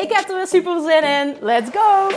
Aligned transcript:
Ik 0.00 0.12
heb 0.12 0.28
er 0.28 0.36
weer 0.36 0.46
super 0.46 0.80
zin 0.80 1.02
in. 1.02 1.36
Let's 1.40 1.70
go! 1.72 2.08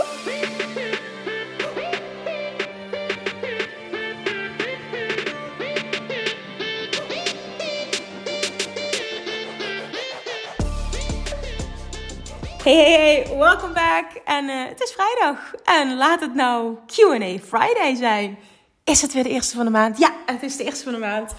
Hey, 12.64 12.76
hey, 12.76 12.92
hey, 12.92 13.38
welcome 13.38 13.74
back. 13.74 14.06
En 14.26 14.46
uh, 14.46 14.68
het 14.68 14.82
is 14.82 14.96
vrijdag. 14.98 15.54
En 15.64 15.98
laat 15.98 16.20
het 16.20 16.36
nou 16.36 16.76
Q&A 16.86 17.38
Friday 17.46 17.96
zijn. 17.96 18.38
Is 18.84 19.02
het 19.02 19.14
weer 19.14 19.24
de 19.24 19.30
eerste 19.30 19.56
van 19.56 19.66
de 19.66 19.72
maand? 19.72 19.98
Ja, 19.98 20.12
het 20.26 20.44
is 20.44 20.58
de 20.58 20.64
eerste 20.64 20.84
van 20.84 20.94
de 20.94 21.00
maand. 21.00 21.34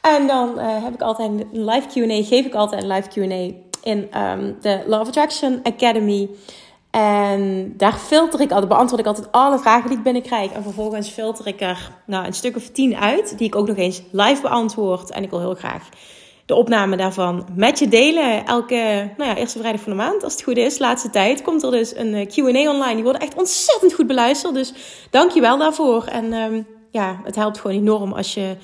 En 0.00 0.26
dan 0.26 0.58
uh, 0.58 0.84
heb 0.84 0.94
ik 0.94 1.02
altijd 1.02 1.30
een 1.30 1.64
live 1.64 1.86
Q&A, 1.86 2.22
geef 2.22 2.46
ik 2.46 2.54
altijd 2.54 2.82
een 2.82 2.88
live 2.88 3.08
Q&A 3.08 3.73
in 3.84 4.20
um, 4.20 4.56
de 4.60 4.82
Love 4.86 5.06
Attraction 5.06 5.60
Academy. 5.62 6.28
En 6.90 7.74
daar 7.76 7.92
filter 7.92 8.40
ik 8.40 8.50
altijd, 8.50 8.68
beantwoord 8.68 9.00
ik 9.00 9.06
altijd 9.06 9.32
alle 9.32 9.58
vragen 9.58 9.88
die 9.88 9.98
ik 9.98 10.04
binnenkrijg. 10.04 10.52
En 10.52 10.62
vervolgens 10.62 11.08
filter 11.08 11.46
ik 11.46 11.60
er 11.60 11.90
nou, 12.06 12.26
een 12.26 12.32
stuk 12.32 12.56
of 12.56 12.68
tien 12.68 12.96
uit, 12.96 13.38
die 13.38 13.46
ik 13.46 13.54
ook 13.54 13.66
nog 13.66 13.76
eens 13.76 14.02
live 14.12 14.42
beantwoord. 14.42 15.10
En 15.10 15.22
ik 15.22 15.30
wil 15.30 15.40
heel 15.40 15.54
graag 15.54 15.88
de 16.46 16.54
opname 16.54 16.96
daarvan 16.96 17.46
met 17.56 17.78
je 17.78 17.88
delen. 17.88 18.46
Elke 18.46 19.10
nou 19.16 19.30
ja, 19.30 19.36
eerste 19.36 19.58
vrijdag 19.58 19.80
van 19.80 19.92
de 19.92 19.98
maand, 19.98 20.24
als 20.24 20.32
het 20.32 20.42
goed 20.42 20.56
is, 20.56 20.78
laatste 20.78 21.10
tijd, 21.10 21.42
komt 21.42 21.62
er 21.62 21.70
dus 21.70 21.96
een 21.96 22.14
eh, 22.14 22.26
QA 22.26 22.70
online. 22.70 22.94
Die 22.94 23.02
worden 23.02 23.22
echt 23.22 23.36
ontzettend 23.36 23.94
goed 23.94 24.06
beluisterd. 24.06 24.54
Dus 24.54 24.72
dank 25.10 25.30
je 25.30 25.40
wel 25.40 25.58
daarvoor. 25.58 26.04
En 26.04 26.32
um, 26.32 26.66
ja, 26.90 27.20
het 27.24 27.34
helpt 27.34 27.60
gewoon 27.60 27.76
enorm 27.76 28.12
als 28.12 28.34
je 28.34 28.56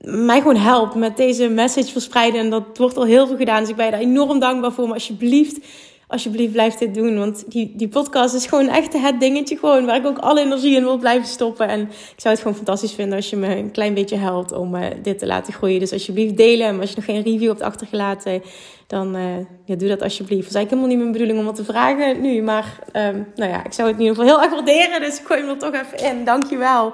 mij 0.00 0.38
gewoon 0.38 0.56
helpt 0.56 0.94
met 0.94 1.16
deze 1.16 1.48
message 1.48 1.92
verspreiden. 1.92 2.40
En 2.40 2.50
dat 2.50 2.78
wordt 2.78 2.96
al 2.96 3.04
heel 3.04 3.26
veel 3.26 3.36
gedaan. 3.36 3.60
Dus 3.60 3.68
ik 3.68 3.76
ben 3.76 3.84
je 3.84 3.90
daar 3.90 4.00
enorm 4.00 4.38
dankbaar 4.38 4.72
voor. 4.72 4.84
Maar 4.84 4.94
alsjeblieft, 4.94 5.58
alsjeblieft 6.06 6.52
blijf 6.52 6.74
dit 6.74 6.94
doen. 6.94 7.18
Want 7.18 7.44
die, 7.50 7.72
die 7.76 7.88
podcast 7.88 8.34
is 8.34 8.46
gewoon 8.46 8.68
echt 8.68 8.92
het 8.92 9.20
dingetje 9.20 9.56
gewoon 9.56 9.86
waar 9.86 9.96
ik 9.96 10.06
ook 10.06 10.18
alle 10.18 10.40
energie 10.40 10.76
in 10.76 10.82
wil 10.82 10.98
blijven 10.98 11.28
stoppen. 11.28 11.68
En 11.68 11.80
ik 11.80 12.20
zou 12.20 12.34
het 12.34 12.42
gewoon 12.42 12.56
fantastisch 12.56 12.92
vinden 12.92 13.16
als 13.16 13.30
je 13.30 13.36
me 13.36 13.56
een 13.56 13.70
klein 13.70 13.94
beetje 13.94 14.16
helpt 14.16 14.52
om 14.52 14.74
uh, 14.74 14.86
dit 15.02 15.18
te 15.18 15.26
laten 15.26 15.52
groeien. 15.52 15.80
Dus 15.80 15.92
alsjeblieft 15.92 16.36
delen. 16.36 16.66
En 16.66 16.80
als 16.80 16.90
je 16.90 16.96
nog 16.96 17.04
geen 17.04 17.22
review 17.22 17.48
hebt 17.48 17.62
achtergelaten, 17.62 18.42
dan 18.86 19.16
uh, 19.16 19.22
ja, 19.64 19.74
doe 19.74 19.88
dat 19.88 20.02
alsjeblieft. 20.02 20.40
Het 20.40 20.50
is 20.50 20.54
eigenlijk 20.54 20.70
helemaal 20.70 20.88
niet 20.88 20.98
mijn 20.98 21.12
bedoeling 21.12 21.38
om 21.38 21.44
wat 21.44 21.56
te 21.56 21.72
vragen 21.72 22.20
nu. 22.20 22.42
Maar 22.42 22.78
um, 22.92 23.26
nou 23.34 23.50
ja, 23.50 23.64
ik 23.64 23.72
zou 23.72 23.88
het 23.88 23.96
in 23.96 24.02
ieder 24.02 24.16
geval 24.16 24.34
heel 24.34 24.42
erg 24.42 24.52
waarderen. 24.52 25.00
Dus 25.00 25.20
ik 25.20 25.26
gooi 25.26 25.40
hem 25.40 25.48
er 25.48 25.58
toch 25.58 25.74
even 25.74 26.10
in. 26.10 26.24
Dankjewel. 26.24 26.92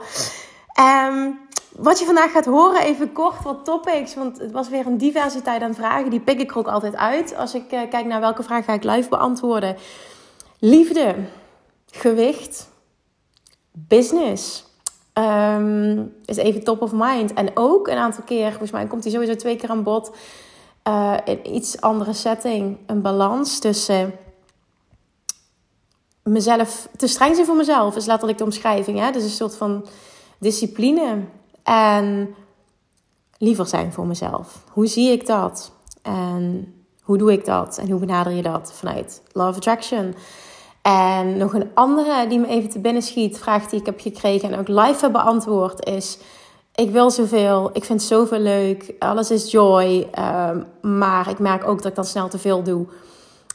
Um, 1.09 1.39
wat 1.79 1.99
je 1.99 2.05
vandaag 2.05 2.33
gaat 2.33 2.45
horen, 2.45 2.83
even 2.83 3.13
kort 3.13 3.43
wat 3.43 3.65
topics. 3.65 4.15
Want 4.15 4.39
het 4.39 4.53
was 4.53 4.69
weer 4.69 4.87
een 4.87 4.99
diversiteit 4.99 5.63
aan 5.63 5.75
vragen. 5.75 6.11
Die 6.11 6.21
pik 6.21 6.41
ik 6.41 6.51
er 6.51 6.59
ook 6.59 6.69
altijd 6.69 6.97
uit. 6.97 7.37
Als 7.37 7.55
ik 7.55 7.73
uh, 7.73 7.81
kijk 7.91 8.07
naar 8.07 8.21
welke 8.21 8.43
vraag 8.43 8.65
ga 8.65 8.73
ik 8.73 8.85
live 8.85 9.09
beantwoorden. 9.09 9.77
Liefde, 10.59 11.15
gewicht, 11.91 12.69
business. 13.73 14.65
Um, 15.15 16.15
is 16.25 16.37
even 16.37 16.65
top 16.65 16.83
of 16.83 16.93
mind. 16.93 17.33
En 17.33 17.51
ook 17.55 17.89
een 17.89 17.97
aantal 17.97 18.25
keer, 18.25 18.49
volgens 18.49 18.71
mij 18.71 18.87
komt 18.87 19.03
hij 19.03 19.13
sowieso 19.13 19.37
twee 19.37 19.57
keer 19.57 19.71
aan 19.71 19.83
bod. 19.83 20.17
Uh, 20.89 21.17
in 21.25 21.55
iets 21.55 21.81
andere 21.81 22.13
setting. 22.13 22.79
Een 22.87 23.03
balans 23.03 23.59
tussen 23.59 24.15
mezelf, 26.23 26.89
te 26.97 27.07
streng 27.07 27.35
zijn 27.35 27.47
voor 27.47 27.57
mezelf, 27.57 27.97
is 27.97 28.07
letterlijk 28.07 28.39
de 28.39 28.45
omschrijving. 28.45 28.99
Hè? 28.99 29.11
Dus 29.11 29.23
een 29.23 29.29
soort 29.29 29.57
van 29.57 29.87
discipline 30.39 31.25
en 31.67 32.35
liever 33.39 33.67
zijn 33.67 33.93
voor 33.93 34.07
mezelf. 34.07 34.65
Hoe 34.71 34.87
zie 34.87 35.11
ik 35.11 35.27
dat? 35.27 35.73
En 36.03 36.75
hoe 37.03 37.19
doe 37.19 37.33
ik 37.33 37.45
dat? 37.45 37.79
En 37.79 37.91
hoe 37.91 38.01
benader 38.01 38.33
je 38.33 38.43
dat 38.43 38.73
vanuit 38.75 39.23
Love 39.33 39.57
Attraction? 39.57 40.15
En 40.83 41.37
nog 41.37 41.55
een 41.55 41.71
andere 41.75 42.27
die 42.29 42.39
me 42.39 42.47
even 42.47 42.71
te 42.71 42.79
binnen 42.79 43.03
schiet, 43.03 43.39
vraag 43.39 43.67
die 43.67 43.81
ik 43.81 43.87
heb 43.87 44.01
gekregen 44.01 44.53
en 44.53 44.59
ook 44.59 44.69
live 44.69 45.01
heb 45.01 45.13
beantwoord, 45.13 45.87
is: 45.87 46.19
Ik 46.75 46.91
wil 46.91 47.11
zoveel, 47.11 47.71
ik 47.73 47.85
vind 47.85 48.03
zoveel 48.03 48.39
leuk, 48.39 48.95
alles 48.99 49.31
is 49.31 49.51
joy, 49.51 50.09
uh, 50.19 50.51
maar 50.83 51.29
ik 51.29 51.39
merk 51.39 51.69
ook 51.69 51.77
dat 51.77 51.87
ik 51.87 51.95
dan 51.95 52.05
snel 52.05 52.29
te 52.29 52.39
veel 52.39 52.63
doe, 52.63 52.87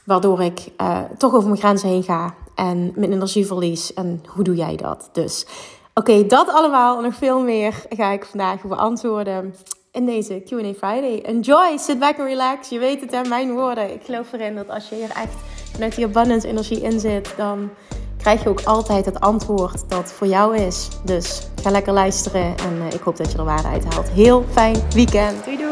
waardoor 0.04 0.42
ik 0.42 0.72
uh, 0.80 1.00
toch 1.18 1.34
over 1.34 1.48
mijn 1.48 1.60
grenzen 1.60 1.88
heen 1.88 2.02
ga 2.02 2.34
en 2.54 2.92
mijn 2.94 3.12
energie 3.12 3.46
verlies. 3.46 3.94
En 3.94 4.22
hoe 4.26 4.44
doe 4.44 4.54
jij 4.54 4.76
dat? 4.76 5.08
Dus 5.12 5.46
Oké, 5.94 6.26
dat 6.26 6.48
allemaal 6.48 6.96
en 6.96 7.02
nog 7.02 7.14
veel 7.14 7.40
meer 7.40 7.74
ga 7.88 8.10
ik 8.10 8.24
vandaag 8.24 8.62
beantwoorden 8.62 9.54
in 9.90 10.06
deze 10.06 10.42
Q&A 10.46 10.72
Friday. 10.72 11.22
Enjoy, 11.22 11.78
sit 11.78 11.98
back 11.98 12.18
and 12.18 12.28
relax. 12.28 12.68
Je 12.68 12.78
weet 12.78 13.00
het 13.00 13.10
hè, 13.10 13.28
mijn 13.28 13.52
woorden. 13.52 13.94
Ik 13.94 14.02
geloof 14.04 14.32
erin 14.32 14.54
dat 14.54 14.68
als 14.68 14.88
je 14.88 14.94
hier 14.94 15.10
echt 15.10 15.34
vanuit 15.72 15.94
die 15.94 16.04
abundance 16.04 16.48
energie 16.48 16.80
in 16.80 17.00
zit, 17.00 17.34
dan 17.36 17.70
krijg 18.18 18.42
je 18.42 18.48
ook 18.48 18.62
altijd 18.62 19.04
het 19.04 19.20
antwoord 19.20 19.88
dat 19.88 20.12
voor 20.12 20.26
jou 20.26 20.56
is. 20.56 20.88
Dus 21.04 21.46
ga 21.62 21.70
lekker 21.70 21.92
luisteren 21.92 22.56
en 22.56 22.76
uh, 22.78 22.92
ik 22.92 23.00
hoop 23.00 23.16
dat 23.16 23.32
je 23.32 23.38
er 23.38 23.44
waarde 23.44 23.68
uit 23.68 23.94
haalt. 23.94 24.08
Heel 24.10 24.44
fijn 24.50 24.76
weekend. 24.94 25.44
Doei 25.44 25.56
doei! 25.56 25.71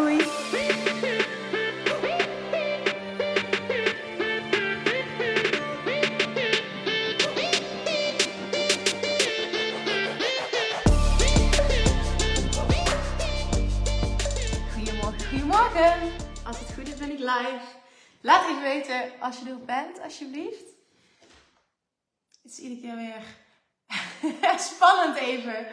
Als 19.20 19.38
je 19.38 19.50
er 19.50 19.64
bent, 19.64 20.00
alsjeblieft. 20.00 20.64
Het 22.42 22.52
is 22.52 22.58
iedere 22.58 22.80
keer 22.80 22.96
weer 22.96 23.22
spannend 24.72 25.16
even 25.16 25.66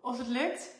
of 0.00 0.18
het 0.18 0.26
lukt. 0.26 0.78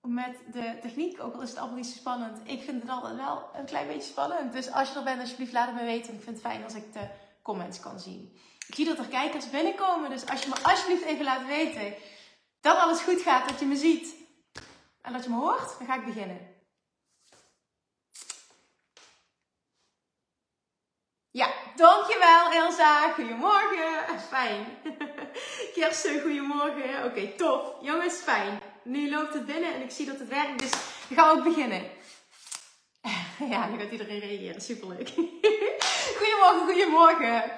Met 0.00 0.36
de 0.52 0.78
techniek, 0.80 1.20
ook 1.20 1.34
al 1.34 1.42
is 1.42 1.48
het 1.48 1.58
allemaal 1.58 1.76
niet 1.76 1.86
zo 1.86 1.96
spannend. 1.96 2.48
Ik 2.48 2.62
vind 2.62 2.82
het 2.82 2.90
altijd 2.90 3.16
wel 3.16 3.50
een 3.54 3.64
klein 3.64 3.86
beetje 3.86 4.10
spannend. 4.10 4.52
Dus 4.52 4.70
als 4.70 4.88
je 4.88 4.98
er 4.98 5.04
bent, 5.04 5.20
alsjeblieft 5.20 5.52
laat 5.52 5.66
het 5.66 5.74
me 5.74 5.84
weten. 5.84 6.14
Ik 6.14 6.22
vind 6.22 6.36
het 6.36 6.46
fijn 6.46 6.64
als 6.64 6.74
ik 6.74 6.92
de 6.92 7.08
comments 7.42 7.80
kan 7.80 8.00
zien. 8.00 8.38
Ik 8.66 8.74
zie 8.74 8.84
dat 8.84 8.98
er 8.98 9.08
kijkers 9.08 9.50
binnenkomen. 9.50 10.10
Dus 10.10 10.26
als 10.26 10.42
je 10.42 10.48
me 10.48 10.62
alsjeblieft 10.62 11.04
even 11.04 11.24
laat 11.24 11.46
weten 11.46 11.94
dat 12.60 12.78
alles 12.78 13.00
goed 13.00 13.20
gaat, 13.20 13.48
dat 13.48 13.60
je 13.60 13.66
me 13.66 13.76
ziet 13.76 14.14
en 15.00 15.12
dat 15.12 15.24
je 15.24 15.30
me 15.30 15.36
hoort, 15.36 15.78
dan 15.78 15.86
ga 15.86 15.94
ik 15.94 16.04
beginnen. 16.04 16.50
Ja, 21.30 21.52
dankjewel 21.76 22.52
Elsa. 22.52 23.12
Goedemorgen. 23.12 24.20
Fijn. 24.28 24.66
Kirsten, 25.74 26.20
goedemorgen. 26.20 26.96
Oké, 26.96 27.06
okay, 27.06 27.26
top. 27.36 27.78
Jongens, 27.80 28.14
fijn. 28.14 28.60
Nu 28.84 29.10
loopt 29.10 29.34
het 29.34 29.46
binnen 29.46 29.74
en 29.74 29.82
ik 29.82 29.90
zie 29.90 30.06
dat 30.06 30.18
het 30.18 30.28
werkt, 30.28 30.58
dus 30.58 30.70
we 31.08 31.14
gaan 31.14 31.38
ook 31.38 31.44
beginnen. 31.44 31.82
Ja, 33.48 33.68
nu 33.68 33.78
gaat 33.78 33.90
iedereen 33.90 34.20
reageren. 34.20 34.60
Superleuk. 34.60 35.08
Goedemorgen, 36.18 36.64
goedemorgen. 36.64 37.52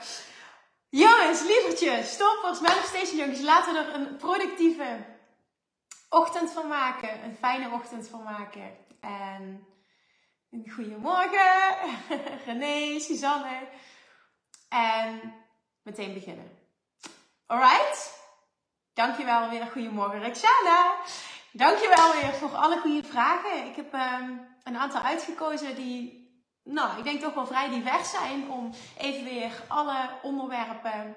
Jongens, 0.89 1.43
lievertjes, 1.43 2.13
stoppers, 2.13 2.61
manifestation 2.61 3.19
jongens, 3.19 3.41
laten 3.41 3.73
we 3.73 3.79
er 3.79 3.95
een 3.95 4.17
productieve 4.17 5.05
ochtend 6.09 6.51
van 6.51 6.69
maken. 6.69 7.25
Een 7.25 7.37
fijne 7.37 7.71
ochtend 7.71 8.09
van 8.09 8.23
maken. 8.23 8.77
En 9.01 9.67
goedemorgen, 10.69 11.77
René, 12.47 12.99
Suzanne. 13.01 13.69
En 14.75 15.35
meteen 15.83 16.15
beginnen. 16.15 16.59
Alright? 17.47 18.23
Dankjewel 18.95 19.49
weer. 19.49 19.67
Goedemorgen, 19.67 20.21
Rexana. 20.21 20.97
Dankjewel 21.53 22.13
weer 22.13 22.33
voor 22.33 22.55
alle 22.55 22.81
goede 22.81 23.05
vragen. 23.05 23.67
Ik 23.67 23.77
heb 23.77 23.95
um, 23.95 24.47
een 24.63 24.77
aantal 24.77 25.01
uitgekozen 25.01 25.75
die, 25.75 26.29
nou, 26.63 26.99
ik 26.99 27.05
denk 27.05 27.21
toch 27.21 27.35
wel 27.35 27.47
vrij 27.47 27.69
divers 27.69 28.11
zijn. 28.11 28.51
Om 28.51 28.71
even 28.99 29.25
weer 29.25 29.63
alle 29.69 30.11
onderwerpen, 30.23 31.17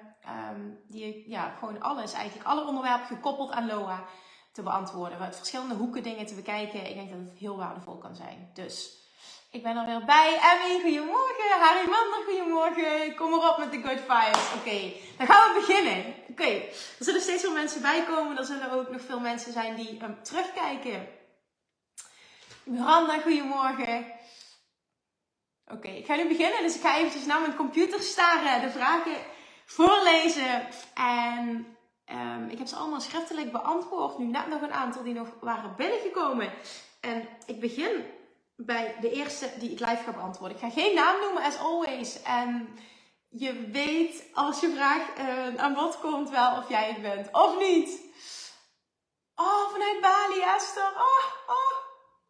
um, 0.50 0.80
die, 0.88 1.30
ja, 1.30 1.54
gewoon 1.58 1.80
alles 1.80 2.12
eigenlijk, 2.12 2.48
alle 2.48 2.66
onderwerpen 2.66 3.06
gekoppeld 3.06 3.50
aan 3.50 3.66
LOA 3.66 4.04
te 4.52 4.62
beantwoorden. 4.62 5.18
Uit 5.18 5.36
verschillende 5.36 5.74
hoeken 5.74 6.02
dingen 6.02 6.26
te 6.26 6.34
bekijken. 6.34 6.88
Ik 6.88 6.94
denk 6.94 7.10
dat 7.10 7.18
het 7.18 7.38
heel 7.38 7.56
waardevol 7.56 7.98
kan 7.98 8.14
zijn. 8.14 8.50
Dus 8.54 9.06
Ik 9.50 9.62
ben 9.62 9.76
er 9.76 9.86
weer 9.86 10.04
bij. 10.04 10.38
Emmy, 10.40 10.80
goedemorgen. 10.80 11.60
Harry 11.60 11.88
Mander, 11.90 12.22
goedemorgen. 12.24 13.14
Kom 13.14 13.32
erop 13.32 13.58
met 13.58 13.72
de 13.72 13.82
good 13.82 14.00
vibes. 14.00 14.52
Oké, 14.54 14.92
dan 15.18 15.26
gaan 15.26 15.52
we 15.52 15.60
beginnen. 15.60 16.14
Oké, 16.30 16.44
er 16.98 17.04
zullen 17.04 17.20
steeds 17.20 17.42
veel 17.42 17.52
mensen 17.52 17.82
bijkomen. 17.82 18.38
Er 18.38 18.44
zullen 18.44 18.72
ook 18.72 18.90
nog 18.90 19.00
veel 19.00 19.20
mensen 19.20 19.52
zijn 19.52 19.74
die 19.74 20.02
um, 20.02 20.22
terugkijken. 20.22 21.08
Miranda, 22.62 23.20
goedemorgen. 23.20 24.12
Oké, 25.66 25.88
ik 25.88 26.06
ga 26.06 26.14
nu 26.14 26.28
beginnen. 26.28 26.62
Dus 26.62 26.74
ik 26.74 26.80
ga 26.80 26.96
eventjes 26.96 27.26
naar 27.26 27.40
mijn 27.40 27.56
computer 27.56 28.00
staren, 28.02 28.60
de 28.60 28.70
vragen 28.70 29.16
voorlezen. 29.64 30.68
En 30.94 31.76
um, 32.12 32.48
ik 32.48 32.58
heb 32.58 32.66
ze 32.66 32.76
allemaal 32.76 33.00
schriftelijk 33.00 33.52
beantwoord. 33.52 34.18
Nu 34.18 34.26
net 34.26 34.48
nog 34.48 34.62
een 34.62 34.72
aantal 34.72 35.02
die 35.02 35.14
nog 35.14 35.28
waren 35.40 35.74
binnengekomen. 35.76 36.52
En 37.00 37.28
ik 37.46 37.60
begin 37.60 38.16
bij 38.60 38.96
de 39.00 39.10
eerste 39.10 39.50
die 39.58 39.70
ik 39.70 39.80
live 39.80 40.02
ga 40.04 40.12
beantwoorden. 40.12 40.56
Ik 40.56 40.62
ga 40.62 40.70
geen 40.70 40.94
naam 40.94 41.20
noemen, 41.20 41.42
as 41.42 41.58
always. 41.58 42.22
En 42.22 42.78
je 43.28 43.68
weet 43.70 44.24
als 44.34 44.60
je 44.60 44.74
vraag 44.74 45.18
uh, 45.18 45.62
aan 45.62 45.74
bod 45.74 46.00
komt 46.00 46.30
wel 46.30 46.56
of 46.56 46.68
jij 46.68 46.88
het 46.88 47.02
bent 47.02 47.28
of 47.32 47.58
niet. 47.58 48.00
Oh, 49.34 49.70
vanuit 49.70 50.00
Bali, 50.00 50.40
Esther. 50.40 50.92
Oh, 50.96 51.24
oh, 51.46 51.76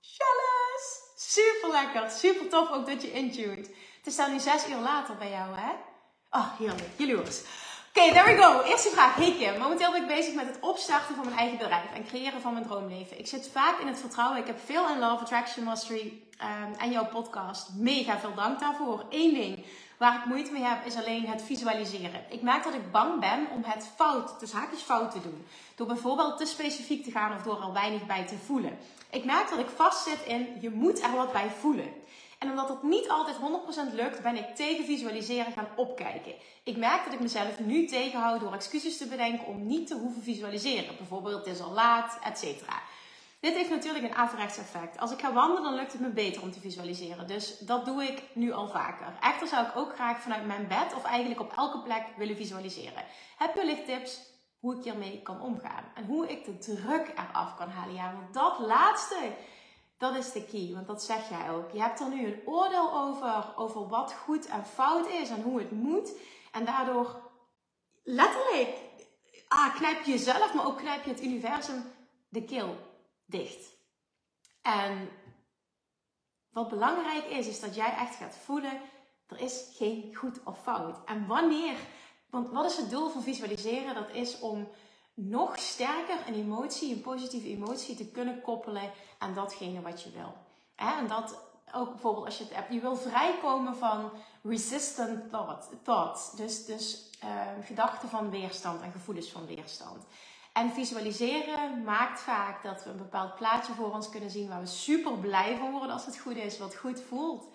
jealous. 0.01 1.07
Super 1.17 1.71
lekker, 1.71 2.11
super 2.11 2.49
tof 2.49 2.71
ook 2.71 2.87
dat 2.87 3.03
je 3.03 3.13
intuned. 3.13 3.67
Het 3.97 4.07
is 4.07 4.17
dan 4.17 4.33
nu 4.33 4.39
zes 4.39 4.69
uur 4.69 4.77
later 4.77 5.17
bij 5.17 5.31
jou, 5.31 5.55
hè? 5.55 5.73
Oh, 6.31 6.59
heerlijk. 6.59 6.91
Jaloers. 6.97 7.43
Oké, 7.95 8.13
there 8.13 8.37
we 8.37 8.43
go. 8.43 8.63
Eerste 8.63 8.91
vraag. 8.91 9.15
Hey 9.15 9.59
momenteel 9.59 9.93
ben 9.93 10.03
ik 10.03 10.09
bezig 10.09 10.35
met 10.35 10.47
het 10.47 10.59
opstarten 10.61 11.15
van 11.15 11.25
mijn 11.25 11.39
eigen 11.39 11.59
bedrijf 11.59 11.93
en 11.95 12.07
creëren 12.07 12.41
van 12.41 12.53
mijn 12.53 12.67
droomleven. 12.67 13.19
Ik 13.19 13.27
zit 13.27 13.51
vaak 13.53 13.79
in 13.79 13.87
het 13.87 14.01
vertrouwen. 14.01 14.39
Ik 14.39 14.47
heb 14.47 14.59
veel 14.65 14.89
in 14.89 14.99
Love 14.99 15.23
Attraction 15.23 15.65
Mastery 15.65 16.23
um, 16.43 16.75
en 16.79 16.91
jouw 16.91 17.07
podcast. 17.07 17.69
Mega 17.75 18.19
veel 18.19 18.35
dank 18.35 18.61
daarvoor. 18.61 19.05
Eén 19.11 19.35
ding 19.35 19.65
waar 19.99 20.15
ik 20.15 20.25
moeite 20.25 20.53
mee 20.53 20.63
heb 20.63 20.87
is 20.87 20.97
alleen 20.97 21.27
het 21.27 21.43
visualiseren. 21.43 22.25
Ik 22.31 22.43
merk 22.43 22.65
dat 22.65 22.75
ik 22.75 22.91
bang 22.93 23.21
ben 23.21 23.47
om 23.55 23.63
het 23.67 23.91
fout, 23.97 24.41
dus 24.41 24.53
haakjes 24.53 24.81
fout 24.81 25.11
te 25.11 25.21
doen. 25.21 25.47
Door 25.75 25.87
bijvoorbeeld 25.87 26.39
te 26.39 26.47
specifiek 26.47 27.05
te 27.05 27.11
gaan 27.11 27.35
of 27.35 27.43
door 27.43 27.63
er 27.63 27.73
weinig 27.73 28.07
bij 28.07 28.27
te 28.27 28.37
voelen. 28.47 28.79
Ik 29.11 29.25
merk 29.25 29.51
dat 29.51 29.59
ik 29.59 29.69
vastzit 29.77 30.25
in 30.27 30.47
je 30.61 30.71
moet 30.71 31.03
er 31.03 31.13
wat 31.13 31.33
bij 31.33 31.51
voelen. 31.61 31.93
En 32.39 32.51
omdat 32.51 32.69
het 32.69 32.83
niet 32.83 33.09
altijd 33.09 33.37
100% 33.91 33.95
lukt, 33.95 34.23
ben 34.23 34.37
ik 34.37 34.57
tegen 34.57 34.85
visualiseren 34.85 35.53
gaan 35.53 35.69
opkijken. 35.77 36.35
Ik 36.65 36.77
merk 36.77 37.05
dat 37.05 37.13
ik 37.13 37.21
mezelf 37.21 37.59
nu 37.59 37.87
tegenhoud 37.87 38.41
door 38.41 38.53
excuses 38.53 38.97
te 38.97 39.07
bedenken 39.07 39.47
om 39.47 39.67
niet 39.67 39.87
te 39.87 39.95
hoeven 39.95 40.23
visualiseren. 40.23 40.97
Bijvoorbeeld, 40.97 41.45
het 41.45 41.55
is 41.55 41.63
al 41.63 41.73
laat, 41.73 42.19
etc. 42.23 42.45
Dit 43.41 43.55
heeft 43.55 43.71
natuurlijk 43.71 44.05
een 44.05 44.15
averechts 44.15 44.59
effect. 44.59 44.99
Als 44.99 45.13
ik 45.13 45.21
ga 45.21 45.33
wandelen, 45.33 45.63
dan 45.63 45.75
lukt 45.75 45.93
het 45.93 46.01
me 46.01 46.09
beter 46.09 46.43
om 46.43 46.53
te 46.53 46.61
visualiseren. 46.61 47.27
Dus 47.27 47.59
dat 47.59 47.85
doe 47.85 48.03
ik 48.03 48.23
nu 48.33 48.53
al 48.53 48.69
vaker. 48.69 49.07
Echter 49.21 49.47
zou 49.47 49.67
ik 49.67 49.77
ook 49.77 49.95
graag 49.95 50.21
vanuit 50.21 50.47
mijn 50.47 50.69
bed 50.69 50.95
of 50.95 51.05
eigenlijk 51.05 51.41
op 51.41 51.53
elke 51.57 51.79
plek 51.79 52.05
willen 52.17 52.37
visualiseren. 52.37 53.05
Heb 53.37 53.55
je 53.55 53.83
tips 53.87 54.21
hoe 54.61 54.77
ik 54.77 54.85
hiermee 54.85 55.23
kan 55.23 55.41
omgaan? 55.41 55.85
En 55.95 56.05
hoe 56.05 56.29
ik 56.29 56.45
de 56.45 56.59
druk 56.59 57.13
eraf 57.15 57.57
kan 57.57 57.69
halen? 57.69 57.95
Ja, 57.95 58.13
want 58.13 58.35
dat 58.35 58.59
laatste 58.59 59.17
dat 59.99 60.17
is 60.17 60.33
de 60.33 60.45
key, 60.45 60.71
want 60.75 60.87
dat 60.87 61.03
zeg 61.03 61.29
jij 61.29 61.51
ook. 61.51 61.71
Je 61.71 61.81
hebt 61.81 62.01
er 62.01 62.09
nu 62.09 62.27
een 62.27 62.43
oordeel 62.47 62.95
over, 62.95 63.53
over 63.57 63.89
wat 63.89 64.13
goed 64.13 64.47
en 64.47 64.67
fout 64.67 65.09
is 65.09 65.31
en 65.31 65.43
hoe 65.43 65.59
het 65.59 65.71
moet. 65.71 66.13
En 66.53 66.65
daardoor 66.65 67.31
letterlijk 68.03 68.77
ah, 69.49 69.75
knijp 69.75 70.05
je 70.05 70.11
jezelf, 70.11 70.55
maar 70.55 70.67
ook 70.67 70.79
knijp 70.79 71.05
je 71.05 71.11
het 71.11 71.23
universum 71.23 71.83
de 72.29 72.45
keel 72.45 72.77
dicht. 73.27 73.77
En 74.63 75.09
wat 76.51 76.69
belangrijk 76.69 77.25
is, 77.25 77.47
is 77.47 77.61
dat 77.61 77.75
jij 77.75 77.95
echt 77.95 78.15
gaat 78.15 78.37
voelen, 78.37 78.81
er 79.27 79.41
is 79.41 79.75
geen 79.77 80.15
goed 80.15 80.41
of 80.45 80.63
fout. 80.63 81.05
En 81.05 81.27
wanneer, 81.27 81.77
want 82.31 82.51
wat 82.51 82.65
is 82.65 82.77
het 82.77 82.91
doel 82.91 83.09
van 83.09 83.23
visualiseren? 83.23 83.95
Dat 83.95 84.11
is 84.11 84.39
om 84.39 84.69
nog 85.21 85.59
sterker 85.59 86.17
een 86.27 86.35
emotie, 86.35 86.95
een 86.95 87.01
positieve 87.01 87.49
emotie 87.49 87.97
te 87.97 88.11
kunnen 88.11 88.41
koppelen 88.41 88.91
aan 89.19 89.35
datgene 89.35 89.81
wat 89.81 90.03
je 90.03 90.11
wil. 90.11 90.35
En 90.77 91.07
dat 91.07 91.47
ook 91.73 91.91
bijvoorbeeld 91.91 92.25
als 92.25 92.39
je 92.39 92.45
het 92.45 92.55
hebt, 92.55 92.73
je 92.73 92.81
wil 92.81 92.97
vrijkomen 92.97 93.77
van 93.77 94.11
resistant 94.43 95.31
thought, 95.31 95.69
thoughts. 95.83 96.33
Dus, 96.33 96.65
dus 96.65 97.11
uh, 97.25 97.65
gedachten 97.65 98.09
van 98.09 98.31
weerstand 98.31 98.81
en 98.81 98.93
gevoelens 98.93 99.31
van 99.31 99.47
weerstand. 99.47 100.05
En 100.53 100.71
visualiseren 100.71 101.83
maakt 101.83 102.21
vaak 102.21 102.63
dat 102.63 102.85
we 102.85 102.91
een 102.91 102.97
bepaald 102.97 103.35
plaatje 103.35 103.73
voor 103.73 103.93
ons 103.93 104.09
kunnen 104.09 104.31
zien 104.31 104.49
waar 104.49 104.61
we 104.61 104.67
super 104.67 105.19
blij 105.19 105.57
van 105.57 105.71
worden 105.71 105.91
als 105.91 106.07
het 106.07 106.19
goed 106.19 106.37
is, 106.37 106.59
wat 106.59 106.77
goed 106.77 107.01
voelt. 107.01 107.49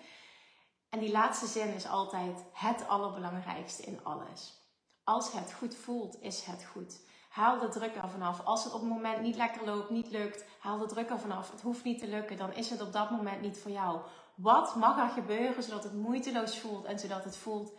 En 0.88 0.98
die 0.98 1.10
laatste 1.12 1.46
zin 1.46 1.74
is 1.74 1.86
altijd 1.86 2.44
het 2.52 2.88
allerbelangrijkste 2.88 3.82
in 3.82 4.04
alles. 4.04 4.62
Als 5.04 5.32
het 5.32 5.52
goed 5.52 5.74
voelt, 5.74 6.20
is 6.20 6.42
het 6.44 6.64
goed. 6.64 7.00
Haal 7.34 7.58
de 7.58 7.68
druk 7.68 7.94
er 7.94 8.10
vanaf. 8.10 8.40
Als 8.44 8.64
het 8.64 8.72
op 8.72 8.80
het 8.80 8.88
moment 8.88 9.20
niet 9.20 9.36
lekker 9.36 9.64
loopt, 9.64 9.90
niet 9.90 10.10
lukt, 10.10 10.44
haal 10.58 10.78
de 10.78 10.86
druk 10.86 11.10
er 11.10 11.18
vanaf. 11.18 11.50
Het 11.50 11.60
hoeft 11.60 11.84
niet 11.84 11.98
te 11.98 12.08
lukken, 12.08 12.36
dan 12.36 12.52
is 12.52 12.70
het 12.70 12.80
op 12.80 12.92
dat 12.92 13.10
moment 13.10 13.40
niet 13.40 13.58
voor 13.58 13.70
jou. 13.70 14.00
Wat 14.34 14.74
mag 14.74 14.98
er 14.98 15.08
gebeuren 15.08 15.62
zodat 15.62 15.84
het 15.84 15.92
moeiteloos 15.92 16.58
voelt 16.58 16.84
en 16.84 16.98
zodat 16.98 17.24
het 17.24 17.36
voelt 17.36 17.72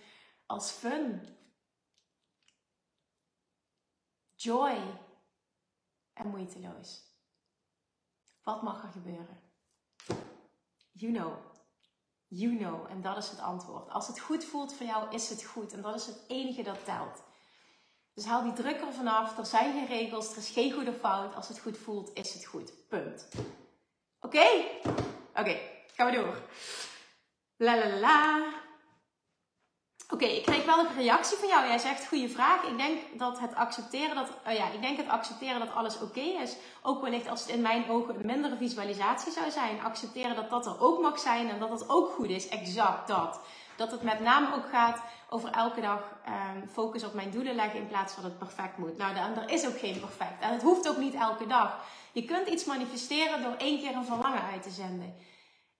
als 0.45 0.71
fun? 0.71 1.37
Joy 4.35 4.99
en 6.13 6.27
moeiteloos. 6.27 7.01
Wat 8.43 8.61
mag 8.61 8.83
er 8.83 8.91
gebeuren? 8.91 9.41
You 10.91 11.13
know. 11.13 11.33
You 12.27 12.57
know. 12.57 12.89
En 12.89 13.01
dat 13.01 13.17
is 13.17 13.29
het 13.29 13.39
antwoord. 13.39 13.89
Als 13.89 14.07
het 14.07 14.19
goed 14.19 14.45
voelt 14.45 14.73
voor 14.73 14.85
jou, 14.85 15.13
is 15.13 15.29
het 15.29 15.43
goed. 15.43 15.73
En 15.73 15.81
dat 15.81 15.95
is 15.95 16.05
het 16.05 16.23
enige 16.27 16.63
dat 16.63 16.85
telt. 16.85 17.23
Dus 18.15 18.25
haal 18.25 18.43
die 18.43 18.53
druk 18.53 18.81
er 18.81 18.93
vanaf. 18.93 19.37
Er 19.37 19.45
zijn 19.45 19.73
geen 19.73 19.97
regels. 19.97 20.31
Er 20.31 20.37
is 20.37 20.49
geen 20.49 20.71
goede 20.71 20.93
fout. 20.93 21.35
Als 21.35 21.47
het 21.47 21.59
goed 21.59 21.77
voelt, 21.77 22.11
is 22.13 22.33
het 22.33 22.45
goed. 22.45 22.87
Punt. 22.87 23.27
Oké? 24.21 24.45
Oké, 25.35 25.59
gaan 25.95 26.05
we 26.05 26.15
door. 26.15 26.41
La 27.57 27.77
la 27.77 27.99
la. 27.99 28.53
Oké, 30.09 30.25
ik 30.25 30.43
kreeg 30.43 30.65
wel 30.65 30.79
een 30.79 30.95
reactie 30.95 31.37
van 31.37 31.47
jou. 31.47 31.67
Jij 31.67 31.77
zegt 31.77 32.07
goede 32.07 32.29
vraag. 32.29 32.63
Ik 32.63 32.77
denk 32.77 33.19
dat 33.19 33.39
het 33.39 33.55
accepteren 33.55 34.15
dat, 34.15 34.29
oh 34.47 34.53
ja, 34.53 34.71
ik 34.71 34.81
denk 34.81 34.97
het 34.97 35.07
accepteren 35.07 35.59
dat 35.59 35.73
alles 35.73 36.01
oké 36.01 36.19
is. 36.19 36.55
Ook 36.81 37.01
wellicht 37.01 37.27
als 37.27 37.41
het 37.41 37.49
in 37.49 37.61
mijn 37.61 37.89
ogen 37.89 38.15
een 38.15 38.25
mindere 38.25 38.57
visualisatie 38.57 39.31
zou 39.31 39.51
zijn. 39.51 39.81
Accepteren 39.81 40.35
dat 40.35 40.49
dat 40.49 40.65
er 40.65 40.81
ook 40.81 41.01
mag 41.01 41.19
zijn 41.19 41.49
en 41.49 41.59
dat 41.59 41.69
het 41.69 41.89
ook 41.89 42.11
goed 42.11 42.29
is. 42.29 42.47
Exact 42.47 43.07
dat. 43.07 43.39
Dat 43.77 43.91
het 43.91 44.01
met 44.01 44.19
name 44.19 44.55
ook 44.55 44.69
gaat 44.69 45.01
over 45.29 45.51
elke 45.51 45.81
dag 45.81 46.01
um, 46.27 46.69
focus 46.69 47.03
op 47.03 47.13
mijn 47.13 47.31
doelen 47.31 47.55
leggen 47.55 47.79
in 47.79 47.87
plaats 47.87 48.13
van 48.13 48.23
het 48.23 48.37
perfect 48.37 48.77
moet. 48.77 48.97
Nou, 48.97 49.15
dan, 49.15 49.43
er 49.43 49.49
is 49.49 49.67
ook 49.67 49.79
geen 49.79 49.99
perfect. 49.99 50.41
En 50.41 50.51
het 50.51 50.61
hoeft 50.61 50.89
ook 50.89 50.97
niet 50.97 51.13
elke 51.13 51.47
dag. 51.47 51.83
Je 52.11 52.25
kunt 52.25 52.47
iets 52.47 52.65
manifesteren 52.65 53.41
door 53.41 53.55
één 53.57 53.79
keer 53.79 53.95
een 53.95 54.05
verlangen 54.05 54.43
uit 54.51 54.63
te 54.63 54.69
zenden. 54.69 55.15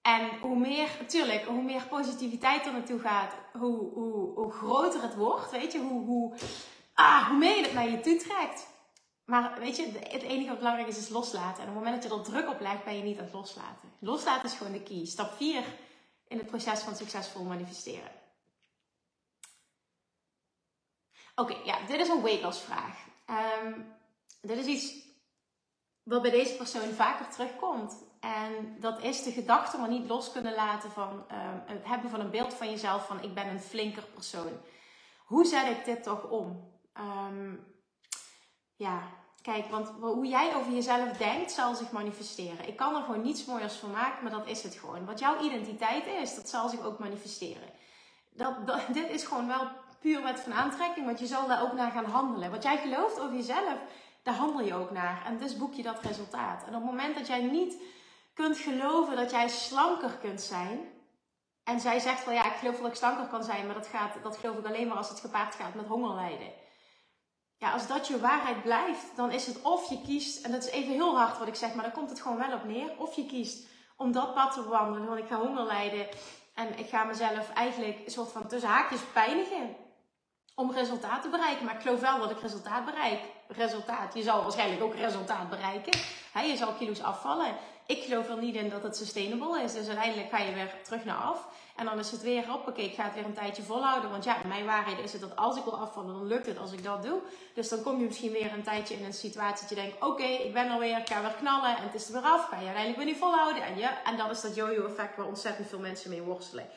En 0.02 0.30
hoe 0.42 0.58
meer, 0.58 0.90
natuurlijk, 1.00 1.46
hoe 1.46 1.64
meer 1.64 1.88
positiviteit 1.90 2.66
er 2.66 2.72
naartoe 2.72 3.00
gaat, 3.00 3.34
hoe, 3.54 3.78
hoe, 3.94 4.34
hoe 4.36 4.52
groter 4.52 5.02
het 5.02 5.16
wordt. 5.16 5.52
Weet 5.52 5.72
je, 5.72 5.80
hoe, 5.80 6.06
hoe, 6.06 6.36
ah, 6.94 7.28
hoe 7.28 7.38
meer 7.38 7.56
je 7.56 7.64
het 7.64 7.74
naar 7.74 7.90
je 7.90 8.00
toe 8.00 8.18
trekt. 8.18 8.68
Maar 9.26 9.60
weet 9.60 9.76
je, 9.76 9.92
het 10.10 10.22
enige 10.22 10.50
wat 10.50 10.58
belangrijk 10.58 10.88
is, 10.88 10.98
is 10.98 11.10
loslaten. 11.10 11.64
En 11.64 11.70
op 11.70 11.76
het 11.76 11.84
moment 11.84 12.04
dat 12.04 12.12
je 12.12 12.18
er 12.18 12.24
druk 12.24 12.50
op 12.50 12.60
legt, 12.60 12.84
ben 12.84 12.98
je 12.98 13.04
niet 13.04 13.18
aan 13.18 13.24
het 13.24 13.34
loslaten. 13.34 13.92
Loslaten 14.00 14.50
is 14.50 14.54
gewoon 14.54 14.74
de 14.74 14.84
key. 14.84 15.06
Stap 15.06 15.32
4 15.34 15.64
in 16.28 16.38
het 16.38 16.48
proces 16.48 16.80
van 16.80 16.96
succesvol 16.96 17.44
manifesteren. 17.44 18.12
Oké, 21.36 21.54
ja, 21.64 21.86
dit 21.86 22.00
is 22.00 22.08
een 22.08 22.42
loss 22.42 22.62
vraag. 22.62 23.06
Um, 23.64 23.94
dit 24.42 24.58
is 24.58 24.66
iets 24.66 25.06
wat 26.04 26.22
bij 26.22 26.32
deze 26.32 26.56
persoon 26.56 26.94
vaker 26.94 27.30
terugkomt. 27.30 28.04
En 28.20 28.80
dat 28.80 29.04
is 29.04 29.24
de 29.24 29.32
gedachte 29.32 29.78
maar 29.78 29.90
niet 29.90 30.08
los 30.08 30.32
kunnen 30.32 30.54
laten 30.54 30.92
van 30.92 31.14
um, 31.14 31.64
het 31.66 31.86
hebben 31.86 32.10
van 32.10 32.20
een 32.20 32.30
beeld 32.30 32.54
van 32.54 32.70
jezelf 32.70 33.08
van 33.08 33.24
ik 33.24 33.34
ben 33.34 33.48
een 33.48 33.60
flinker 33.60 34.04
persoon. 34.04 34.62
Hoe 35.26 35.46
zet 35.46 35.78
ik 35.78 35.86
dit 35.86 36.04
toch 36.04 36.30
om? 36.30 36.74
Um, 36.98 37.74
ja, 38.76 39.25
kijk, 39.46 39.68
want 39.70 39.92
hoe 40.00 40.28
jij 40.28 40.56
over 40.56 40.72
jezelf 40.72 41.12
denkt 41.12 41.52
zal 41.52 41.76
zich 41.76 41.92
manifesteren. 41.92 42.68
Ik 42.68 42.76
kan 42.76 42.96
er 42.96 43.02
gewoon 43.02 43.22
niets 43.22 43.46
mooiers 43.46 43.74
van 43.74 43.92
maken, 43.92 44.24
maar 44.24 44.32
dat 44.32 44.48
is 44.48 44.64
het 44.64 44.76
gewoon. 44.76 45.06
Wat 45.06 45.20
jouw 45.20 45.44
identiteit 45.44 46.06
is, 46.22 46.36
dat 46.36 46.50
zal 46.50 46.70
zich 46.70 46.82
ook 46.82 47.00
manifesteren. 47.00 47.70
Dat, 48.30 48.54
dit 49.00 49.10
is 49.10 49.24
gewoon 49.24 49.48
wel 49.48 49.68
puur 50.00 50.24
wet 50.24 50.40
van 50.40 50.54
aantrekking, 50.54 51.06
want 51.06 51.20
je 51.20 51.26
zal 51.26 51.48
daar 51.48 51.62
ook 51.62 51.74
naar 51.74 51.92
gaan 51.92 52.06
handelen. 52.06 52.52
Wat 52.52 52.64
jij 52.64 52.78
gelooft 52.78 53.20
over 53.20 53.36
jezelf, 53.36 53.78
daar 54.24 54.36
handel 54.36 54.66
je 54.66 54.74
ook 54.74 54.92
naar. 54.92 55.26
En 55.26 55.38
dus 55.38 55.58
boek 55.58 55.74
je 55.74 55.84
dat 55.84 56.02
resultaat. 56.02 56.62
En 56.62 56.76
op 56.76 56.82
het 56.82 56.92
moment 56.92 57.16
dat 57.16 57.28
jij 57.28 57.44
niet 57.44 57.78
kunt 58.34 58.58
geloven 58.58 59.16
dat 59.16 59.32
jij 59.32 59.48
slanker 59.48 60.18
kunt 60.22 60.42
zijn. 60.42 60.80
En 61.64 61.80
zij 61.80 62.00
zegt 62.00 62.26
wel, 62.26 62.34
ja, 62.34 62.46
ik 62.46 62.58
geloof 62.60 62.78
dat 62.78 62.88
ik 62.88 62.96
slanker 62.96 63.28
kan 63.28 63.44
zijn, 63.44 63.66
maar 63.66 63.76
dat, 63.76 63.88
gaat, 63.88 64.14
dat 64.24 64.38
geloof 64.38 64.58
ik 64.58 64.66
alleen 64.66 64.88
maar 64.88 64.98
als 64.98 65.10
het 65.10 65.20
gepaard 65.20 65.56
gaat 65.56 65.74
met 65.74 65.86
hongerlijden. 65.86 66.64
Ja, 67.58 67.72
als 67.72 67.88
dat 67.88 68.08
je 68.08 68.20
waarheid 68.20 68.64
blijft, 68.64 69.16
dan 69.16 69.32
is 69.32 69.46
het 69.46 69.62
of 69.62 69.90
je 69.90 70.02
kiest, 70.02 70.46
en 70.46 70.52
dat 70.52 70.64
is 70.64 70.70
even 70.70 70.94
heel 70.94 71.18
hard 71.18 71.38
wat 71.38 71.48
ik 71.48 71.56
zeg, 71.56 71.74
maar 71.74 71.84
dan 71.84 71.94
komt 71.94 72.10
het 72.10 72.22
gewoon 72.22 72.38
wel 72.38 72.54
op 72.54 72.64
neer. 72.64 72.92
Of 72.98 73.16
je 73.16 73.26
kiest 73.26 73.68
om 73.98 74.12
dat 74.12 74.34
pad 74.34 74.54
te 74.54 74.68
wandelen. 74.68 75.08
Want 75.08 75.20
ik 75.20 75.28
ga 75.28 75.38
honger 75.38 75.66
lijden 75.66 76.08
en 76.54 76.80
ik 76.80 76.90
ga 76.90 77.04
mezelf 77.04 77.50
eigenlijk 77.54 78.00
een 78.06 78.12
soort 78.12 78.32
van 78.32 78.48
tussen 78.48 78.70
haakjes 78.70 79.02
pijnigen 79.14 79.76
om 80.56 80.72
resultaat 80.72 81.22
te 81.22 81.30
bereiken. 81.30 81.66
Maar 81.66 81.76
ik 81.76 81.82
geloof 81.82 82.00
wel 82.00 82.20
dat 82.20 82.32
ik 82.32 82.40
resultaat 82.40 82.86
bereik. 82.86 83.20
Resultaat, 83.48 84.14
je 84.14 84.24
zal 84.24 84.44
waarschijnlijk 84.44 84.84
ook 84.84 84.96
resultaat 84.96 85.50
bereiken. 85.50 86.00
je 86.34 86.56
zal 86.58 86.74
kilo's 86.74 87.02
afvallen. 87.02 87.56
Ik 87.86 88.04
geloof 88.04 88.30
er 88.30 88.38
niet 88.38 88.56
in 88.56 88.70
dat 88.70 88.84
het 88.84 88.98
sustainable 88.98 89.62
is. 89.62 89.74
Dus 89.74 89.88
uiteindelijk 89.88 90.30
ga 90.30 90.38
je 90.38 90.54
weer 90.54 90.74
terug 90.84 91.06
naar 91.06 91.18
af. 91.18 91.48
En 91.76 91.86
dan 91.86 92.00
is 92.00 92.12
het 92.12 92.22
weer, 92.22 92.48
hoppakee, 92.48 92.86
ik 92.86 92.96
ga 92.96 93.04
het 93.04 93.14
weer 93.14 93.26
een 93.26 93.34
tijdje 93.34 93.64
volhouden. 93.64 94.10
Want 94.10 94.24
ja, 94.24 94.38
mijn 94.48 94.66
waarheid 94.66 95.00
is 95.00 95.12
het 95.12 95.22
dat 95.22 95.36
als 95.36 95.58
ik 95.58 95.64
wil 95.64 95.78
afvallen, 95.78 96.14
dan 96.14 96.28
lukt 96.28 96.46
het 96.46 96.58
als 96.58 96.72
ik 96.72 96.84
dat 96.84 97.04
doe. 97.04 97.22
Dus 97.54 97.70
dan 97.70 97.82
kom 97.82 98.00
je 98.00 98.06
misschien 98.06 98.32
weer 98.32 98.54
een 98.54 98.64
tijdje 98.64 98.96
in 98.96 99.06
een 99.06 99.14
situatie 99.14 99.68
dat 99.68 99.70
je 99.70 99.84
denkt, 99.84 100.04
oké, 100.04 100.24
ik 100.24 100.54
ben 100.54 100.72
alweer, 100.72 100.98
ik 100.98 101.08
ga 101.08 101.22
weer 101.22 101.36
knallen 101.40 101.78
en 101.78 101.84
het 101.84 101.94
is 101.94 102.08
er 102.08 102.14
weer 102.14 102.32
af. 102.32 102.46
Ga 102.46 102.60
je 102.60 102.66
uiteindelijk 102.66 102.98
weer 102.98 103.06
niet 103.06 103.18
volhouden. 103.18 103.64
En, 103.64 103.78
ja, 103.78 104.04
en 104.04 104.18
dat 104.18 104.32
is 104.32 104.42
dat 104.42 104.56
yo-yo 104.56 104.86
effect 104.86 105.18
waar 105.18 105.28
ontzettend 105.28 105.68
veel 105.68 105.80
mensen 105.80 106.10
mee 106.10 106.22
worstelen. 106.22 106.70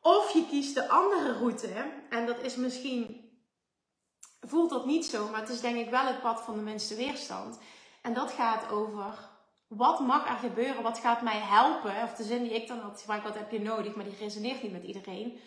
Of 0.00 0.30
je 0.30 0.46
kiest 0.46 0.74
de 0.74 0.88
andere 0.88 1.32
route. 1.32 1.90
En 2.10 2.26
dat 2.26 2.42
is 2.42 2.56
misschien, 2.56 3.30
voelt 4.40 4.70
dat 4.70 4.86
niet 4.86 5.06
zo, 5.06 5.28
maar 5.28 5.40
het 5.40 5.48
is 5.48 5.60
denk 5.60 5.76
ik 5.76 5.90
wel 5.90 6.06
het 6.06 6.20
pad 6.20 6.40
van 6.40 6.54
de 6.54 6.62
minste 6.62 6.94
weerstand. 6.94 7.58
En 8.02 8.14
dat 8.14 8.32
gaat 8.32 8.70
over 8.70 9.29
wat 9.70 10.00
mag 10.00 10.28
er 10.28 10.36
gebeuren? 10.36 10.82
Wat 10.82 10.98
gaat 10.98 11.22
mij 11.22 11.38
helpen? 11.38 12.02
Of 12.02 12.14
de 12.14 12.22
zin 12.22 12.42
die 12.42 12.54
ik 12.54 12.68
dan 12.68 12.78
had 12.78 12.98
gevraagd, 12.98 13.22
wat 13.22 13.34
heb 13.38 13.50
je 13.50 13.60
nodig? 13.60 13.94
Maar 13.94 14.04
die 14.04 14.16
resoneert 14.16 14.62
niet 14.62 14.72
met 14.72 14.82
iedereen. 14.82 15.40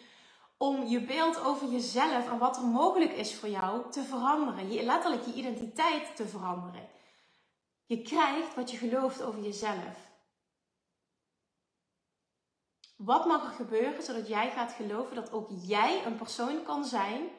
Om 0.57 0.85
je 0.85 1.05
beeld 1.05 1.43
over 1.43 1.67
jezelf 1.67 2.29
en 2.29 2.37
wat 2.37 2.57
er 2.57 2.63
mogelijk 2.63 3.11
is 3.11 3.35
voor 3.35 3.49
jou 3.49 3.91
te 3.91 4.03
veranderen. 4.03 4.71
Je, 4.71 4.83
letterlijk 4.83 5.25
je 5.25 5.33
identiteit 5.33 6.15
te 6.15 6.27
veranderen. 6.27 6.89
Je 7.85 8.01
krijgt 8.01 8.55
wat 8.55 8.71
je 8.71 8.77
gelooft 8.77 9.21
over 9.21 9.41
jezelf. 9.41 10.11
Wat 12.97 13.25
mag 13.25 13.43
er 13.43 13.55
gebeuren 13.55 14.03
zodat 14.03 14.27
jij 14.27 14.51
gaat 14.51 14.71
geloven 14.71 15.15
dat 15.15 15.31
ook 15.31 15.49
jij 15.61 16.05
een 16.05 16.15
persoon 16.15 16.63
kan 16.63 16.85
zijn 16.85 17.29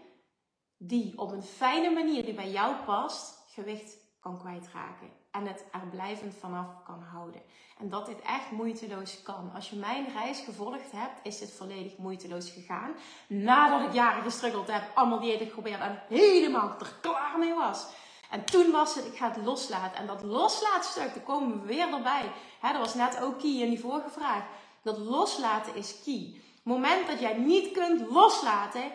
die 0.77 1.19
op 1.19 1.31
een 1.31 1.43
fijne 1.43 1.91
manier 1.91 2.25
die 2.25 2.35
bij 2.35 2.51
jou 2.51 2.85
past 2.85 3.45
gewicht 3.47 3.97
kan 4.21 4.39
kwijtraken. 4.39 5.24
En 5.35 5.47
het 5.47 5.65
er 5.73 5.87
blijvend 5.91 6.35
vanaf 6.41 6.67
kan 6.85 7.03
houden. 7.13 7.43
En 7.79 7.89
dat 7.89 8.07
dit 8.07 8.21
echt 8.21 8.51
moeiteloos 8.51 9.23
kan. 9.23 9.51
Als 9.55 9.71
je 9.71 9.77
mijn 9.77 10.07
reis 10.15 10.41
gevolgd 10.41 10.93
hebt, 10.93 11.21
is 11.23 11.39
dit 11.39 11.53
volledig 11.53 11.97
moeiteloos 11.97 12.51
gegaan. 12.51 12.95
Nadat 13.27 13.89
ik 13.89 13.93
jaren 13.93 14.23
gestruggeld 14.23 14.71
heb, 14.71 14.83
allemaal 14.95 15.21
diëten 15.21 15.47
geprobeerd 15.47 15.81
en 15.81 16.03
helemaal 16.09 16.75
er 16.79 16.95
klaar 17.01 17.39
mee 17.39 17.55
was. 17.55 17.87
En 18.31 18.45
toen 18.45 18.71
was 18.71 18.95
het, 18.95 19.05
ik 19.07 19.17
ga 19.17 19.29
het 19.29 19.45
loslaten. 19.45 19.99
En 19.99 20.07
dat 20.07 20.23
loslaatstuk, 20.23 21.15
daar 21.15 21.25
komen 21.25 21.61
we 21.61 21.67
weer 21.67 21.95
erbij. 21.95 22.33
Dat 22.61 22.77
was 22.77 22.95
net 22.95 23.23
ook 23.23 23.39
key 23.39 23.61
in 23.61 23.69
die 23.69 23.81
vorige 23.81 24.11
vraag. 24.11 24.43
Dat 24.83 24.99
loslaten 24.99 25.75
is 25.75 26.03
key. 26.05 26.33
Het 26.35 26.65
moment 26.65 27.07
dat 27.07 27.21
jij 27.21 27.35
niet 27.35 27.73
kunt 27.73 28.11
loslaten. 28.11 28.91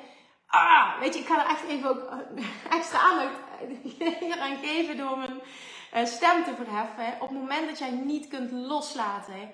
Ah, 0.48 1.00
weet 1.00 1.13
je, 1.13 1.19
ik 1.19 1.27
ga 1.27 1.43
er 1.43 1.50
echt 1.50 1.63
even 1.63 1.89
ook 1.89 2.10
extra 2.77 3.00
aandacht 3.00 3.38
aan 4.46 4.58
geven 4.58 4.98
door 4.98 5.17
mijn 5.17 5.39
eh, 5.39 5.46
stem 5.91 6.43
te 6.43 6.55
verheffen. 6.55 7.22
Op 7.22 7.29
het 7.29 7.38
moment 7.38 7.67
dat 7.67 7.77
jij 7.77 7.91
niet 7.91 8.27
kunt 8.27 8.51
loslaten, 8.51 9.51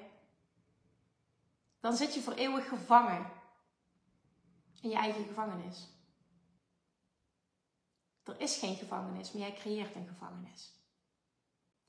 dan 1.79 1.95
zit 1.95 2.13
je 2.13 2.21
voor 2.21 2.33
eeuwig 2.33 2.67
gevangen 2.67 3.31
in 4.81 4.89
je 4.89 4.95
eigen 4.95 5.25
gevangenis. 5.25 5.87
Er 8.23 8.39
is 8.39 8.57
geen 8.57 8.75
gevangenis, 8.75 9.31
maar 9.31 9.41
jij 9.41 9.53
creëert 9.53 9.95
een 9.95 10.07
gevangenis. 10.07 10.73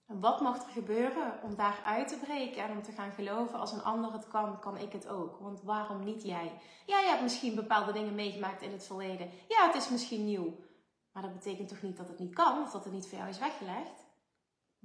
En 0.07 0.21
wat 0.21 0.41
mag 0.41 0.63
er 0.63 0.71
gebeuren 0.71 1.43
om 1.43 1.55
daar 1.55 1.83
uit 1.85 2.09
te 2.09 2.19
breken 2.19 2.63
en 2.63 2.71
om 2.71 2.83
te 2.83 2.93
gaan 2.93 3.13
geloven 3.13 3.59
als 3.59 3.73
een 3.73 3.83
ander 3.83 4.13
het 4.13 4.29
kan, 4.29 4.61
kan 4.61 4.79
ik 4.79 4.93
het 4.93 5.09
ook? 5.09 5.39
Want 5.41 5.63
waarom 5.63 6.05
niet 6.05 6.23
jij? 6.23 6.53
Ja, 6.87 6.99
je 6.99 7.09
hebt 7.09 7.23
misschien 7.23 7.55
bepaalde 7.55 7.93
dingen 7.93 8.15
meegemaakt 8.15 8.63
in 8.63 8.73
het 8.73 8.87
verleden. 8.87 9.31
Ja, 9.49 9.67
het 9.67 9.75
is 9.75 9.89
misschien 9.89 10.25
nieuw. 10.25 10.55
Maar 11.13 11.23
dat 11.23 11.33
betekent 11.33 11.69
toch 11.69 11.83
niet 11.83 11.97
dat 11.97 12.09
het 12.09 12.19
niet 12.19 12.35
kan 12.35 12.63
of 12.63 12.71
dat 12.71 12.85
het 12.85 12.93
niet 12.93 13.07
voor 13.09 13.19
jou 13.19 13.31
is 13.31 13.39
weggelegd? 13.39 14.06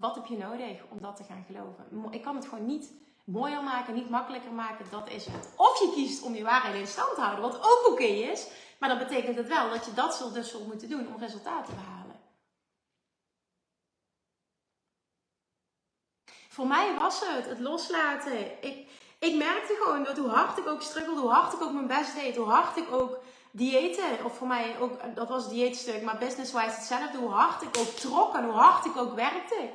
Wat 0.01 0.15
heb 0.15 0.25
je 0.25 0.37
nodig 0.37 0.81
om 0.89 1.01
dat 1.01 1.15
te 1.15 1.23
gaan 1.23 1.45
geloven? 1.47 2.13
Ik 2.13 2.21
kan 2.21 2.35
het 2.35 2.45
gewoon 2.45 2.65
niet 2.65 2.91
mooier 3.23 3.63
maken, 3.63 3.93
niet 3.93 4.09
makkelijker 4.09 4.51
maken. 4.51 4.85
Dat 4.91 5.09
is 5.09 5.25
het. 5.25 5.49
Of 5.55 5.79
je 5.79 5.91
kiest 5.93 6.23
om 6.23 6.35
je 6.35 6.43
waarheid 6.43 6.75
in 6.75 6.87
stand 6.87 7.15
te 7.15 7.21
houden, 7.21 7.41
wat 7.41 7.57
ook 7.57 7.87
oké 7.91 8.03
is. 8.03 8.47
Maar 8.79 8.89
dan 8.89 8.97
betekent 8.97 9.35
het 9.35 9.47
wel 9.47 9.69
dat 9.69 9.85
je 9.85 9.93
dat 9.93 10.15
zult 10.15 10.33
dus 10.33 10.49
zult 10.49 10.67
moeten 10.67 10.89
doen 10.89 11.07
om 11.07 11.19
resultaten 11.19 11.65
te 11.65 11.79
behalen. 11.79 12.19
Voor 16.49 16.67
mij 16.67 16.97
was 16.99 17.19
het 17.25 17.45
het 17.45 17.59
loslaten. 17.59 18.63
Ik, 18.63 18.89
ik 19.19 19.35
merkte 19.35 19.79
gewoon 19.81 20.03
dat 20.03 20.17
hoe 20.17 20.29
hard 20.29 20.57
ik 20.57 20.67
ook 20.67 20.81
struggelde, 20.81 21.21
hoe 21.21 21.31
hard 21.31 21.53
ik 21.53 21.61
ook 21.61 21.73
mijn 21.73 21.87
best 21.87 22.15
deed, 22.15 22.35
hoe 22.35 22.49
hard 22.49 22.77
ik 22.77 22.91
ook 22.91 23.19
diëten, 23.51 24.25
of 24.25 24.37
voor 24.37 24.47
mij 24.47 24.79
ook, 24.79 25.15
dat 25.15 25.29
was 25.29 25.49
dieetstuk, 25.49 26.01
maar 26.01 26.17
business-wise 26.17 26.75
hetzelfde, 26.75 27.17
hoe 27.17 27.29
hard 27.29 27.61
ik 27.61 27.77
ook 27.77 27.87
trok 27.87 28.35
en 28.35 28.43
hoe 28.43 28.53
hard 28.53 28.85
ik 28.85 28.97
ook 28.97 29.15
werkte. 29.15 29.69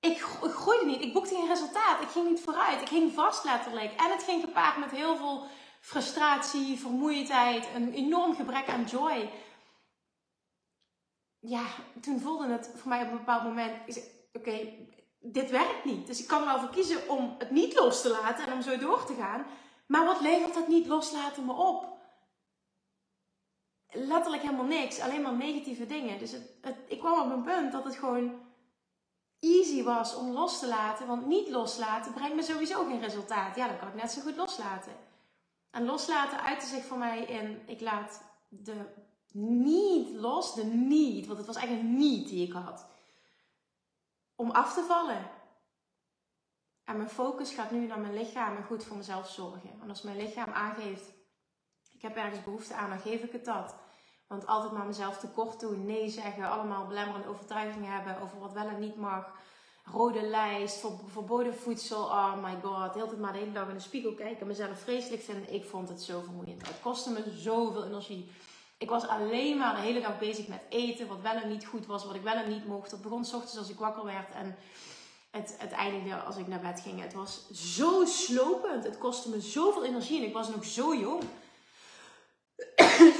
Ik, 0.00 0.16
ik 0.42 0.50
groeide 0.50 0.86
niet, 0.86 1.00
ik 1.00 1.12
boekte 1.12 1.34
geen 1.34 1.46
resultaat, 1.46 2.02
ik 2.02 2.08
ging 2.08 2.28
niet 2.28 2.40
vooruit, 2.40 2.80
ik 2.80 2.88
ging 2.88 3.12
vast 3.12 3.44
letterlijk. 3.44 4.00
En 4.00 4.10
het 4.10 4.22
ging 4.22 4.42
gepaard 4.44 4.76
met 4.76 4.90
heel 4.90 5.16
veel 5.16 5.46
frustratie, 5.80 6.78
vermoeidheid, 6.78 7.68
een 7.74 7.92
enorm 7.92 8.34
gebrek 8.34 8.68
aan 8.68 8.84
joy. 8.84 9.30
Ja, 11.38 11.64
toen 12.00 12.20
voelde 12.20 12.48
het 12.48 12.70
voor 12.74 12.88
mij 12.88 13.02
op 13.02 13.10
een 13.10 13.16
bepaald 13.16 13.42
moment, 13.42 14.00
oké, 14.32 14.72
dit 15.20 15.50
werkt 15.50 15.84
niet. 15.84 16.06
Dus 16.06 16.20
ik 16.20 16.26
kan 16.26 16.40
er 16.40 16.46
wel 16.46 16.58
voor 16.58 16.70
kiezen 16.70 17.08
om 17.08 17.34
het 17.38 17.50
niet 17.50 17.74
los 17.74 18.02
te 18.02 18.08
laten 18.08 18.46
en 18.46 18.52
om 18.52 18.62
zo 18.62 18.78
door 18.78 19.04
te 19.04 19.14
gaan. 19.14 19.46
Maar 19.86 20.04
wat 20.04 20.20
levert 20.20 20.54
dat 20.54 20.68
niet 20.68 20.86
loslaten 20.86 21.44
me 21.44 21.52
op? 21.52 21.96
Letterlijk 23.90 24.42
helemaal 24.42 24.64
niks, 24.64 25.00
alleen 25.00 25.22
maar 25.22 25.34
negatieve 25.34 25.86
dingen. 25.86 26.18
Dus 26.18 26.32
het, 26.32 26.76
ik 26.88 26.98
kwam 26.98 27.20
op 27.20 27.36
een 27.36 27.42
punt 27.42 27.72
dat 27.72 27.84
het 27.84 27.96
gewoon 27.96 28.47
easy 29.40 29.82
was 29.82 30.14
om 30.14 30.30
los 30.30 30.58
te 30.58 30.68
laten. 30.68 31.06
Want 31.06 31.26
niet 31.26 31.48
loslaten 31.48 32.12
brengt 32.12 32.34
me 32.34 32.42
sowieso 32.42 32.84
geen 32.84 33.00
resultaat. 33.00 33.56
Ja, 33.56 33.66
dan 33.66 33.78
kan 33.78 33.88
ik 33.88 33.94
net 33.94 34.10
zo 34.10 34.20
goed 34.20 34.36
loslaten. 34.36 34.92
En 35.70 35.84
loslaten 35.84 36.42
uitte 36.42 36.66
zich 36.66 36.84
voor 36.84 36.98
mij 36.98 37.24
in, 37.24 37.62
ik 37.66 37.80
laat 37.80 38.22
de 38.48 38.86
niet 39.32 40.10
los, 40.10 40.54
de 40.54 40.64
niet, 40.64 41.26
want 41.26 41.38
het 41.38 41.46
was 41.46 41.56
eigenlijk 41.56 41.88
niet 41.88 42.28
die 42.28 42.46
ik 42.46 42.52
had 42.52 42.86
om 44.38 44.50
af 44.50 44.74
te 44.74 44.82
vallen. 44.82 45.30
En 46.84 46.96
mijn 46.96 47.10
focus 47.10 47.52
gaat 47.54 47.70
nu 47.70 47.86
naar 47.86 48.00
mijn 48.00 48.14
lichaam 48.14 48.56
en 48.56 48.64
goed 48.64 48.84
voor 48.84 48.96
mezelf 48.96 49.28
zorgen. 49.30 49.80
En 49.82 49.88
als 49.88 50.02
mijn 50.02 50.16
lichaam 50.16 50.52
aangeeft, 50.52 51.12
ik 51.92 52.02
heb 52.02 52.16
ergens 52.16 52.44
behoefte 52.44 52.74
aan, 52.74 52.90
dan 52.90 52.98
geef 52.98 53.22
ik 53.22 53.32
het 53.32 53.44
dat. 53.44 53.74
Want 54.28 54.46
altijd 54.46 54.72
maar 54.72 54.86
mezelf 54.86 55.18
tekort 55.18 55.60
doen, 55.60 55.86
nee 55.86 56.08
zeggen, 56.08 56.50
allemaal 56.50 56.86
belemmerende 56.86 57.28
overtuigingen 57.28 57.92
hebben 57.92 58.20
over 58.20 58.38
wat 58.38 58.52
wel 58.52 58.66
en 58.66 58.80
niet 58.80 58.96
mag. 58.96 59.30
Rode 59.84 60.22
lijst, 60.22 60.84
verboden 61.06 61.54
voedsel, 61.54 62.02
oh 62.02 62.42
my 62.42 62.58
god. 62.62 62.94
Heel 62.94 63.06
tijd 63.06 63.18
maar 63.18 63.32
de 63.32 63.38
hele 63.38 63.52
dag 63.52 63.68
in 63.68 63.74
de 63.74 63.80
spiegel 63.80 64.14
kijken, 64.14 64.46
mezelf 64.46 64.80
vreselijk 64.80 65.22
vinden. 65.22 65.54
Ik 65.54 65.64
vond 65.64 65.88
het 65.88 66.02
zo 66.02 66.20
vermoeiend. 66.20 66.66
Het 66.66 66.80
kostte 66.82 67.10
me 67.10 67.22
zoveel 67.36 67.84
energie. 67.84 68.30
Ik 68.78 68.90
was 68.90 69.06
alleen 69.06 69.58
maar 69.58 69.74
de 69.74 69.80
hele 69.80 70.00
dag 70.00 70.18
bezig 70.18 70.48
met 70.48 70.62
eten, 70.68 71.08
wat 71.08 71.20
wel 71.20 71.32
en 71.32 71.48
niet 71.48 71.66
goed 71.66 71.86
was, 71.86 72.04
wat 72.04 72.14
ik 72.14 72.22
wel 72.22 72.34
en 72.34 72.48
niet 72.48 72.66
mocht. 72.66 72.90
Het 72.90 73.02
begon 73.02 73.20
ochtends 73.20 73.58
als 73.58 73.70
ik 73.70 73.78
wakker 73.78 74.04
werd 74.04 74.34
en 74.34 74.56
het, 75.30 75.56
het 75.58 76.24
als 76.26 76.36
ik 76.36 76.46
naar 76.46 76.60
bed 76.60 76.80
ging. 76.80 77.00
Het 77.00 77.14
was 77.14 77.50
zo 77.50 78.04
slopend. 78.04 78.84
Het 78.84 78.98
kostte 78.98 79.28
me 79.28 79.40
zoveel 79.40 79.84
energie 79.84 80.20
en 80.20 80.26
ik 80.26 80.32
was 80.32 80.48
nog 80.48 80.64
zo 80.64 80.94
jong. 80.94 81.22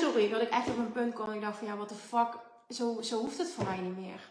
Sorry, 0.09 0.29
dat 0.29 0.43
ik 0.43 0.51
echt 0.51 0.69
op 0.69 0.77
een 0.77 0.93
punt 0.93 1.15
kwam 1.15 1.29
en 1.29 1.35
ik 1.35 1.41
dacht 1.41 1.59
van 1.59 1.67
ja, 1.67 1.77
what 1.77 1.89
the 1.89 1.95
fuck, 1.95 2.39
zo, 2.69 3.03
zo 3.03 3.21
hoeft 3.21 3.39
het 3.39 3.51
voor 3.51 3.65
mij 3.65 3.81
niet 3.81 3.97
meer. 3.97 4.31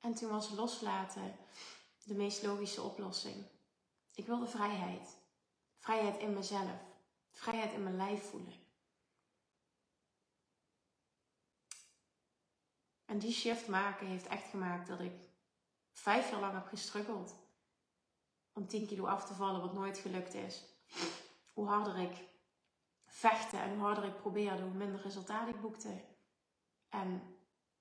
En 0.00 0.14
toen 0.14 0.30
was 0.30 0.50
loslaten 0.50 1.36
de 2.04 2.14
meest 2.14 2.42
logische 2.42 2.82
oplossing. 2.82 3.44
Ik 4.14 4.26
wilde 4.26 4.46
vrijheid. 4.46 5.16
Vrijheid 5.78 6.18
in 6.18 6.34
mezelf. 6.34 6.80
Vrijheid 7.30 7.72
in 7.72 7.82
mijn 7.82 7.96
lijf 7.96 8.30
voelen. 8.30 8.54
En 13.04 13.18
die 13.18 13.32
shift 13.32 13.68
maken 13.68 14.06
heeft 14.06 14.26
echt 14.26 14.50
gemaakt 14.50 14.88
dat 14.88 15.00
ik 15.00 15.14
vijf 15.92 16.30
jaar 16.30 16.40
lang 16.40 16.54
heb 16.54 16.66
gestruggeld 16.66 17.34
om 18.52 18.66
10 18.66 18.86
kilo 18.86 19.06
af 19.06 19.26
te 19.26 19.34
vallen, 19.34 19.60
wat 19.60 19.74
nooit 19.74 19.98
gelukt 19.98 20.34
is. 20.34 20.62
Hoe 21.54 21.66
harder 21.66 21.98
ik 21.98 22.28
vechtte 23.06 23.56
en 23.56 23.74
hoe 23.74 23.84
harder 23.84 24.04
ik 24.04 24.16
probeerde, 24.16 24.62
hoe 24.62 24.72
minder 24.72 25.00
resultaat 25.00 25.48
ik 25.48 25.60
boekte. 25.60 26.04
En 26.88 27.10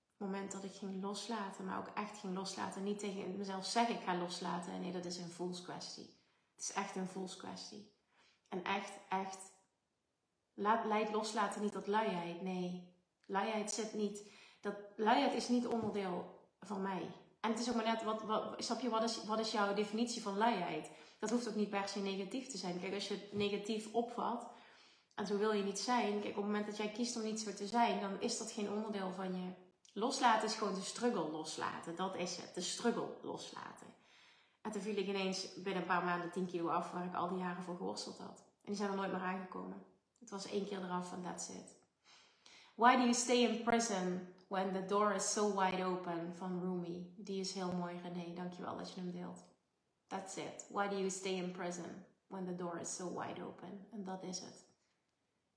het 0.10 0.18
moment 0.18 0.52
dat 0.52 0.64
ik 0.64 0.72
ging 0.72 1.02
loslaten, 1.02 1.66
maar 1.66 1.78
ook 1.78 1.92
echt 1.94 2.18
ging 2.18 2.36
loslaten, 2.36 2.84
niet 2.84 3.00
tegen 3.00 3.38
mezelf 3.38 3.66
zeggen 3.66 3.96
ik 3.96 4.04
ga 4.04 4.18
loslaten. 4.18 4.80
Nee, 4.80 4.92
dat 4.92 5.06
is 5.06 5.18
een 5.18 5.30
voelskwestie. 5.30 6.22
Het 6.56 6.64
is 6.64 6.74
echt 6.74 6.96
een 6.96 7.08
voelskwestie. 7.08 7.92
En 8.50 8.64
echt, 8.64 8.92
echt, 9.10 9.38
laat, 10.54 10.86
leid 10.86 11.12
loslaten 11.12 11.62
niet 11.62 11.72
tot 11.72 11.88
luiheid. 11.88 12.42
Nee, 12.42 12.94
luiheid 13.26 13.72
zit 13.72 13.94
niet, 13.94 14.32
dat, 14.62 14.76
luiheid 14.96 15.34
is 15.34 15.48
niet 15.48 15.68
onderdeel 15.68 16.40
van 16.60 16.82
mij. 16.82 17.23
En 17.44 17.50
het 17.50 17.60
is 17.60 17.70
ook 17.70 17.76
maar 17.76 17.86
net, 17.86 18.04
wat, 18.04 18.22
wat, 18.22 18.56
snap 18.58 18.80
je, 18.80 18.90
wat 18.90 19.04
is, 19.04 19.24
wat 19.24 19.40
is 19.40 19.52
jouw 19.52 19.74
definitie 19.74 20.22
van 20.22 20.38
luiheid? 20.38 20.90
Dat 21.20 21.30
hoeft 21.30 21.48
ook 21.48 21.56
niet 21.56 21.70
per 21.70 21.88
se 21.88 22.00
negatief 22.00 22.48
te 22.48 22.58
zijn. 22.58 22.80
Kijk, 22.80 22.94
als 22.94 23.08
je 23.08 23.14
het 23.14 23.34
negatief 23.34 23.88
opvat, 23.92 24.48
en 25.16 25.28
zo 25.28 25.38
wil 25.38 25.52
je 25.52 25.64
niet 25.64 25.80
zijn. 25.80 26.12
Kijk, 26.12 26.38
op 26.38 26.44
het 26.44 26.46
moment 26.46 26.66
dat 26.66 26.78
jij 26.78 26.92
kiest 26.92 27.16
om 27.16 27.24
niet 27.24 27.40
zo 27.40 27.54
te 27.54 27.68
zijn, 27.68 28.02
dan 28.02 28.22
is 28.22 28.38
dat 28.38 28.52
geen 28.52 28.72
onderdeel 28.72 29.12
van 29.16 29.36
je. 29.36 29.52
Loslaten 29.94 30.48
is 30.48 30.56
gewoon 30.56 30.74
de 30.74 30.82
struggle 30.82 31.32
loslaten. 31.32 31.96
Dat 31.96 32.16
is 32.16 32.38
het, 32.38 32.56
de 32.56 32.62
struggle 32.62 33.08
loslaten. 33.22 33.88
En 34.62 34.72
toen 34.72 34.82
viel 34.82 34.98
ik 34.98 35.08
ineens 35.08 35.54
binnen 35.54 35.82
een 35.82 35.88
paar 35.88 36.04
maanden 36.04 36.32
10 36.32 36.46
kilo 36.46 36.70
af, 36.70 36.92
waar 36.92 37.06
ik 37.06 37.16
al 37.16 37.30
die 37.30 37.38
jaren 37.38 37.64
voor 37.64 37.78
geworsteld 37.78 38.18
had. 38.18 38.40
En 38.40 38.72
die 38.72 38.76
zijn 38.76 38.90
er 38.90 38.96
nooit 38.96 39.12
meer 39.12 39.22
aangekomen. 39.22 39.86
Het 40.20 40.30
was 40.30 40.46
één 40.46 40.68
keer 40.68 40.84
eraf 40.84 41.12
en 41.12 41.24
that's 41.24 41.50
it. 41.50 41.76
Why 42.76 42.96
do 42.96 43.02
you 43.02 43.14
stay 43.14 43.38
in 43.38 43.64
prison 43.64 44.28
when 44.54 44.72
the 44.72 44.88
door 44.88 45.16
is 45.16 45.26
so 45.26 45.48
wide 45.48 45.82
open? 45.82 46.32
Van 46.36 46.60
Rumi. 46.62 47.14
Die 47.18 47.40
is 47.40 47.54
heel 47.54 47.72
mooi, 47.72 48.00
René. 48.04 48.34
Dankjewel 48.34 48.78
dat 48.78 48.94
je 48.94 49.02
hem 49.02 49.12
deelt. 49.12 49.44
That's 50.08 50.36
it. 50.36 50.66
Why 50.70 50.88
do 50.88 50.96
you 50.96 51.10
stay 51.10 51.36
in 51.36 51.52
prison 51.52 52.06
when 52.28 52.46
the 52.46 52.56
door 52.56 52.80
is 52.80 52.96
so 52.96 53.20
wide 53.20 53.44
open? 53.44 53.88
En 53.92 54.04
dat 54.04 54.24
is 54.24 54.40
het. 54.40 54.66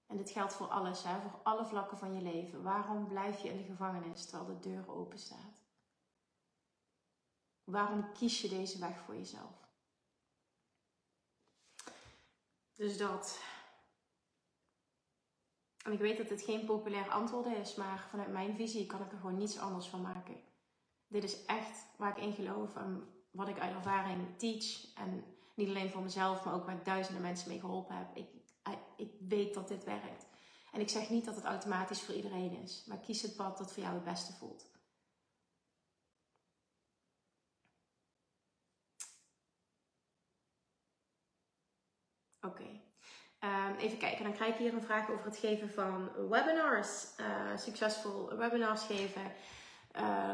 En 0.07 0.17
dit 0.17 0.31
geldt 0.31 0.53
voor 0.53 0.67
alles, 0.67 1.03
hè? 1.03 1.21
voor 1.21 1.41
alle 1.43 1.65
vlakken 1.65 1.99
van 1.99 2.15
je 2.15 2.23
leven. 2.23 2.63
Waarom 2.63 3.07
blijf 3.07 3.43
je 3.43 3.49
in 3.49 3.57
de 3.57 3.63
gevangenis 3.63 4.25
terwijl 4.25 4.61
de 4.61 4.69
deur 4.69 4.91
open 4.91 5.19
staat? 5.19 5.61
Waarom 7.65 8.13
kies 8.13 8.41
je 8.41 8.49
deze 8.49 8.79
weg 8.79 8.99
voor 8.99 9.15
jezelf? 9.15 9.69
Dus 12.75 12.99
dat. 12.99 13.41
En 15.87 15.93
ik 15.93 15.99
weet 15.99 16.17
dat 16.17 16.29
dit 16.29 16.43
geen 16.43 16.65
populair 16.65 17.11
antwoord 17.11 17.47
is, 17.47 17.75
maar 17.75 18.07
vanuit 18.11 18.33
mijn 18.33 18.57
visie 18.57 18.87
kan 18.87 19.01
ik 19.01 19.13
er 19.13 19.19
gewoon 19.19 19.37
niets 19.39 19.59
anders 19.59 19.87
van 19.87 20.01
maken. 20.01 20.37
Dit 21.09 21.25
is 21.25 21.45
echt 21.45 21.87
waar 21.97 22.17
ik 22.17 22.25
in 22.25 22.33
geloof 22.33 22.77
en 22.77 23.09
wat 23.31 23.49
ik 23.49 23.59
uit 23.59 23.75
ervaring 23.75 24.39
teach. 24.39 24.95
En 24.95 25.25
niet 25.55 25.69
alleen 25.69 25.91
voor 25.91 26.03
mezelf, 26.03 26.45
maar 26.45 26.55
ook 26.55 26.67
waar 26.67 26.85
duizenden 26.85 27.23
mensen 27.23 27.49
mee 27.49 27.61
geholpen 27.61 27.97
heb. 27.97 28.17
Ik, 28.17 28.29
ik 28.97 29.11
weet 29.29 29.55
dat 29.55 29.69
dit 29.69 29.85
werkt. 29.85 30.27
En 30.73 30.81
ik 30.81 30.89
zeg 30.89 31.11
niet 31.11 31.25
dat 31.25 31.35
het 31.35 31.45
automatisch 31.45 32.03
voor 32.03 32.15
iedereen 32.15 32.63
is, 32.63 32.85
maar 32.87 32.99
kies 32.99 33.23
het 33.23 33.37
pad 33.37 33.59
dat 33.59 33.73
voor 33.73 33.83
jou 33.83 33.95
het 33.95 34.05
beste 34.05 34.33
voelt. 34.33 34.71
Oké. 42.41 42.81
Ehm, 43.47 43.75
even 43.79 43.99
kijken, 43.99 44.25
dan 44.25 44.33
krijg 44.33 44.53
ik 44.53 44.59
hier 44.59 44.75
een 44.75 44.83
vraag 44.83 45.11
over 45.11 45.25
het 45.25 45.39
geven 45.39 45.71
van 45.71 46.11
webinars. 46.29 47.07
Uh, 47.21 47.57
succesvol 47.57 48.37
webinars 48.37 48.83
geven. 48.83 49.23
Uh, 49.97 50.31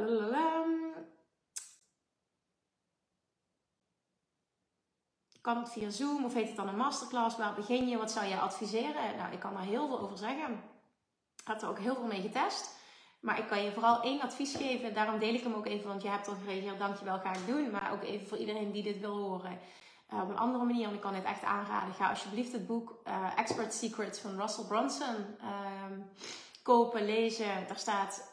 kan 5.40 5.57
het 5.57 5.73
via 5.73 5.90
Zoom 5.90 6.25
of 6.25 6.35
heet 6.35 6.47
het 6.47 6.57
dan 6.57 6.69
een 6.69 6.76
masterclass? 6.76 7.37
Waar 7.37 7.54
begin 7.54 7.88
je? 7.88 7.97
Wat 7.97 8.11
zou 8.11 8.26
je 8.26 8.37
adviseren? 8.37 9.16
Nou, 9.16 9.33
ik 9.33 9.38
kan 9.38 9.54
daar 9.54 9.62
heel 9.62 9.88
veel 9.88 10.00
over 10.00 10.19
zeggen. 10.19 10.52
Ik 11.37 11.47
heb 11.47 11.62
er 11.62 11.69
ook 11.69 11.78
heel 11.78 11.95
veel 11.95 12.07
mee 12.07 12.21
getest. 12.21 12.81
Maar 13.21 13.38
ik 13.38 13.47
kan 13.47 13.62
je 13.62 13.73
vooral 13.73 14.02
één 14.02 14.21
advies 14.21 14.54
geven. 14.54 14.95
Daarom 14.95 15.19
deel 15.19 15.35
ik 15.35 15.42
hem 15.42 15.54
ook 15.54 15.66
even, 15.66 15.88
want 15.88 16.02
je 16.02 16.09
hebt 16.09 16.28
al 16.28 16.35
gereageerd. 16.35 16.78
Dankjewel, 16.78 17.19
ga 17.19 17.33
ik 17.33 17.47
doen. 17.47 17.71
Maar 17.71 17.92
ook 17.92 18.02
even 18.02 18.26
voor 18.26 18.38
iedereen 18.38 18.73
die 18.73 18.83
dit 18.83 19.00
wil 19.00 19.16
horen. 19.16 19.59
Uh, 20.12 20.23
op 20.23 20.28
een 20.28 20.38
andere 20.38 20.64
manier, 20.64 20.83
want 20.83 20.95
ik 20.95 21.00
kan 21.00 21.12
dit 21.12 21.25
echt 21.25 21.42
aanraden. 21.42 21.95
Ga 21.95 22.09
alsjeblieft 22.09 22.52
het 22.52 22.66
boek 22.66 23.00
uh, 23.04 23.38
Expert 23.38 23.75
Secrets 23.75 24.19
van 24.19 24.40
Russell 24.40 24.64
Brunson 24.64 25.16
uh, 25.40 25.49
kopen, 26.62 27.04
lezen. 27.04 27.66
Daar 27.66 27.78
staat 27.78 28.31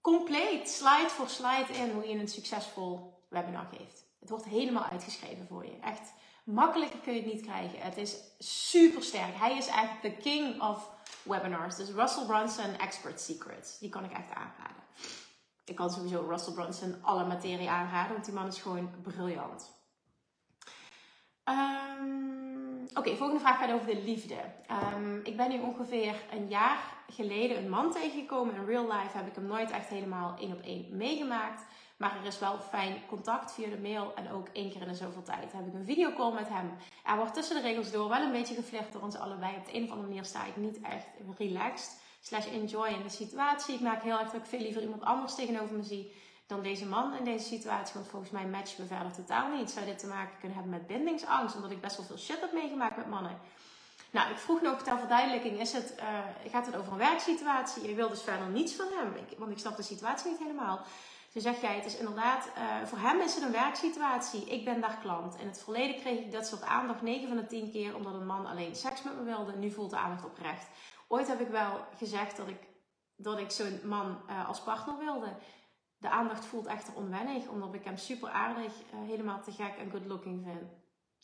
compleet, 0.00 0.70
slide 0.70 1.08
voor 1.08 1.28
slide 1.28 1.72
in, 1.72 1.90
hoe 1.90 2.08
je 2.08 2.18
een 2.18 2.28
succesvol 2.28 3.24
webinar 3.28 3.66
geeft. 3.76 4.04
Het 4.20 4.30
wordt 4.30 4.44
helemaal 4.44 4.84
uitgeschreven 4.84 5.46
voor 5.46 5.64
je. 5.64 5.78
Echt 5.80 6.12
makkelijker 6.44 6.98
kun 6.98 7.12
je 7.14 7.22
het 7.22 7.32
niet 7.32 7.42
krijgen. 7.42 7.80
Het 7.80 7.96
is 7.96 8.16
super 8.38 9.02
sterk. 9.02 9.34
Hij 9.34 9.56
is 9.56 9.66
echt 9.66 10.02
de 10.02 10.16
king 10.16 10.62
of 10.62 10.90
webinars. 11.22 11.76
Dus 11.76 11.90
Russell 11.90 12.26
Brunson 12.26 12.78
Expert 12.78 13.20
Secrets. 13.20 13.78
Die 13.78 13.88
kan 13.88 14.04
ik 14.04 14.12
echt 14.12 14.30
aanraden. 14.34 14.82
Ik 15.64 15.76
kan 15.76 15.90
sowieso 15.90 16.26
Russell 16.28 16.52
Brunson 16.52 17.02
alle 17.02 17.26
materie 17.26 17.68
aanraden, 17.68 18.12
want 18.12 18.24
die 18.24 18.34
man 18.34 18.46
is 18.46 18.60
gewoon 18.60 18.90
briljant. 19.02 19.81
Um, 21.48 22.88
Oké, 22.94 23.16
volgende 23.16 23.40
vraag 23.40 23.58
gaat 23.58 23.72
over 23.72 23.86
de 23.86 24.02
liefde. 24.02 24.34
Um, 24.94 25.20
ik 25.24 25.36
ben 25.36 25.48
nu 25.50 25.60
ongeveer 25.60 26.14
een 26.30 26.48
jaar 26.48 26.78
geleden 27.08 27.56
een 27.56 27.68
man 27.68 27.92
tegengekomen. 27.92 28.54
In 28.54 28.64
real 28.64 28.92
life 28.92 29.16
heb 29.16 29.26
ik 29.26 29.34
hem 29.34 29.46
nooit 29.46 29.70
echt 29.70 29.88
helemaal 29.88 30.36
één 30.38 30.52
op 30.52 30.62
één 30.62 30.86
meegemaakt. 30.90 31.64
Maar 31.96 32.16
er 32.20 32.26
is 32.26 32.38
wel 32.38 32.58
fijn 32.58 32.96
contact 33.08 33.52
via 33.52 33.68
de 33.68 33.78
mail. 33.78 34.14
En 34.14 34.30
ook 34.30 34.48
één 34.52 34.70
keer 34.70 34.82
in 34.82 34.88
de 34.88 34.94
zoveel 34.94 35.22
tijd 35.22 35.52
heb 35.52 35.66
ik 35.66 35.74
een 35.74 35.84
videocall 35.84 36.32
met 36.32 36.48
hem. 36.48 36.70
Er 37.04 37.16
wordt 37.16 37.34
tussen 37.34 37.56
de 37.56 37.62
regels 37.62 37.90
door 37.90 38.08
wel 38.08 38.22
een 38.22 38.32
beetje 38.32 38.54
geflirt 38.54 38.92
door 38.92 39.02
ons 39.02 39.16
allebei. 39.16 39.56
Op 39.56 39.66
de 39.66 39.74
een 39.74 39.84
of 39.84 39.90
andere 39.90 40.08
manier 40.08 40.24
sta 40.24 40.44
ik 40.44 40.56
niet 40.56 40.80
echt 40.80 41.06
relaxed. 41.38 42.00
Slash 42.20 42.46
enjoy 42.46 42.88
in 42.88 43.02
de 43.02 43.08
situatie. 43.08 43.74
Ik 43.74 43.80
merk 43.80 44.02
heel 44.02 44.18
erg 44.18 44.30
dat 44.30 44.40
ik 44.40 44.46
veel 44.46 44.60
liever 44.60 44.82
iemand 44.82 45.02
anders 45.02 45.34
tegenover 45.34 45.76
me 45.76 45.82
zie 45.82 46.12
dan 46.52 46.62
deze 46.62 46.86
man 46.86 47.14
in 47.14 47.24
deze 47.24 47.46
situatie. 47.46 47.94
Want 47.94 48.06
volgens 48.08 48.30
mij 48.30 48.46
matchen 48.46 48.80
we 48.80 48.94
verder 48.94 49.12
totaal 49.12 49.48
niet. 49.56 49.70
Zou 49.70 49.86
dit 49.86 49.98
te 49.98 50.06
maken 50.06 50.38
kunnen 50.38 50.58
hebben 50.58 50.78
met 50.78 50.86
bindingsangst? 50.86 51.54
Omdat 51.54 51.70
ik 51.70 51.80
best 51.80 51.96
wel 51.96 52.06
veel 52.06 52.18
shit 52.18 52.40
heb 52.40 52.52
meegemaakt 52.52 52.96
met 52.96 53.08
mannen. 53.08 53.38
Nou, 54.10 54.30
ik 54.30 54.36
vroeg 54.36 54.60
nog 54.60 54.82
ter 54.82 54.98
verduidelijking, 54.98 55.60
is 55.60 55.72
het, 55.72 55.94
uh, 55.98 56.50
gaat 56.50 56.66
het 56.66 56.76
over 56.76 56.92
een 56.92 56.98
werksituatie? 56.98 57.88
Je 57.88 57.94
wil 57.94 58.08
dus 58.08 58.22
verder 58.22 58.46
niets 58.46 58.74
van 58.74 58.86
hem, 58.96 59.12
want 59.38 59.50
ik 59.50 59.58
snap 59.58 59.76
de 59.76 59.82
situatie 59.82 60.30
niet 60.30 60.38
helemaal. 60.38 60.80
Toen 61.32 61.42
zeg 61.42 61.60
jij, 61.60 61.76
het 61.76 61.84
is 61.84 61.96
inderdaad, 61.96 62.48
uh, 62.58 62.86
voor 62.86 62.98
hem 62.98 63.20
is 63.20 63.34
het 63.34 63.44
een 63.44 63.52
werksituatie. 63.52 64.44
Ik 64.44 64.64
ben 64.64 64.80
daar 64.80 64.98
klant. 65.02 65.36
In 65.38 65.46
het 65.46 65.62
verleden 65.62 66.00
kreeg 66.00 66.18
ik 66.18 66.32
dat 66.32 66.46
soort 66.46 66.62
aandacht 66.62 67.02
9 67.02 67.28
van 67.28 67.36
de 67.36 67.46
10 67.46 67.70
keer 67.70 67.96
omdat 67.96 68.14
een 68.14 68.26
man 68.26 68.46
alleen 68.46 68.76
seks 68.76 69.02
met 69.02 69.16
me 69.16 69.22
wilde. 69.22 69.56
Nu 69.56 69.70
voelt 69.70 69.90
de 69.90 69.96
aandacht 69.96 70.24
oprecht. 70.24 70.66
Ooit 71.08 71.28
heb 71.28 71.40
ik 71.40 71.48
wel 71.48 71.84
gezegd 71.96 72.36
dat 72.36 72.48
ik, 72.48 72.60
dat 73.16 73.38
ik 73.38 73.50
zo'n 73.50 73.80
man 73.84 74.20
uh, 74.30 74.48
als 74.48 74.60
partner 74.60 74.98
wilde 74.98 75.28
de 76.02 76.10
aandacht 76.10 76.44
voelt 76.44 76.66
echter 76.66 76.94
onwennig, 76.94 77.48
omdat 77.48 77.74
ik 77.74 77.84
hem 77.84 77.96
super 77.96 78.28
aardig, 78.28 78.72
uh, 78.72 79.08
helemaal 79.08 79.42
te 79.42 79.52
gek 79.52 79.76
en 79.78 79.90
good 79.90 80.06
looking 80.06 80.44
vind. 80.44 80.70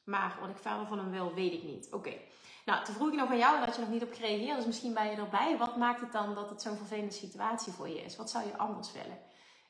Maar 0.05 0.37
wat 0.41 0.49
ik 0.49 0.57
verder 0.57 0.87
van 0.87 0.99
hem 0.99 1.11
wil, 1.11 1.35
weet 1.35 1.53
ik 1.53 1.63
niet. 1.63 1.89
Oké. 1.93 2.13
Nou, 2.65 2.85
toen 2.85 2.95
vroeg 2.95 3.09
ik 3.09 3.15
nog 3.15 3.31
aan 3.31 3.39
jou 3.39 3.67
dat 3.67 3.75
je 3.75 3.81
nog 3.81 3.91
niet 3.91 4.03
op 4.03 4.13
gereageerd. 4.13 4.57
Dus 4.57 4.67
misschien 4.67 4.95
ben 4.95 5.11
je 5.11 5.17
erbij. 5.17 5.57
Wat 5.59 5.77
maakt 5.77 6.01
het 6.01 6.13
dan 6.13 6.35
dat 6.35 6.51
het 6.51 6.63
zo'n 6.63 6.77
vervelende 6.77 7.13
situatie 7.13 7.73
voor 7.73 7.89
je 7.89 8.03
is? 8.03 8.17
Wat 8.17 8.31
zou 8.31 8.47
je 8.47 8.59
anders 8.59 8.93
willen? 8.93 9.19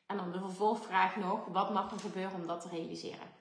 En 0.06 0.16
dan 0.16 0.32
de 0.32 0.38
vervolgvraag 0.38 1.16
nog. 1.16 1.44
Wat 1.46 1.72
mag 1.72 1.92
er 1.92 1.98
gebeuren 1.98 2.40
om 2.40 2.46
dat 2.46 2.60
te 2.60 2.68
realiseren? 2.68 3.36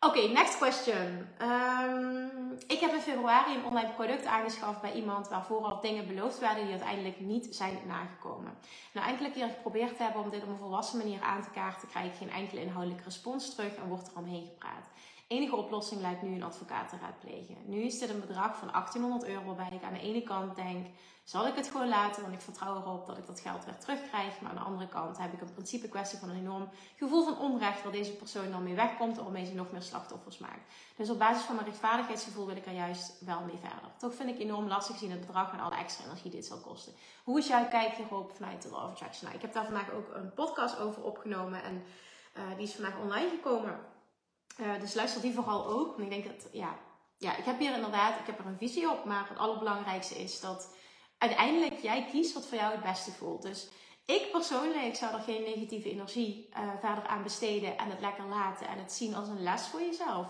Oké, 0.00 0.20
next 0.20 0.56
question. 0.56 1.28
Um, 1.40 2.41
ik 2.66 2.80
heb 2.80 2.92
in 2.92 3.00
februari 3.00 3.54
een 3.54 3.64
online 3.64 3.92
product 3.92 4.26
aangeschaft 4.26 4.80
bij 4.80 4.92
iemand 4.92 5.28
waarvoor 5.28 5.64
al 5.64 5.80
dingen 5.80 6.06
beloofd 6.06 6.38
werden 6.38 6.62
die 6.62 6.72
uiteindelijk 6.72 7.20
niet 7.20 7.48
zijn 7.50 7.78
nagekomen. 7.86 8.58
Nou, 8.92 9.08
enkele 9.08 9.30
keer 9.30 9.48
geprobeerd 9.48 9.98
hebben 9.98 10.22
om 10.22 10.30
dit 10.30 10.42
op 10.42 10.48
een 10.48 10.56
volwassen 10.56 10.98
manier 10.98 11.20
aan 11.20 11.42
te 11.42 11.50
kaarten, 11.50 11.88
krijg 11.88 12.06
ik 12.06 12.18
geen 12.18 12.30
enkele 12.30 12.60
inhoudelijke 12.60 13.04
respons 13.04 13.54
terug 13.54 13.74
en 13.74 13.88
wordt 13.88 14.08
er 14.08 14.16
omheen 14.16 14.46
gepraat 14.46 14.90
enige 15.32 15.56
oplossing 15.56 16.00
lijkt 16.00 16.22
nu 16.22 16.34
een 16.34 16.42
advocaat 16.42 16.88
te 16.88 16.96
raadplegen. 17.00 17.56
Nu 17.64 17.82
is 17.82 17.98
dit 17.98 18.08
een 18.08 18.20
bedrag 18.20 18.56
van 18.56 18.68
1800 18.72 19.24
euro 19.30 19.44
waarbij 19.44 19.76
ik 19.78 19.82
aan 19.82 19.92
de 19.92 20.00
ene 20.00 20.22
kant 20.22 20.56
denk, 20.56 20.86
zal 21.24 21.46
ik 21.46 21.54
het 21.54 21.68
gewoon 21.68 21.88
laten, 21.88 22.22
want 22.22 22.34
ik 22.34 22.40
vertrouw 22.40 22.76
erop 22.76 23.06
dat 23.06 23.18
ik 23.18 23.26
dat 23.26 23.40
geld 23.40 23.64
weer 23.64 23.78
terugkrijg. 23.78 24.40
Maar 24.40 24.50
aan 24.50 24.56
de 24.56 24.62
andere 24.62 24.88
kant 24.88 25.18
heb 25.18 25.32
ik 25.32 25.40
een 25.40 25.52
principe 25.52 25.88
kwestie 25.88 26.18
van 26.18 26.30
een 26.30 26.38
enorm 26.38 26.68
gevoel 26.96 27.24
van 27.24 27.38
onrecht 27.38 27.82
waar 27.82 27.92
deze 27.92 28.12
persoon 28.12 28.50
dan 28.50 28.62
mee 28.62 28.74
wegkomt 28.74 29.18
en 29.18 29.22
waarmee 29.22 29.44
ze 29.44 29.54
nog 29.54 29.72
meer 29.72 29.82
slachtoffers 29.82 30.38
maakt. 30.38 30.72
Dus 30.96 31.10
op 31.10 31.18
basis 31.18 31.42
van 31.42 31.54
mijn 31.54 31.66
rechtvaardigheidsgevoel 31.66 32.46
wil 32.46 32.56
ik 32.56 32.66
er 32.66 32.72
juist 32.72 33.24
wel 33.24 33.40
mee 33.40 33.58
verder. 33.60 33.90
Toch 33.98 34.14
vind 34.14 34.28
ik 34.28 34.38
enorm 34.38 34.68
lastig 34.68 34.96
zien 34.96 35.10
het 35.10 35.20
bedrag 35.20 35.52
en 35.52 35.60
alle 35.60 35.76
extra 35.76 36.04
energie 36.04 36.30
dit 36.30 36.46
zal 36.46 36.58
kosten. 36.58 36.92
Hoe 37.24 37.38
is 37.38 37.46
jouw 37.46 37.68
kijk 37.68 37.94
hierop 37.94 38.32
vanuit 38.34 38.62
de 38.62 38.68
Law 38.68 38.84
of 38.84 38.90
Attraction? 38.90 39.24
Nou, 39.24 39.36
ik 39.36 39.42
heb 39.42 39.52
daar 39.52 39.64
vandaag 39.64 39.92
ook 39.92 40.14
een 40.14 40.34
podcast 40.34 40.78
over 40.78 41.02
opgenomen 41.02 41.62
en 41.62 41.82
uh, 42.36 42.56
die 42.56 42.66
is 42.66 42.74
vandaag 42.74 42.98
online 42.98 43.28
gekomen. 43.28 43.91
Uh, 44.60 44.80
dus 44.80 44.94
luister 44.94 45.20
die 45.22 45.34
vooral 45.34 45.66
ook. 45.66 45.96
Want 45.96 46.00
ik 46.00 46.10
denk 46.10 46.24
dat, 46.24 46.52
ja, 46.52 46.78
ja, 47.18 47.36
ik 47.36 47.44
heb 47.44 47.58
hier 47.58 47.74
inderdaad, 47.74 48.20
ik 48.20 48.26
heb 48.26 48.38
er 48.38 48.46
een 48.46 48.58
visie 48.58 48.90
op. 48.90 49.04
Maar 49.04 49.28
het 49.28 49.38
allerbelangrijkste 49.38 50.14
is 50.14 50.40
dat 50.40 50.74
uiteindelijk 51.18 51.80
jij 51.80 52.06
kiest 52.10 52.34
wat 52.34 52.46
voor 52.46 52.58
jou 52.58 52.72
het 52.72 52.82
beste 52.82 53.12
voelt. 53.12 53.42
Dus 53.42 53.68
ik 54.06 54.28
persoonlijk 54.32 54.96
zou 54.96 55.14
er 55.14 55.20
geen 55.20 55.42
negatieve 55.42 55.90
energie 55.90 56.48
uh, 56.56 56.70
verder 56.80 57.06
aan 57.06 57.22
besteden. 57.22 57.78
En 57.78 57.90
het 57.90 58.00
lekker 58.00 58.24
laten 58.24 58.68
en 58.68 58.78
het 58.78 58.92
zien 58.92 59.14
als 59.14 59.28
een 59.28 59.42
les 59.42 59.66
voor 59.66 59.80
jezelf. 59.80 60.26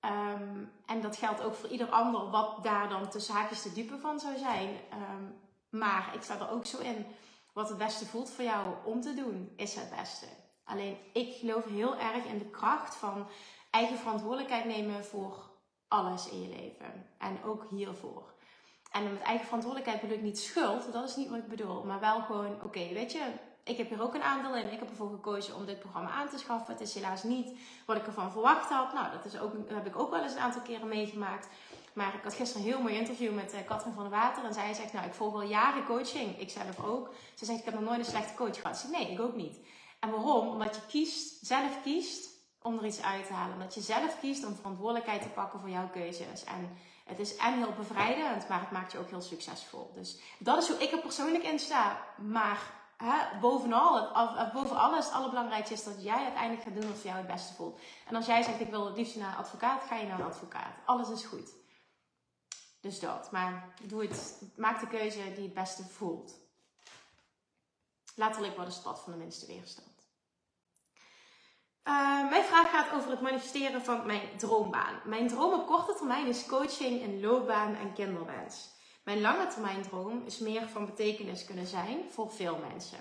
Um, 0.00 0.72
en 0.86 1.00
dat 1.00 1.16
geldt 1.16 1.42
ook 1.42 1.54
voor 1.54 1.68
ieder 1.68 1.88
ander 1.88 2.30
wat 2.30 2.64
daar 2.64 2.88
dan 2.88 3.08
de 3.10 3.20
zaakjes 3.20 3.62
te 3.62 3.72
dupe 3.72 3.98
van 3.98 4.20
zou 4.20 4.38
zijn. 4.38 4.68
Um, 4.68 5.40
maar 5.70 6.10
ik 6.14 6.22
sta 6.22 6.38
er 6.38 6.50
ook 6.50 6.66
zo 6.66 6.78
in. 6.78 7.06
Wat 7.52 7.68
het 7.68 7.78
beste 7.78 8.06
voelt 8.06 8.30
voor 8.30 8.44
jou 8.44 8.74
om 8.84 9.00
te 9.00 9.14
doen, 9.14 9.52
is 9.56 9.74
het 9.74 9.90
beste. 9.96 10.26
Alleen 10.66 10.96
ik 11.12 11.34
geloof 11.34 11.64
heel 11.64 11.96
erg 11.96 12.24
in 12.24 12.38
de 12.38 12.50
kracht 12.50 12.94
van 12.94 13.26
eigen 13.70 13.98
verantwoordelijkheid 13.98 14.64
nemen 14.64 15.04
voor 15.04 15.50
alles 15.88 16.28
in 16.28 16.42
je 16.42 16.48
leven. 16.48 17.06
En 17.18 17.38
ook 17.44 17.66
hiervoor. 17.70 18.34
En 18.92 19.12
met 19.12 19.22
eigen 19.22 19.44
verantwoordelijkheid 19.44 20.00
bedoel 20.00 20.16
ik 20.16 20.22
niet 20.22 20.38
schuld, 20.38 20.92
dat 20.92 21.08
is 21.08 21.16
niet 21.16 21.28
wat 21.28 21.38
ik 21.38 21.48
bedoel. 21.48 21.84
Maar 21.84 22.00
wel 22.00 22.20
gewoon, 22.20 22.62
oké, 22.62 22.92
weet 22.92 23.12
je, 23.12 23.32
ik 23.64 23.76
heb 23.76 23.88
hier 23.88 24.02
ook 24.02 24.14
een 24.14 24.22
aandeel 24.22 24.56
in. 24.56 24.72
Ik 24.72 24.78
heb 24.78 24.90
ervoor 24.90 25.10
gekozen 25.10 25.54
om 25.54 25.66
dit 25.66 25.78
programma 25.78 26.10
aan 26.10 26.28
te 26.28 26.38
schaffen. 26.38 26.72
Het 26.72 26.82
is 26.82 26.94
helaas 26.94 27.22
niet 27.22 27.58
wat 27.86 27.96
ik 27.96 28.06
ervan 28.06 28.30
verwacht 28.30 28.68
had. 28.68 28.92
Nou, 28.92 29.12
dat, 29.12 29.24
is 29.24 29.38
ook, 29.38 29.52
heb 29.68 29.86
ik 29.86 29.98
ook 29.98 30.10
wel 30.10 30.22
eens 30.22 30.32
een 30.32 30.38
aantal 30.38 30.62
keren 30.62 30.88
meegemaakt. 30.88 31.48
Maar 31.92 32.14
ik 32.14 32.22
had 32.22 32.34
gisteren 32.34 32.66
een 32.66 32.72
heel 32.72 32.82
mooi 32.82 32.94
interview 32.94 33.34
met 33.34 33.54
uh, 33.54 33.60
Katrin 33.66 33.92
van 33.92 34.02
der 34.02 34.12
Water. 34.12 34.44
En 34.44 34.54
zij 34.54 34.74
zegt, 34.74 34.92
nou, 34.92 35.06
ik 35.06 35.14
volg 35.14 35.34
al 35.34 35.42
jaren 35.42 35.84
coaching. 35.84 36.38
Ik 36.38 36.50
zelf 36.50 36.84
ook. 36.84 37.14
Ze 37.34 37.44
zegt, 37.44 37.58
ik 37.58 37.64
heb 37.64 37.74
nog 37.74 37.82
nooit 37.82 37.98
een 37.98 38.04
slechte 38.04 38.34
coach 38.34 38.60
gehad. 38.60 38.78
Ze 38.78 38.88
nee, 38.90 39.10
ik 39.10 39.20
ook 39.20 39.34
niet. 39.34 39.58
En 40.06 40.12
waarom? 40.12 40.48
Omdat 40.48 40.74
je 40.74 40.80
kiest, 40.86 41.46
zelf 41.46 41.82
kiest 41.82 42.28
om 42.62 42.78
er 42.78 42.86
iets 42.86 43.02
uit 43.02 43.26
te 43.26 43.32
halen. 43.32 43.54
Omdat 43.54 43.74
je 43.74 43.80
zelf 43.80 44.20
kiest 44.20 44.44
om 44.44 44.54
verantwoordelijkheid 44.54 45.22
te 45.22 45.28
pakken 45.28 45.60
voor 45.60 45.68
jouw 45.68 45.88
keuzes. 45.88 46.44
En 46.44 46.76
het 47.04 47.18
is 47.18 47.36
en 47.36 47.54
heel 47.54 47.72
bevrijdend, 47.76 48.48
maar 48.48 48.60
het 48.60 48.70
maakt 48.70 48.92
je 48.92 48.98
ook 48.98 49.10
heel 49.10 49.20
succesvol. 49.20 49.90
Dus 49.94 50.18
dat 50.38 50.62
is 50.62 50.68
hoe 50.68 50.82
ik 50.82 50.92
er 50.92 51.00
persoonlijk 51.00 51.44
in 51.44 51.58
sta. 51.58 52.00
Maar 52.16 52.60
hè, 52.96 53.38
bovenal, 53.40 54.14
het, 54.36 54.52
boven 54.52 54.76
alles, 54.76 55.04
het 55.04 55.14
allerbelangrijkste 55.14 55.74
is 55.74 55.84
dat 55.84 56.02
jij 56.02 56.24
uiteindelijk 56.24 56.62
gaat 56.62 56.74
doen 56.74 56.88
wat 56.88 56.98
voor 56.98 57.10
jou 57.10 57.18
het 57.18 57.32
beste 57.32 57.54
voelt. 57.54 57.80
En 58.08 58.16
als 58.16 58.26
jij 58.26 58.42
zegt, 58.42 58.60
ik 58.60 58.70
wil 58.70 58.86
het 58.86 58.96
liefst 58.96 59.16
naar 59.16 59.32
een 59.32 59.38
advocaat, 59.38 59.82
ga 59.82 59.96
je 59.96 60.06
naar 60.06 60.20
een 60.20 60.26
advocaat. 60.26 60.74
Alles 60.84 61.08
is 61.08 61.24
goed. 61.24 61.50
Dus 62.80 63.00
dat. 63.00 63.30
Maar 63.30 63.74
doe 63.82 64.02
het, 64.02 64.42
maak 64.56 64.80
de 64.80 64.86
keuze 64.86 65.32
die 65.34 65.44
het 65.44 65.54
beste 65.54 65.84
voelt. 65.84 66.34
Letterlijk, 68.14 68.56
wat 68.56 68.66
is 68.66 68.76
het 68.76 68.98
van 68.98 69.12
de 69.12 69.18
minste 69.18 69.46
weerstand? 69.46 69.95
Uh, 71.86 72.30
mijn 72.30 72.44
vraag 72.44 72.70
gaat 72.70 72.92
over 72.92 73.10
het 73.10 73.20
manifesteren 73.20 73.84
van 73.84 74.06
mijn 74.06 74.20
droombaan. 74.36 75.00
Mijn 75.04 75.28
droom 75.28 75.52
op 75.52 75.66
korte 75.66 75.94
termijn 75.94 76.26
is 76.26 76.46
coaching 76.46 77.00
in 77.00 77.20
loopbaan 77.20 77.74
en 77.74 77.92
kinderwens. 77.92 78.74
Mijn 79.04 79.20
lange 79.20 79.46
termijn 79.46 79.82
droom 79.82 80.22
is 80.24 80.38
meer 80.38 80.68
van 80.68 80.86
betekenis 80.86 81.44
kunnen 81.44 81.66
zijn 81.66 81.98
voor 82.10 82.30
veel 82.30 82.58
mensen. 82.68 82.98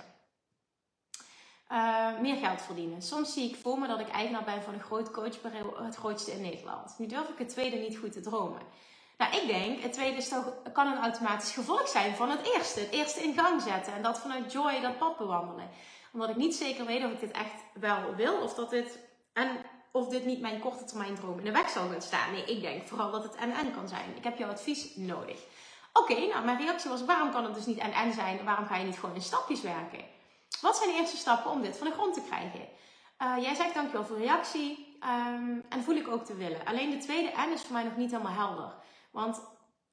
Uh, 1.71 2.19
meer 2.19 2.36
geld 2.36 2.62
verdienen. 2.62 3.02
Soms 3.02 3.34
zie 3.34 3.50
ik 3.50 3.56
voor 3.56 3.80
me 3.80 3.88
dat 3.88 4.00
ik 4.00 4.10
eigenaar 4.10 4.43
ben 4.43 4.63
van 4.63 4.74
een 4.74 4.80
groot 4.80 5.12
coachbureau, 5.12 5.84
het 5.84 5.95
grootste 5.95 6.32
in 6.32 6.41
Nederland. 6.41 6.95
Nu 6.98 7.06
durf 7.06 7.30
ik 7.30 7.38
het 7.38 7.50
tweede 7.50 7.78
niet 7.78 7.98
goed 7.98 8.12
te 8.12 8.21
dromen. 8.21 8.62
Nou, 9.17 9.36
ik 9.36 9.48
denk, 9.48 9.82
het 9.82 9.93
tweede 9.93 10.26
kan 10.74 10.88
een 10.88 11.02
automatisch 11.02 11.52
gevolg 11.52 11.88
zijn 11.88 12.15
van 12.15 12.30
het 12.30 12.41
eerste. 12.56 12.80
Het 12.80 12.91
eerste 12.91 13.24
in 13.24 13.34
gang 13.34 13.62
zetten 13.62 13.93
en 13.93 14.02
dat 14.02 14.19
vanuit 14.19 14.52
joy 14.52 14.82
dat 14.82 14.98
pad 14.98 15.17
bewandelen. 15.17 15.69
Omdat 16.15 16.30
ik 16.30 16.36
niet 16.36 16.56
zeker 16.56 16.86
weet 16.86 17.04
of 17.04 17.12
ik 17.12 17.19
dit 17.19 17.32
echt 17.32 17.63
wel 17.73 18.15
wil 18.15 18.41
of 18.41 18.54
dat 18.54 18.69
dit, 18.69 18.99
en 19.34 19.49
of 19.91 20.08
dit 20.08 20.25
niet 20.25 20.41
mijn 20.41 20.60
korte 20.60 20.84
termijn 20.84 21.15
droom 21.15 21.38
in 21.38 21.45
de 21.45 21.51
weg 21.51 21.69
zal 21.69 21.89
gaan 21.89 22.01
staan. 22.01 22.32
Nee, 22.32 22.45
ik 22.45 22.62
denk 22.62 22.88
vooral 22.88 23.12
dat 23.12 23.23
het 23.23 23.36
en-en 23.36 23.73
kan 23.73 23.88
zijn. 23.88 24.15
Ik 24.15 24.23
heb 24.23 24.38
jouw 24.38 24.49
advies 24.49 24.95
nodig. 24.95 25.39
Oké, 25.93 26.13
nou 26.13 26.45
mijn 26.45 26.58
reactie 26.58 26.89
was, 26.89 27.06
waarom 27.06 27.32
kan 27.32 27.43
het 27.43 27.54
dus 27.54 27.65
niet 27.65 27.78
en-en 27.78 28.13
zijn? 28.13 28.43
Waarom 28.43 28.65
ga 28.65 28.75
je 28.75 28.86
niet 28.86 28.99
gewoon 28.99 29.15
in 29.15 29.21
stapjes 29.21 29.62
werken? 29.62 30.04
Wat 30.62 30.78
zijn 30.78 30.89
de 30.89 30.95
eerste 30.95 31.17
stappen 31.17 31.51
om 31.51 31.62
dit 31.62 31.78
van 31.78 31.88
de 31.88 31.93
grond 31.93 32.13
te 32.13 32.21
krijgen? 32.21 32.67
Uh, 33.21 33.43
jij 33.43 33.56
zegt 33.56 33.73
dankjewel 33.73 34.06
voor 34.06 34.15
de 34.15 34.21
reactie 34.21 34.97
um, 35.04 35.63
en 35.69 35.84
voel 35.84 35.95
ik 35.95 36.08
ook 36.08 36.25
te 36.25 36.36
willen. 36.36 36.65
Alleen 36.65 36.89
de 36.89 36.97
tweede 36.97 37.32
en 37.32 37.51
is 37.51 37.62
voor 37.62 37.73
mij 37.73 37.84
nog 37.84 37.95
niet 37.95 38.12
helemaal 38.12 38.47
helder. 38.47 38.73
Want 39.12 39.41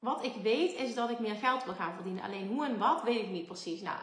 wat 0.03 0.23
ik 0.23 0.35
weet 0.35 0.75
is 0.75 0.93
dat 0.93 1.09
ik 1.09 1.19
meer 1.19 1.35
geld 1.35 1.63
wil 1.63 1.73
gaan 1.73 1.93
verdienen. 1.93 2.23
Alleen 2.23 2.47
hoe 2.47 2.65
en 2.65 2.77
wat 2.77 3.03
weet 3.03 3.21
ik 3.21 3.29
niet 3.29 3.45
precies. 3.45 3.81
Nou, 3.81 3.97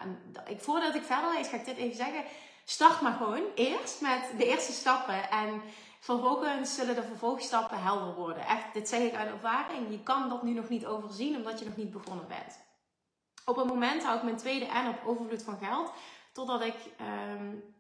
ik, 0.46 0.60
voordat 0.60 0.94
ik 0.94 1.02
verder 1.02 1.32
lees, 1.32 1.48
ga 1.48 1.56
ik 1.56 1.64
dit 1.64 1.76
even 1.76 1.96
zeggen. 1.96 2.24
Start 2.64 3.00
maar 3.00 3.12
gewoon 3.12 3.42
eerst 3.54 4.00
met 4.00 4.32
de 4.36 4.46
eerste 4.46 4.72
stappen. 4.72 5.30
En 5.30 5.62
vervolgens 6.00 6.74
zullen 6.74 6.94
de 6.94 7.02
vervolgstappen 7.02 7.82
helder 7.82 8.14
worden. 8.14 8.46
Echt, 8.46 8.74
dit 8.74 8.88
zeg 8.88 9.00
ik 9.00 9.14
uit 9.14 9.30
ervaring. 9.30 9.90
Je 9.90 10.02
kan 10.02 10.28
dat 10.28 10.42
nu 10.42 10.52
nog 10.52 10.68
niet 10.68 10.86
overzien 10.86 11.36
omdat 11.36 11.58
je 11.58 11.64
nog 11.64 11.76
niet 11.76 11.90
begonnen 11.90 12.28
bent. 12.28 12.58
Op 13.44 13.56
het 13.56 13.66
moment 13.66 14.02
hou 14.02 14.16
ik 14.16 14.22
mijn 14.22 14.36
tweede 14.36 14.66
en 14.66 14.88
op 14.88 15.02
overvloed 15.06 15.42
van 15.42 15.58
geld. 15.58 15.92
Totdat 16.32 16.60
ik 16.60 16.76
um, 17.00 17.74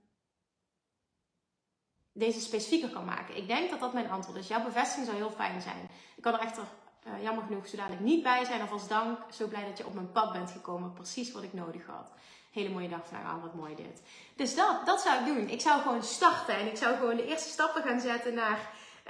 deze 2.12 2.40
specifieker 2.40 2.90
kan 2.90 3.04
maken. 3.04 3.36
Ik 3.36 3.46
denk 3.46 3.70
dat 3.70 3.80
dat 3.80 3.92
mijn 3.92 4.10
antwoord 4.10 4.38
is. 4.38 4.48
Jouw 4.48 4.64
bevestiging 4.64 5.06
zou 5.06 5.18
heel 5.18 5.30
fijn 5.30 5.62
zijn. 5.62 5.90
Ik 6.16 6.22
kan 6.22 6.32
er 6.32 6.40
echter 6.40 6.64
uh, 7.06 7.22
jammer 7.22 7.44
genoeg 7.44 7.66
zo 7.66 7.76
dadelijk 7.76 8.02
niet 8.02 8.22
bij 8.22 8.44
zijn. 8.44 8.62
Of 8.62 8.72
als 8.72 8.88
dank, 8.88 9.18
zo 9.32 9.46
blij 9.46 9.64
dat 9.64 9.78
je 9.78 9.86
op 9.86 9.94
mijn 9.94 10.12
pad 10.12 10.32
bent 10.32 10.50
gekomen. 10.50 10.92
Precies 10.92 11.32
wat 11.32 11.42
ik 11.42 11.52
nodig 11.52 11.86
had. 11.86 12.12
Hele 12.50 12.68
mooie 12.68 12.88
dag 12.88 13.06
vandaag 13.06 13.40
wat 13.40 13.54
mooi 13.54 13.74
dit. 13.74 14.02
Dus 14.36 14.54
dat, 14.54 14.86
dat 14.86 15.00
zou 15.00 15.18
ik 15.18 15.26
doen. 15.26 15.48
Ik 15.48 15.60
zou 15.60 15.80
gewoon 15.80 16.02
starten 16.02 16.54
en 16.54 16.66
ik 16.66 16.76
zou 16.76 16.96
gewoon 16.96 17.16
de 17.16 17.26
eerste 17.26 17.48
stappen 17.48 17.82
gaan 17.82 18.00
zetten 18.00 18.34
naar 18.34 18.58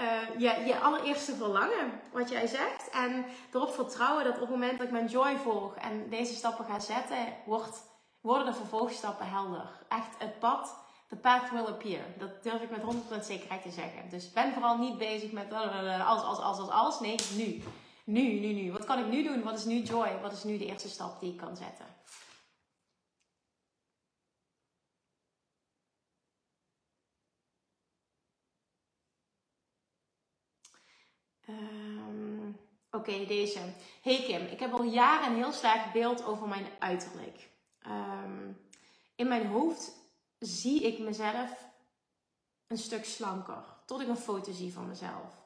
uh, 0.00 0.40
je, 0.40 0.64
je 0.66 0.78
allereerste 0.78 1.34
verlangen, 1.34 2.00
wat 2.12 2.28
jij 2.28 2.46
zegt. 2.46 2.90
En 2.90 3.24
erop 3.52 3.74
vertrouwen 3.74 4.24
dat 4.24 4.34
op 4.34 4.40
het 4.40 4.50
moment 4.50 4.78
dat 4.78 4.86
ik 4.86 4.92
mijn 4.92 5.06
joy 5.06 5.36
volg 5.36 5.74
en 5.74 6.08
deze 6.08 6.34
stappen 6.34 6.64
ga 6.64 6.78
zetten, 6.78 7.16
wordt, 7.44 7.82
worden 8.20 8.46
de 8.46 8.54
vervolgstappen 8.54 9.28
helder. 9.28 9.70
Echt 9.88 10.18
het 10.18 10.38
pad 10.38 10.76
The 11.10 11.16
path 11.16 11.50
will 11.50 11.66
appear. 11.66 12.04
Dat 12.18 12.42
durf 12.42 12.62
ik 12.62 12.70
met 12.70 12.82
100% 13.20 13.24
zekerheid 13.24 13.62
te 13.62 13.70
zeggen. 13.70 14.08
Dus 14.08 14.32
ben 14.32 14.52
vooral 14.52 14.78
niet 14.78 14.98
bezig 14.98 15.32
met 15.32 15.52
als, 15.52 16.22
als, 16.22 16.38
als, 16.38 16.58
als, 16.58 16.70
als. 16.70 17.00
Nee, 17.00 17.16
nu. 17.36 17.62
Nu, 18.04 18.40
nu, 18.40 18.52
nu. 18.52 18.72
Wat 18.72 18.84
kan 18.84 18.98
ik 18.98 19.06
nu 19.06 19.22
doen? 19.22 19.42
Wat 19.42 19.58
is 19.58 19.64
nu 19.64 19.80
joy? 19.80 20.18
Wat 20.20 20.32
is 20.32 20.44
nu 20.44 20.58
de 20.58 20.66
eerste 20.66 20.88
stap 20.88 21.20
die 21.20 21.32
ik 21.32 21.36
kan 21.36 21.56
zetten? 21.56 21.86
Um, 31.48 32.58
Oké, 32.90 33.26
deze. 33.26 33.58
Hey 34.02 34.22
Kim, 34.22 34.46
ik 34.46 34.60
heb 34.60 34.72
al 34.72 34.82
jaren 34.82 35.28
een 35.30 35.36
heel 35.36 35.52
sterk 35.52 35.92
beeld 35.92 36.24
over 36.24 36.48
mijn 36.48 36.66
uiterlijk. 36.78 37.48
Um, 37.86 38.58
in 39.14 39.28
mijn 39.28 39.46
hoofd 39.46 39.99
zie 40.40 40.82
ik 40.82 40.98
mezelf 40.98 41.68
een 42.66 42.78
stuk 42.78 43.04
slanker. 43.04 43.64
Tot 43.86 44.00
ik 44.00 44.08
een 44.08 44.16
foto 44.16 44.52
zie 44.52 44.72
van 44.72 44.88
mezelf. 44.88 45.38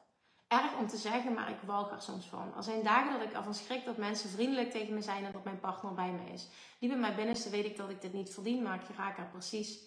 Erg 0.47 0.77
om 0.77 0.87
te 0.87 0.97
zeggen, 0.97 1.33
maar 1.33 1.49
ik 1.49 1.61
walg 1.65 1.91
er 1.91 2.01
soms 2.01 2.25
van. 2.25 2.53
Er 2.57 2.63
zijn 2.63 2.83
dagen 2.83 3.19
dat 3.19 3.27
ik 3.27 3.33
ervan 3.33 3.53
schrik 3.53 3.85
dat 3.85 3.97
mensen 3.97 4.29
vriendelijk 4.29 4.71
tegen 4.71 4.93
me 4.93 5.01
zijn 5.01 5.25
en 5.25 5.31
dat 5.31 5.43
mijn 5.43 5.59
partner 5.59 5.93
bij 5.93 6.11
me 6.11 6.31
is. 6.31 6.47
Diep 6.79 6.91
in 6.91 6.99
mijn 6.99 7.15
binnenste 7.15 7.49
weet 7.49 7.65
ik 7.65 7.77
dat 7.77 7.89
ik 7.89 8.01
dit 8.01 8.13
niet 8.13 8.29
verdien, 8.29 8.63
maar 8.63 8.81
ik 8.81 8.95
raak 8.95 9.17
er 9.17 9.27
precies 9.27 9.79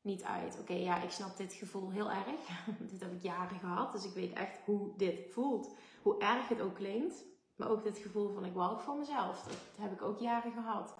niet 0.00 0.22
uit. 0.22 0.58
Oké, 0.60 0.72
ja, 0.72 1.02
ik 1.02 1.10
snap 1.10 1.36
dit 1.36 1.52
gevoel 1.52 1.90
heel 1.90 2.10
erg. 2.10 2.26
dit 2.90 3.00
heb 3.00 3.12
ik 3.12 3.22
jaren 3.22 3.58
gehad, 3.58 3.92
dus 3.92 4.04
ik 4.04 4.14
weet 4.14 4.32
echt 4.32 4.58
hoe 4.64 4.96
dit 4.96 5.32
voelt. 5.32 5.74
Hoe 6.02 6.18
erg 6.18 6.48
het 6.48 6.60
ook 6.60 6.74
klinkt. 6.74 7.24
Maar 7.56 7.70
ook 7.70 7.82
dit 7.82 7.98
gevoel 7.98 8.32
van 8.32 8.44
ik 8.44 8.54
walg 8.54 8.82
van 8.82 8.98
mezelf. 8.98 9.42
Dat 9.42 9.56
heb 9.78 9.92
ik 9.92 10.02
ook 10.02 10.18
jaren 10.18 10.52
gehad. 10.52 10.94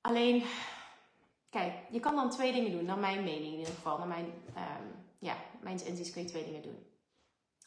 Alleen, 0.00 0.44
Kijk, 1.50 1.74
je 1.90 2.00
kan 2.00 2.14
dan 2.14 2.30
twee 2.30 2.52
dingen 2.52 2.72
doen, 2.72 2.84
naar 2.84 2.98
mijn 2.98 3.24
mening 3.24 3.52
in 3.52 3.58
ieder 3.58 3.74
geval. 3.74 3.98
Naar 3.98 4.06
mijn, 4.06 4.24
um, 4.24 5.04
ja, 5.18 5.36
mijn 5.60 5.84
inziens 5.84 6.10
kun 6.10 6.22
je 6.22 6.28
twee 6.28 6.44
dingen 6.44 6.62
doen. 6.62 6.86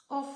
Of 0.08 0.28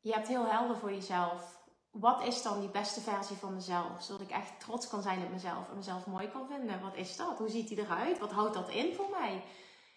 je 0.00 0.12
hebt 0.12 0.28
heel 0.28 0.46
helder 0.46 0.76
voor 0.76 0.92
jezelf, 0.92 1.60
wat 1.90 2.24
is 2.24 2.42
dan 2.42 2.60
die 2.60 2.68
beste 2.68 3.00
versie 3.00 3.36
van 3.36 3.54
mezelf? 3.54 4.02
Zodat 4.02 4.20
ik 4.20 4.30
echt 4.30 4.60
trots 4.60 4.88
kan 4.88 5.02
zijn 5.02 5.22
op 5.22 5.30
mezelf 5.30 5.68
en 5.68 5.76
mezelf 5.76 6.06
mooi 6.06 6.28
kan 6.28 6.46
vinden. 6.46 6.80
Wat 6.80 6.96
is 6.96 7.16
dat? 7.16 7.38
Hoe 7.38 7.48
ziet 7.48 7.68
die 7.68 7.78
eruit? 7.78 8.18
Wat 8.18 8.32
houdt 8.32 8.54
dat 8.54 8.68
in 8.68 8.94
voor 8.94 9.10
mij? 9.10 9.42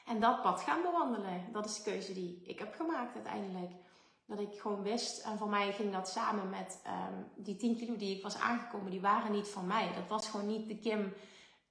En 0.06 0.20
dat 0.20 0.42
pad 0.42 0.62
gaan 0.62 0.82
bewandelen. 0.82 1.46
Dat 1.52 1.66
is 1.66 1.76
de 1.76 1.92
keuze 1.92 2.14
die 2.14 2.42
ik 2.46 2.60
heb 2.60 2.76
gemaakt 2.76 3.16
uiteindelijk. 3.16 3.72
Dat 4.26 4.40
ik 4.40 4.60
gewoon 4.60 4.82
wist, 4.82 5.26
en 5.26 5.38
voor 5.38 5.50
mij 5.50 5.74
ging 5.74 5.92
dat 5.92 6.10
samen 6.10 6.50
met 6.50 6.82
um, 6.88 7.44
die 7.44 7.56
10 7.56 7.78
kilo 7.78 7.96
die 7.96 8.16
ik 8.16 8.24
was 8.24 8.36
aangekomen, 8.36 8.92
die 8.92 9.02
waren 9.02 9.32
niet 9.32 9.48
van 9.48 9.68
mij. 9.68 9.94
Dat 9.94 10.08
was 10.08 10.30
gewoon 10.30 10.48
niet 10.48 10.68
de 10.68 10.80
Kim 10.80 11.14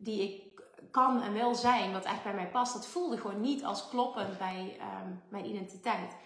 die 0.03 0.23
ik 0.23 0.53
kan 0.91 1.23
en 1.23 1.33
wil 1.33 1.55
zijn, 1.55 1.93
wat 1.93 2.05
echt 2.05 2.23
bij 2.23 2.35
mij 2.35 2.49
past, 2.49 2.73
dat 2.73 2.87
voelde 2.87 3.17
gewoon 3.17 3.41
niet 3.41 3.65
als 3.65 3.89
kloppend 3.89 4.39
bij 4.39 4.81
um, 4.81 5.23
mijn 5.29 5.47
identiteit. 5.47 6.17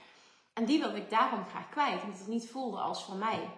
En 0.52 0.64
die 0.64 0.78
wilde 0.78 0.96
ik 0.96 1.10
daarom 1.10 1.44
graag 1.44 1.68
kwijt, 1.68 2.02
omdat 2.02 2.18
het 2.18 2.28
niet 2.28 2.50
voelde 2.50 2.78
als 2.78 3.04
van 3.04 3.18
mij. 3.18 3.50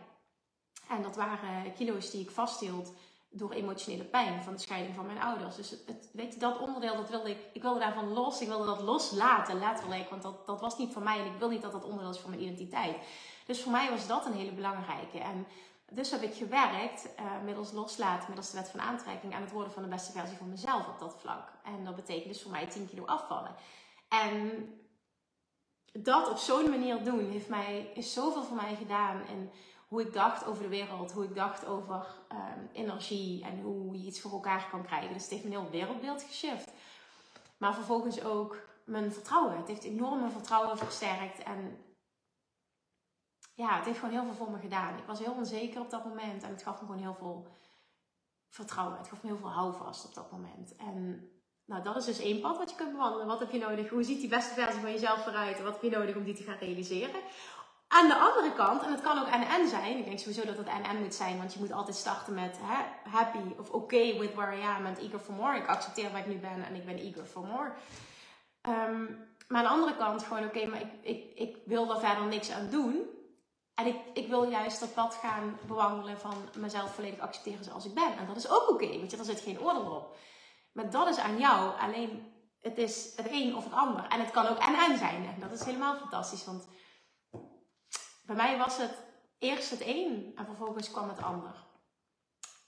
En 0.89 1.03
dat 1.03 1.17
waren 1.17 1.73
kilo's 1.75 2.11
die 2.11 2.21
ik 2.21 2.31
vasthield 2.31 2.93
door 3.31 3.53
emotionele 3.53 4.05
pijn 4.05 4.43
van 4.43 4.53
de 4.53 4.61
scheiding 4.61 4.95
van 4.95 5.07
mijn 5.07 5.23
ouders. 5.23 5.57
Dus 5.57 5.71
het, 5.71 6.11
weet 6.13 6.35
je, 6.35 6.41
dat 6.41 6.59
onderdeel, 6.59 6.97
dat 6.97 7.09
wilde 7.09 7.31
ik, 7.31 7.39
ik 7.53 7.63
wilde 7.63 7.81
daarvan 7.81 8.13
los, 8.13 8.41
ik 8.41 8.49
wilde 8.49 8.67
dat 8.67 8.81
loslaten, 8.81 9.59
letterlijk. 9.59 10.11
Want 10.11 10.23
dat, 10.23 10.47
dat 10.47 10.61
was 10.61 10.79
niet 10.79 10.93
van 10.93 11.03
mij 11.03 11.19
en 11.21 11.27
ik 11.27 11.39
wil 11.39 11.49
niet 11.49 11.63
dat 11.63 11.73
dat 11.73 11.85
onderdeel 11.85 12.11
is 12.11 12.19
van 12.19 12.31
mijn 12.31 12.43
identiteit. 12.43 12.97
Dus 13.47 13.63
voor 13.63 13.73
mij 13.73 13.91
was 13.91 14.07
dat 14.07 14.27
een 14.27 14.33
hele 14.33 14.53
belangrijke. 14.53 15.19
En 15.19 15.47
dus 15.91 16.11
heb 16.11 16.23
ik 16.23 16.35
gewerkt, 16.35 17.09
uh, 17.21 17.43
middels 17.45 17.73
loslaten, 17.73 18.25
middels 18.29 18.51
de 18.51 18.57
wet 18.57 18.69
van 18.69 18.81
aantrekking, 18.81 19.35
aan 19.35 19.43
het 19.43 19.51
worden 19.51 19.73
van 19.73 19.83
de 19.83 19.89
beste 19.89 20.13
versie 20.13 20.37
van 20.37 20.49
mezelf 20.49 20.89
op 20.89 20.99
dat 20.99 21.17
vlak. 21.21 21.53
En 21.65 21.85
dat 21.85 21.97
betekent 21.97 22.33
dus 22.33 22.43
voor 22.43 22.51
mij 22.51 22.67
10 22.67 22.89
kilo 22.89 23.05
afvallen. 23.05 23.55
En 24.09 24.69
dat 25.93 26.31
op 26.31 26.37
zo'n 26.37 26.71
manier 26.71 27.05
doen 27.05 27.31
heeft 27.31 27.49
mij, 27.49 27.91
is 27.95 28.13
zoveel 28.13 28.43
voor 28.43 28.57
mij 28.57 28.75
gedaan. 28.75 29.27
En 29.27 29.51
hoe 29.89 30.01
ik 30.01 30.13
dacht 30.13 30.47
over 30.47 30.63
de 30.63 30.69
wereld, 30.69 31.13
hoe 31.13 31.25
ik 31.25 31.35
dacht 31.35 31.67
over 31.67 32.07
um, 32.33 32.69
energie 32.73 33.45
en 33.45 33.61
hoe 33.61 33.99
je 33.99 34.07
iets 34.07 34.21
voor 34.21 34.33
elkaar 34.33 34.69
kan 34.71 34.85
krijgen. 34.85 35.13
Dus 35.13 35.23
het 35.23 35.31
heeft 35.31 35.45
mijn 35.45 35.61
heel 35.61 35.71
wereldbeeld 35.71 36.23
geshift. 36.23 36.71
Maar 37.57 37.75
vervolgens 37.75 38.25
ook 38.25 38.57
mijn 38.85 39.13
vertrouwen. 39.13 39.57
Het 39.57 39.69
heeft 39.69 39.85
enorm 39.85 40.19
mijn 40.19 40.33
vertrouwen 40.33 40.79
versterkt. 40.79 41.43
En 41.43 41.79
ja, 43.59 43.77
het 43.77 43.85
heeft 43.85 43.99
gewoon 43.99 44.15
heel 44.15 44.25
veel 44.25 44.45
voor 44.45 44.51
me 44.51 44.59
gedaan. 44.59 44.99
Ik 44.99 45.07
was 45.07 45.19
heel 45.19 45.33
onzeker 45.33 45.81
op 45.81 45.91
dat 45.91 46.05
moment 46.05 46.43
en 46.43 46.51
het 46.51 46.63
gaf 46.63 46.81
me 46.81 46.87
gewoon 46.87 47.01
heel 47.01 47.17
veel 47.19 47.47
vertrouwen. 48.49 48.99
Het 48.99 49.09
gaf 49.09 49.23
me 49.23 49.29
heel 49.29 49.39
veel 49.39 49.51
houvast 49.51 50.05
op 50.05 50.15
dat 50.15 50.33
moment. 50.33 50.77
En 50.77 51.29
nou, 51.65 51.83
dat 51.83 51.97
is 51.97 52.05
dus 52.05 52.19
één 52.19 52.41
pad 52.41 52.59
wat 52.59 52.71
je 52.71 52.77
kunt 52.77 52.93
bewandelen. 52.93 53.27
Wat 53.27 53.39
heb 53.39 53.51
je 53.51 53.59
nodig? 53.59 53.89
Hoe 53.89 54.03
ziet 54.03 54.21
die 54.21 54.29
beste 54.29 54.55
versie 54.55 54.81
van 54.81 54.93
jezelf 54.93 55.27
eruit? 55.27 55.63
Wat 55.63 55.73
heb 55.73 55.83
je 55.83 55.99
nodig 55.99 56.17
om 56.17 56.25
die 56.25 56.35
te 56.35 56.43
gaan 56.43 56.57
realiseren? 56.61 57.21
Aan 57.89 58.09
de 58.09 58.15
andere 58.15 58.53
kant, 58.53 58.83
en 58.83 58.91
het 58.91 59.01
kan 59.01 59.19
ook 59.19 59.27
en 59.27 59.69
zijn. 59.69 59.99
Ik 59.99 60.05
denk 60.05 60.19
sowieso 60.19 60.45
dat 60.45 60.57
het 60.57 60.67
en 60.67 60.99
moet 60.99 61.15
zijn, 61.15 61.39
want 61.39 61.53
je 61.53 61.59
moet 61.59 61.73
altijd 61.73 61.97
starten 61.97 62.35
met 62.35 62.59
hè, 62.63 63.11
happy 63.11 63.55
of 63.59 63.71
okay 63.71 64.19
with 64.19 64.35
where 64.35 64.57
I 64.57 64.63
am 64.63 64.87
and 64.87 64.99
eager 64.99 65.19
for 65.19 65.35
more. 65.35 65.57
Ik 65.57 65.67
accepteer 65.67 66.11
waar 66.11 66.21
ik 66.21 66.27
nu 66.27 66.39
ben 66.39 66.65
en 66.67 66.75
ik 66.75 66.85
ben 66.85 66.99
eager 66.99 67.25
for 67.25 67.47
more. 67.47 67.73
Ehm, 68.61 69.05
maar 69.49 69.59
aan 69.59 69.65
de 69.65 69.81
andere 69.81 69.97
kant 69.97 70.23
gewoon, 70.23 70.45
oké, 70.45 70.67
maar 70.67 70.81
ik, 70.81 70.93
ik, 71.03 71.33
ik 71.35 71.57
wil 71.65 71.87
daar 71.87 72.01
verder 72.01 72.27
niks 72.27 72.51
aan 72.51 72.71
doen. 72.71 73.17
En 73.79 73.87
ik, 73.87 73.97
ik 74.13 74.29
wil 74.29 74.51
juist 74.51 74.81
dat 74.81 74.95
pad 74.95 75.15
gaan 75.15 75.59
bewandelen 75.67 76.19
van 76.19 76.35
mezelf 76.57 76.95
volledig 76.95 77.19
accepteren 77.19 77.65
zoals 77.65 77.85
ik 77.85 77.95
ben. 77.95 78.17
En 78.17 78.27
dat 78.27 78.37
is 78.37 78.49
ook 78.49 78.71
oké, 78.71 78.99
want 78.99 79.11
je, 79.11 79.17
er 79.17 79.25
zit 79.25 79.41
geen 79.41 79.61
oordeel 79.61 79.91
op. 79.91 80.17
Maar 80.73 80.91
dat 80.91 81.09
is 81.09 81.19
aan 81.19 81.39
jou. 81.39 81.81
Alleen 81.81 82.33
het 82.61 82.79
is 82.79 83.13
het 83.17 83.27
een 83.31 83.57
of 83.57 83.65
het 83.65 83.73
ander. 83.73 84.07
En 84.09 84.21
het 84.21 84.31
kan 84.31 84.47
ook 84.47 84.59
en-en 84.59 84.99
zijn. 84.99 85.27
En 85.27 85.41
dat 85.41 85.53
is 85.53 85.65
helemaal 85.65 85.97
fantastisch. 85.97 86.45
Want 86.45 86.69
bij 88.27 88.37
mij 88.37 88.59
was 88.59 88.77
het 88.77 88.95
eerst 89.39 89.71
het 89.71 89.83
een 89.85 90.33
en 90.37 90.45
vervolgens 90.45 90.91
kwam 90.91 91.09
het 91.09 91.23
ander. 91.23 91.67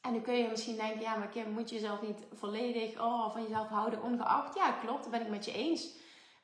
En 0.00 0.12
dan 0.12 0.22
kun 0.22 0.34
je 0.34 0.48
misschien 0.48 0.76
denken, 0.76 1.00
ja, 1.00 1.16
maar 1.16 1.28
Kim, 1.28 1.50
moet 1.50 1.68
je 1.68 1.74
jezelf 1.74 2.02
niet 2.02 2.26
volledig 2.32 3.00
oh, 3.00 3.32
van 3.32 3.42
jezelf 3.42 3.68
houden, 3.68 4.02
ongeacht? 4.02 4.54
Ja, 4.54 4.72
klopt, 4.72 5.02
dat 5.02 5.10
ben 5.10 5.20
ik 5.20 5.28
met 5.28 5.44
je 5.44 5.52
eens. 5.52 5.98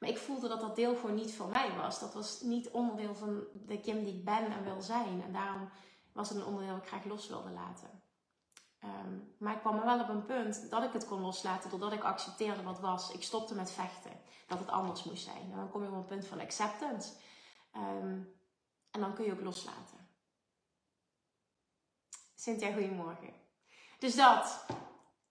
Ik 0.07 0.19
voelde 0.19 0.49
dat 0.49 0.61
dat 0.61 0.77
deel 0.77 0.95
gewoon 0.95 1.15
niet 1.15 1.35
voor 1.35 1.49
mij 1.49 1.77
was. 1.77 2.01
Dat 2.01 2.15
was 2.15 2.41
niet 2.41 2.71
onderdeel 2.71 3.15
van 3.15 3.45
de 3.53 3.81
Kim 3.81 4.05
die 4.05 4.15
ik 4.15 4.25
ben 4.25 4.53
en 4.53 4.65
wil 4.65 4.81
zijn. 4.81 5.23
En 5.23 5.33
daarom 5.33 5.69
was 6.13 6.29
het 6.29 6.39
een 6.39 6.45
onderdeel 6.45 6.75
dat 6.75 6.83
ik 6.83 6.89
graag 6.89 7.05
los 7.05 7.29
wilde 7.29 7.51
laten. 7.51 8.03
Ehm, 8.79 9.19
maar 9.39 9.55
ik 9.55 9.61
kwam 9.61 9.79
er 9.79 9.85
wel 9.85 10.01
op 10.01 10.09
een 10.09 10.25
punt 10.25 10.71
dat 10.71 10.83
ik 10.83 10.93
het 10.93 11.07
kon 11.07 11.21
loslaten 11.21 11.71
doordat 11.71 11.93
ik 11.93 12.03
accepteerde 12.03 12.63
wat 12.63 12.81
was. 12.81 13.13
Ik 13.13 13.23
stopte 13.23 13.55
met 13.55 13.71
vechten, 13.71 14.21
dat 14.47 14.59
het 14.59 14.69
anders 14.69 15.05
moest 15.05 15.25
zijn. 15.25 15.51
En 15.51 15.57
dan 15.57 15.71
kom 15.71 15.83
je 15.83 15.89
op 15.89 15.95
een 15.95 16.05
punt 16.05 16.27
van 16.27 16.41
acceptance. 16.41 17.13
Ehm, 17.73 18.21
en 18.91 19.01
dan 19.01 19.15
kun 19.15 19.25
je 19.25 19.33
ook 19.33 19.41
loslaten. 19.41 20.09
Cynthia, 22.35 22.73
goedemorgen. 22.73 23.35
Dus 23.99 24.15
dat. 24.15 24.67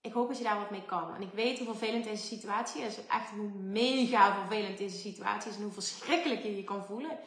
Ik 0.06 0.14
hoop 0.14 0.28
dat 0.28 0.38
je 0.38 0.44
daar 0.44 0.60
wat 0.60 0.70
mee 0.70 0.86
kan. 0.86 1.16
En 1.16 1.22
ik 1.22 1.32
weet 1.32 1.58
hoe 1.58 1.68
vervelend 1.68 2.04
deze 2.04 2.26
situatie 2.26 2.82
is. 2.82 3.06
Echt 3.06 3.30
hoe 3.30 3.50
mega 3.50 4.34
vervelend 4.34 4.78
deze 4.78 4.98
situatie 4.98 5.52
is. 5.52 5.58
En 5.58 5.64
hoe 5.64 5.72
verschrikkelijk 5.72 6.44
je 6.44 6.56
je 6.56 6.64
kan 6.64 6.86
voelen. 6.86 7.20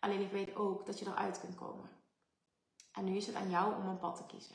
Alleen 0.00 0.20
ik 0.20 0.30
weet 0.30 0.56
ook 0.56 0.86
dat 0.86 0.98
je 0.98 1.06
eruit 1.06 1.40
kunt 1.40 1.54
komen. 1.54 1.90
En 2.92 3.04
nu 3.04 3.16
is 3.16 3.26
het 3.26 3.34
aan 3.34 3.50
jou 3.50 3.74
om 3.74 3.88
een 3.88 3.98
pad 3.98 4.16
te 4.16 4.26
kiezen. 4.26 4.54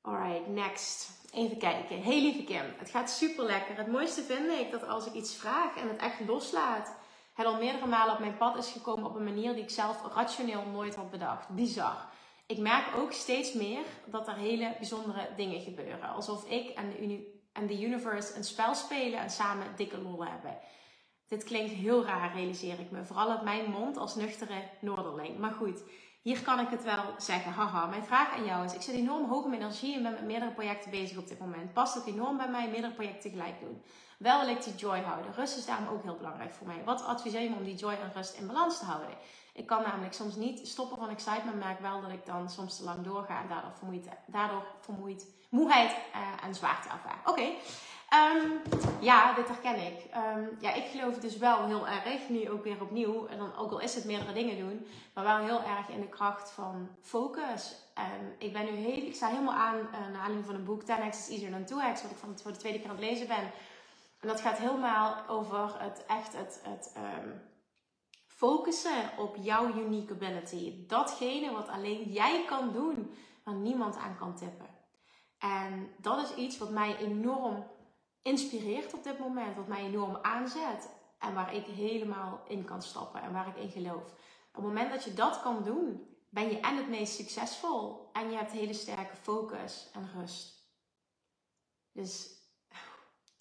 Alright, 0.00 0.46
next. 0.46 1.10
Even 1.32 1.58
kijken. 1.58 2.02
Hey 2.02 2.20
lieve 2.20 2.44
Kim, 2.44 2.74
het 2.76 2.90
gaat 2.90 3.10
super 3.10 3.44
lekker. 3.44 3.76
Het 3.76 3.86
mooiste 3.86 4.22
vind 4.22 4.50
ik 4.50 4.70
dat 4.70 4.86
als 4.86 5.06
ik 5.06 5.12
iets 5.12 5.36
vraag 5.36 5.76
en 5.76 5.88
het 5.88 6.00
echt 6.00 6.20
loslaat, 6.26 6.94
het 7.34 7.46
al 7.46 7.58
meerdere 7.58 7.86
malen 7.86 8.14
op 8.14 8.20
mijn 8.20 8.36
pad 8.36 8.56
is 8.56 8.70
gekomen 8.70 9.04
op 9.04 9.14
een 9.14 9.24
manier 9.24 9.52
die 9.52 9.62
ik 9.62 9.70
zelf 9.70 10.14
rationeel 10.14 10.64
nooit 10.64 10.94
had 10.94 11.10
bedacht. 11.10 11.48
Bizar. 11.48 12.08
Ik 12.48 12.58
merk 12.58 12.96
ook 12.96 13.12
steeds 13.12 13.52
meer 13.52 13.84
dat 14.06 14.28
er 14.28 14.34
hele 14.34 14.74
bijzondere 14.78 15.28
dingen 15.36 15.60
gebeuren. 15.60 16.08
Alsof 16.08 16.50
ik 16.50 16.68
en 16.68 16.90
de, 16.90 17.40
en 17.52 17.66
de 17.66 17.82
universe 17.82 18.36
een 18.36 18.44
spel 18.44 18.74
spelen 18.74 19.20
en 19.20 19.30
samen 19.30 19.76
dikke 19.76 19.98
lol 19.98 20.24
hebben. 20.26 20.58
Dit 21.26 21.44
klinkt 21.44 21.72
heel 21.72 22.04
raar, 22.04 22.34
realiseer 22.34 22.80
ik 22.80 22.90
me. 22.90 23.04
Vooral 23.04 23.34
op 23.34 23.42
mijn 23.42 23.70
mond 23.70 23.96
als 23.96 24.14
nuchtere 24.14 24.62
Noorderling. 24.80 25.38
Maar 25.38 25.52
goed, 25.52 25.82
hier 26.22 26.42
kan 26.42 26.60
ik 26.60 26.68
het 26.68 26.84
wel 26.84 27.04
zeggen. 27.16 27.52
Haha, 27.52 27.86
mijn 27.86 28.04
vraag 28.04 28.36
aan 28.36 28.44
jou 28.44 28.64
is: 28.64 28.74
ik 28.74 28.82
zit 28.82 28.94
enorm 28.94 29.28
hoog 29.28 29.44
in 29.44 29.50
mijn 29.50 29.62
energie 29.62 29.94
en 29.94 30.02
ben 30.02 30.12
met 30.12 30.24
meerdere 30.24 30.52
projecten 30.52 30.90
bezig 30.90 31.18
op 31.18 31.28
dit 31.28 31.38
moment. 31.38 31.72
Past 31.72 31.98
ook 31.98 32.06
enorm 32.06 32.36
bij 32.36 32.48
mij, 32.48 32.68
meerdere 32.68 32.94
projecten 32.94 33.30
tegelijk 33.30 33.60
doen. 33.60 33.82
Wel 34.18 34.40
wil 34.40 34.54
ik 34.54 34.64
die 34.64 34.74
joy 34.74 35.00
houden. 35.00 35.34
Rust 35.34 35.56
is 35.56 35.66
daarom 35.66 35.88
ook 35.88 36.02
heel 36.02 36.16
belangrijk 36.16 36.54
voor 36.54 36.66
mij. 36.66 36.84
Wat 36.84 37.04
adviseer 37.04 37.42
je 37.42 37.50
me 37.50 37.56
om 37.56 37.64
die 37.64 37.74
joy 37.74 37.92
en 37.92 38.12
rust 38.14 38.38
in 38.38 38.46
balans 38.46 38.78
te 38.78 38.84
houden? 38.84 39.16
Ik 39.52 39.66
kan 39.66 39.82
namelijk 39.82 40.14
soms 40.14 40.36
niet 40.36 40.68
stoppen 40.68 40.98
van 40.98 41.08
excitement, 41.08 41.58
merk 41.58 41.80
wel 41.80 42.00
dat 42.00 42.10
ik 42.10 42.26
dan 42.26 42.50
soms 42.50 42.76
te 42.76 42.84
lang 42.84 43.04
doorga 43.04 43.40
en 43.40 43.48
daardoor 43.48 43.72
vermoeid, 43.78 44.08
daardoor 44.26 44.64
vermoeid 44.80 45.26
moeheid 45.48 45.90
uh, 45.90 46.46
en 46.46 46.54
zwaarte 46.54 46.88
ervaar. 46.88 47.20
Oké. 47.24 47.50
Um, 48.14 48.60
ja, 49.00 49.34
dit 49.34 49.48
herken 49.48 49.86
ik. 49.86 50.04
Um, 50.36 50.56
ja, 50.60 50.74
ik 50.74 50.84
geloof 50.84 51.18
dus 51.18 51.36
wel 51.36 51.66
heel 51.66 51.88
erg, 51.88 52.28
nu 52.28 52.50
ook 52.50 52.64
weer 52.64 52.80
opnieuw, 52.80 53.26
en 53.26 53.38
dan 53.38 53.56
ook 53.56 53.70
al 53.70 53.80
is 53.80 53.94
het 53.94 54.04
meerdere 54.04 54.32
dingen 54.32 54.58
doen, 54.58 54.86
maar 55.14 55.24
wel 55.24 55.36
heel 55.36 55.62
erg 55.62 55.88
in 55.88 56.00
de 56.00 56.08
kracht 56.08 56.50
van 56.50 56.88
focus. 57.02 57.74
En 57.94 58.34
ik 58.38 58.52
ben 58.52 58.64
nu 58.64 58.70
heel, 58.70 59.06
ik 59.06 59.14
sta 59.14 59.28
helemaal 59.28 59.54
aan 59.54 59.76
uh, 59.76 59.90
naar 59.92 60.02
aanleiding 60.02 60.44
van 60.44 60.54
een 60.54 60.64
boek 60.64 60.82
10x 60.82 61.08
is 61.08 61.28
easier 61.28 61.50
than 61.50 61.64
2x, 61.64 62.02
wat 62.02 62.10
ik 62.10 62.16
van, 62.16 62.38
voor 62.42 62.52
de 62.52 62.58
tweede 62.58 62.78
keer 62.78 62.90
aan 62.90 62.96
het 62.96 63.04
lezen 63.04 63.26
ben. 63.26 63.50
En 64.20 64.28
dat 64.28 64.40
gaat 64.40 64.58
helemaal 64.58 65.16
over 65.28 65.80
het 65.82 66.04
echt 66.06 66.36
het, 66.36 66.60
het 66.62 66.92
focussen 68.38 69.18
op 69.18 69.36
jouw 69.36 69.74
unique 69.74 70.14
ability. 70.14 70.86
Datgene 70.86 71.52
wat 71.52 71.68
alleen 71.68 72.02
jij 72.02 72.44
kan 72.44 72.72
doen, 72.72 73.14
waar 73.44 73.54
niemand 73.54 73.96
aan 73.96 74.16
kan 74.16 74.36
tippen. 74.36 74.68
En 75.38 75.94
dat 75.96 76.22
is 76.22 76.34
iets 76.34 76.58
wat 76.58 76.70
mij 76.70 76.96
enorm 76.96 77.66
inspireert 78.22 78.94
op 78.94 79.04
dit 79.04 79.18
moment, 79.18 79.56
wat 79.56 79.66
mij 79.66 79.84
enorm 79.84 80.18
aanzet 80.22 80.90
en 81.18 81.34
waar 81.34 81.54
ik 81.54 81.66
helemaal 81.66 82.42
in 82.48 82.64
kan 82.64 82.82
stappen 82.82 83.22
en 83.22 83.32
waar 83.32 83.48
ik 83.48 83.56
in 83.56 83.70
geloof. 83.70 84.02
Op 84.48 84.54
het 84.54 84.64
moment 84.64 84.90
dat 84.90 85.04
je 85.04 85.14
dat 85.14 85.42
kan 85.42 85.64
doen, 85.64 86.16
ben 86.30 86.50
je 86.50 86.60
en 86.60 86.76
het 86.76 86.88
meest 86.88 87.14
succesvol 87.14 88.08
en 88.12 88.30
je 88.30 88.36
hebt 88.36 88.52
hele 88.52 88.72
sterke 88.72 89.16
focus 89.16 89.90
en 89.92 90.10
rust. 90.20 90.72
Dus 91.92 92.42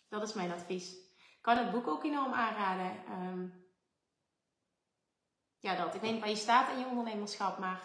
dat 0.09 0.21
is 0.23 0.33
mijn 0.33 0.51
advies. 0.51 0.91
Ik 1.17 1.39
kan 1.41 1.57
het 1.57 1.71
boek 1.71 1.87
ook 1.87 2.03
enorm 2.03 2.33
aanraden. 2.33 2.91
Um, 3.11 3.66
ja, 5.59 5.75
dat. 5.75 5.95
Ik 5.95 6.01
weet 6.01 6.19
waar 6.19 6.29
je 6.29 6.35
staat 6.35 6.71
in 6.71 6.79
je 6.79 6.85
ondernemerschap, 6.85 7.57
maar 7.57 7.81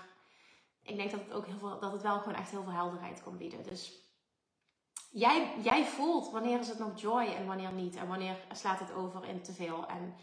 ik 0.83 0.97
denk 0.97 1.11
dat 1.11 1.21
het 1.21 1.33
ook 1.33 1.47
heel 1.47 1.59
veel, 1.59 1.81
dat 1.81 1.93
het 1.93 2.03
wel 2.03 2.19
gewoon 2.19 2.35
echt 2.35 2.51
heel 2.51 2.63
veel 2.63 2.73
helderheid 2.73 3.23
kan 3.23 3.37
bieden. 3.37 3.63
Dus 3.63 4.03
jij, 5.11 5.55
jij 5.63 5.85
voelt 5.85 6.31
wanneer 6.31 6.59
is 6.59 6.69
het 6.69 6.79
nog 6.79 7.01
joy 7.01 7.25
en 7.25 7.47
wanneer 7.47 7.73
niet. 7.73 7.97
En 7.97 8.09
wanneer 8.09 8.37
slaat 8.53 8.79
het 8.79 8.93
over 8.93 9.25
in 9.25 9.43
te 9.43 9.53
veel. 9.53 9.87
En 9.87 10.15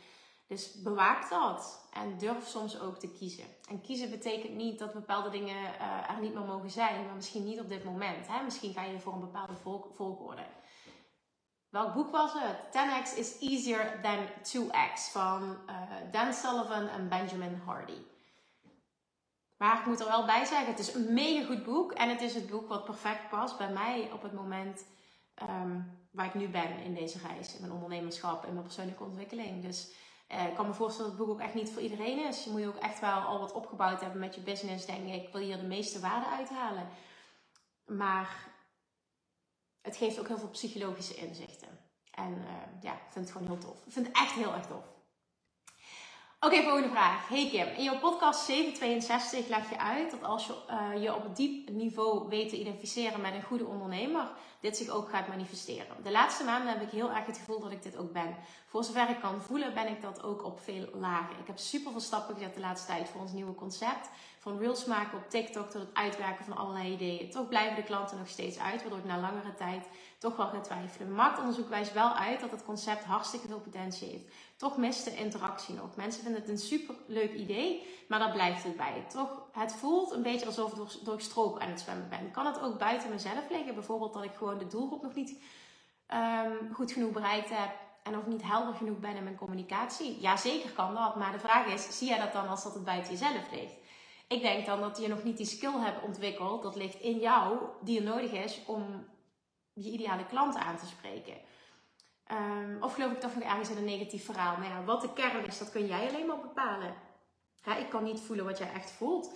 dus 0.48 0.82
bewaak 0.82 1.30
dat. 1.30 1.88
En 1.94 2.18
durf 2.18 2.48
soms 2.48 2.80
ook 2.80 2.98
te 2.98 3.12
kiezen. 3.12 3.46
En 3.70 3.82
kiezen 3.82 4.10
betekent 4.10 4.56
niet 4.56 4.80
dat 4.80 4.94
bepaalde 4.94 5.30
dingen 5.30 5.56
uh, 5.56 6.10
er 6.10 6.20
niet 6.22 6.34
meer 6.34 6.46
mogen 6.46 6.70
zijn. 6.70 7.06
Maar 7.06 7.16
misschien 7.16 7.46
niet 7.46 7.60
op 7.60 7.70
dit 7.70 7.84
moment. 7.84 8.28
Hè? 8.28 8.44
Misschien 8.44 8.74
ga 8.74 8.84
je 8.84 9.00
voor 9.00 9.14
een 9.14 9.20
bepaalde 9.20 9.56
volk, 9.56 9.88
volgorde. 9.96 10.46
Welk 11.70 11.94
boek 11.94 12.12
was 12.12 12.34
het? 12.34 12.58
10x 12.72 13.18
is 13.18 13.40
easier 13.40 14.00
than 14.02 14.28
2x 14.28 15.12
van 15.12 15.58
uh, 15.70 15.82
Dan 16.12 16.34
Sullivan 16.34 16.88
en 16.88 17.10
Benjamin 17.10 17.62
Hardy. 17.66 18.02
Maar 19.58 19.80
ik 19.80 19.86
moet 19.86 20.00
er 20.00 20.08
wel 20.08 20.26
bij 20.26 20.46
zeggen, 20.46 20.68
het 20.68 20.80
is 20.80 20.94
een 20.94 21.14
mega 21.14 21.46
goed 21.46 21.64
boek. 21.64 21.92
En 21.92 22.10
het 22.10 22.22
is 22.22 22.36
het 22.36 22.50
boek 22.50 22.68
wat 22.68 22.86
perfect 22.86 23.30
past 23.30 23.58
bij 23.58 23.72
mij 23.72 24.10
op 24.14 24.22
het 24.22 24.34
moment 24.34 24.86
um, 25.42 26.00
waar 26.12 26.26
ik 26.26 26.34
nu 26.34 26.48
ben 26.48 26.80
in 26.80 26.94
deze 26.94 27.18
reis. 27.28 27.54
In 27.54 27.62
mijn 27.62 27.74
ondernemerschap, 27.74 28.46
in 28.46 28.54
mijn 28.54 28.66
persoonlijke 28.66 29.04
ontwikkeling. 29.04 29.64
Dus 29.64 29.92
uh, 30.32 30.48
ik 30.48 30.56
kan 30.56 30.68
me 30.68 30.74
voorstellen 30.74 31.10
dat 31.10 31.20
het 31.20 31.28
boek 31.28 31.36
ook 31.36 31.46
echt 31.46 31.54
niet 31.54 31.72
voor 31.72 31.82
iedereen 31.82 32.28
is. 32.28 32.44
Je 32.44 32.50
moet 32.50 32.66
ook 32.66 32.76
echt 32.76 33.00
wel 33.00 33.20
al 33.20 33.40
wat 33.40 33.52
opgebouwd 33.52 34.02
hebben 34.02 34.20
met 34.20 34.36
je 34.36 34.42
business. 34.42 34.86
Denk 34.86 35.08
ik, 35.08 35.24
ik 35.24 35.32
wil 35.32 35.42
hier 35.42 35.58
de 35.58 35.68
meeste 35.68 36.00
waarde 36.00 36.28
uithalen. 36.28 36.88
Maar 37.86 38.49
het 39.90 39.98
geeft 39.98 40.20
ook 40.20 40.28
heel 40.28 40.38
veel 40.38 40.50
psychologische 40.50 41.16
inzichten. 41.16 41.68
En 42.12 42.32
uh, 42.32 42.82
ja, 42.82 42.94
ik 42.94 43.12
vind 43.12 43.26
het 43.26 43.32
gewoon 43.32 43.48
heel 43.48 43.58
tof. 43.58 43.86
Ik 43.86 43.92
vind 43.92 44.08
het 44.08 44.16
echt 44.16 44.34
heel 44.34 44.54
erg 44.54 44.66
tof. 44.66 44.86
Oké, 46.42 46.64
volgende 46.64 46.90
vraag. 46.90 47.28
Hey 47.28 47.50
Kim, 47.50 47.68
in 47.68 47.84
jouw 47.84 48.00
podcast 48.00 48.46
762 48.46 49.48
leg 49.48 49.70
je 49.70 49.80
uit 49.80 50.12
dat 50.12 50.24
als 50.24 50.48
je 50.48 50.54
uh, 50.70 51.04
je 51.04 51.16
op 51.16 51.36
diep 51.36 51.70
niveau 51.70 52.30
weet 52.30 52.50
te 52.50 52.60
identificeren 52.60 53.22
met 53.22 53.34
een 53.34 53.44
goede 53.44 53.66
ondernemer, 53.66 54.32
dit 54.60 54.78
zich 54.78 54.90
ook 54.90 55.10
gaat 55.10 55.28
manifesteren. 55.28 56.04
De 56.04 56.12
laatste 56.12 56.44
maanden 56.44 56.74
heb 56.74 56.82
ik 56.82 56.90
heel 56.90 57.12
erg 57.12 57.26
het 57.26 57.38
gevoel 57.38 57.60
dat 57.60 57.72
ik 57.72 57.84
dit 57.84 57.98
ook 57.98 58.12
ben. 58.12 58.36
Voor 58.66 58.84
zover 58.84 59.10
ik 59.10 59.20
kan 59.20 59.42
voelen, 59.42 59.74
ben 59.74 59.88
ik 59.88 60.02
dat 60.02 60.24
ook 60.24 60.46
op 60.46 60.60
veel 60.60 60.90
lagen. 60.94 61.40
Ik 61.40 61.48
heb 61.48 61.58
super 61.58 61.92
veel 61.92 62.02
stappen 62.02 62.36
gezet 62.36 62.54
de 62.54 62.60
laatste 62.60 62.88
tijd 62.88 63.10
voor 63.10 63.22
ons 63.22 63.32
nieuwe 63.32 63.56
concept. 63.56 64.10
Van 64.40 64.58
reels 64.58 64.86
maken 64.86 65.18
op 65.18 65.30
TikTok 65.30 65.70
tot 65.70 65.82
het 65.82 65.94
uitwerken 65.94 66.46
van 66.46 66.58
allerlei 66.58 66.94
ideeën. 66.94 67.30
Toch 67.30 67.48
blijven 67.48 67.76
de 67.76 67.84
klanten 67.84 68.18
nog 68.18 68.28
steeds 68.28 68.60
uit, 68.60 68.82
waardoor 68.82 69.00
ik 69.00 69.06
na 69.06 69.20
langere 69.20 69.54
tijd 69.54 69.88
toch 70.20 70.36
wel 70.36 70.48
ga 70.48 70.60
twijfelen. 70.60 71.12
Marktonderzoek 71.12 71.70
wijst 71.70 71.94
wel 71.94 72.14
uit 72.14 72.40
dat 72.40 72.52
het 72.52 72.64
concept 72.64 73.04
hartstikke 73.04 73.48
veel 73.48 73.60
potentie 73.60 74.08
heeft. 74.08 74.34
Toch 74.58 74.78
mist 74.78 75.06
de 75.06 75.16
interactie 75.16 75.76
nog. 75.76 75.96
Mensen 75.96 76.24
vinden 76.24 76.42
het 76.42 76.50
een 76.50 76.58
super 76.58 76.96
leuk 77.08 77.34
idee, 77.34 77.88
maar 78.08 78.20
daar 78.20 78.32
blijft 78.32 78.64
het 78.64 78.78
bij. 78.78 79.06
Toch, 79.10 79.42
het 79.52 79.74
voelt 79.74 80.12
een 80.12 80.22
beetje 80.22 80.46
alsof 80.46 80.72
ik 80.72 81.06
door, 81.06 81.14
ik 81.14 81.20
stroop 81.20 81.60
aan 81.60 81.70
het 81.70 81.80
zwemmen 81.80 82.10
ben. 82.10 82.32
Kan 82.32 82.46
het 82.46 82.62
ook 82.62 82.78
buiten 82.78 83.10
mezelf 83.10 83.50
liggen? 83.50 83.74
Bijvoorbeeld 83.74 84.14
dat 84.14 84.24
ik 84.24 84.34
gewoon 84.34 84.58
de 84.58 84.68
doelgroep 84.68 85.02
nog 85.02 85.16
niet 85.16 85.42
um, 86.14 86.74
goed 86.74 86.92
genoeg 86.92 87.12
bereikt 87.12 87.50
heb 87.50 87.70
en 88.04 88.12
nog 88.12 88.28
niet 88.28 88.44
helder 88.44 88.74
genoeg 88.74 89.00
ben 89.00 89.16
in 89.16 89.24
mijn 89.24 89.38
communicatie? 89.38 90.22
Ja, 90.22 90.38
zeker 90.38 90.70
kan 90.70 90.96
dat. 90.96 91.16
Maar 91.16 91.32
de 91.32 91.40
vraag 91.40 91.66
is, 91.66 91.98
zie 91.98 92.08
jij 92.08 92.20
dat 92.20 92.34
dan 92.34 92.48
als 92.48 92.64
dat 92.64 92.74
het 92.74 92.86
buiten 92.86 93.12
jezelf 93.12 93.52
ligt? 93.52 93.74
Ik 94.28 94.42
denk 94.42 94.66
dan 94.66 94.82
dat 94.82 94.98
je 95.02 95.08
nog 95.08 95.24
niet 95.24 95.38
die 95.38 95.46
skill 95.46 95.80
hebt 95.80 96.04
ontwikkeld, 96.04 96.64
dat 96.64 96.76
ligt 96.76 97.00
in 97.00 97.20
jou, 97.20 97.58
die 97.82 97.98
er 97.98 98.06
nodig 98.06 98.32
is 98.32 98.62
om 98.66 99.06
je 99.84 99.92
ideale 99.92 100.26
klant 100.26 100.56
aan 100.56 100.78
te 100.78 100.86
spreken. 100.86 101.38
Ehm, 102.26 102.78
of 102.80 102.94
geloof 102.94 103.12
ik 103.12 103.20
toch 103.20 103.36
nog 103.36 103.44
ergens 103.44 103.70
in 103.70 103.78
een 103.78 103.84
negatief 103.84 104.26
verhaal? 104.26 104.58
Nou 104.58 104.70
ja, 104.70 104.84
wat 104.84 105.02
de 105.02 105.14
kern 105.14 105.46
is, 105.46 105.58
dat 105.58 105.72
kun 105.72 105.88
jij 105.88 106.10
alleen 106.10 106.26
maar 106.26 106.40
bepalen. 106.40 106.94
ik 107.80 107.90
kan 107.90 108.04
niet 108.04 108.20
voelen 108.20 108.46
wat 108.46 108.58
jij 108.58 108.74
echt 108.74 108.92
voelt. 108.92 109.32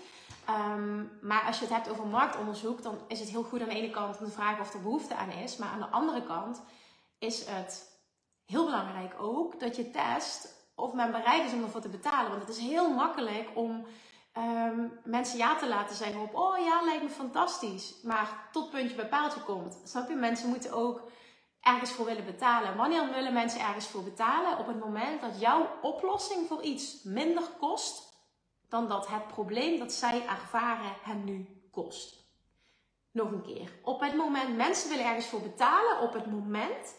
Ehm, 0.46 1.04
maar 1.22 1.44
als 1.46 1.60
je 1.60 1.66
het 1.66 1.74
hebt 1.74 1.90
over 1.90 2.08
marktonderzoek, 2.08 2.82
dan 2.82 2.98
is 3.08 3.20
het 3.20 3.30
heel 3.30 3.44
goed 3.44 3.62
aan 3.62 3.70
de 3.70 3.76
ene 3.76 3.90
kant 3.90 4.18
om 4.18 4.26
te 4.26 4.32
vragen 4.32 4.62
of 4.62 4.74
er 4.74 4.82
behoefte 4.82 5.16
aan 5.16 5.32
is. 5.32 5.58
Maar 5.58 5.70
aan 5.70 5.80
de 5.80 5.86
andere 5.86 6.24
kant 6.24 6.62
is 7.20 7.46
het 7.46 8.00
heel 8.46 8.66
belangrijk 8.66 9.14
ook 9.20 9.60
dat 9.60 9.76
je 9.76 9.92
test 9.92 10.62
of 10.76 10.94
men 10.94 11.12
bereid 11.12 11.46
is 11.46 11.54
om 11.54 11.64
ervoor 11.64 11.82
te 11.82 11.90
betalen. 11.90 12.30
Want 12.30 12.42
het 12.42 12.58
is 12.58 12.64
heel 12.64 12.94
makkelijk 12.94 13.50
om 13.54 13.86
ehm, 14.34 14.88
mensen 15.04 15.38
ja 15.38 15.56
te 15.56 15.68
laten 15.68 15.96
zeggen 15.96 16.22
op, 16.22 16.36
oh 16.36 16.58
ja, 16.58 16.84
lijkt 16.84 17.04
me 17.04 17.10
fantastisch. 17.10 17.96
Maar 18.04 18.50
tot 18.52 18.70
puntje 18.70 18.96
bij 18.96 19.08
paaltje 19.08 19.40
komt. 19.40 19.82
Snap 19.84 20.10
je? 20.10 20.16
Mensen 20.16 20.50
moeten 20.50 20.72
ook 20.72 21.02
ergens 21.62 21.92
voor 21.92 22.06
willen 22.06 22.26
betalen. 22.26 22.76
Wanneer 22.76 23.12
willen 23.14 23.34
mensen 23.34 23.60
ergens 23.60 23.88
voor 23.88 24.04
betalen? 24.04 24.58
Op 24.58 24.68
het 24.68 24.80
moment 24.80 25.22
dat 25.22 25.40
jouw 25.40 25.70
oplossing 25.82 26.48
voor 26.48 26.62
iets 26.62 27.04
minder 27.04 27.44
kost 27.60 28.14
dan 28.70 28.88
dat 28.88 29.08
het 29.08 29.28
probleem 29.28 29.80
dat 29.80 29.92
zij 29.92 30.26
ervaren 30.28 30.94
hen 31.02 31.24
nu 31.24 31.68
kost. 31.72 32.22
Nog 33.12 33.32
een 33.32 33.42
keer. 33.42 33.72
Op 33.84 34.02
het 34.02 34.16
moment, 34.16 34.56
mensen 34.56 34.90
willen 34.90 35.06
ergens 35.06 35.28
voor 35.28 35.42
betalen 35.42 36.00
op 36.00 36.14
het 36.14 36.26
moment 36.26 36.96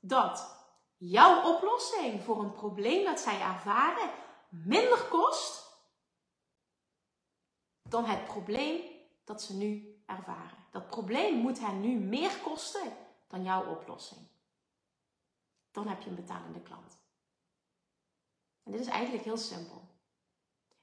dat 0.00 0.56
jouw 0.96 1.54
oplossing 1.54 2.22
voor 2.22 2.38
een 2.38 2.52
probleem 2.52 3.04
dat 3.04 3.20
zij 3.20 3.40
ervaren 3.40 4.10
minder 4.48 5.02
kost 5.10 5.67
dan 7.88 8.04
het 8.04 8.24
probleem 8.24 8.80
dat 9.24 9.42
ze 9.42 9.56
nu 9.56 10.00
ervaren. 10.06 10.58
Dat 10.70 10.86
probleem 10.86 11.36
moet 11.36 11.60
hen 11.60 11.80
nu 11.80 11.98
meer 11.98 12.38
kosten 12.42 12.92
dan 13.28 13.42
jouw 13.42 13.70
oplossing. 13.70 14.20
Dan 15.70 15.88
heb 15.88 16.02
je 16.02 16.10
een 16.10 16.16
betalende 16.16 16.60
klant. 16.60 16.98
En 18.62 18.72
dit 18.72 18.80
is 18.80 18.86
eigenlijk 18.86 19.24
heel 19.24 19.36
simpel. 19.36 19.88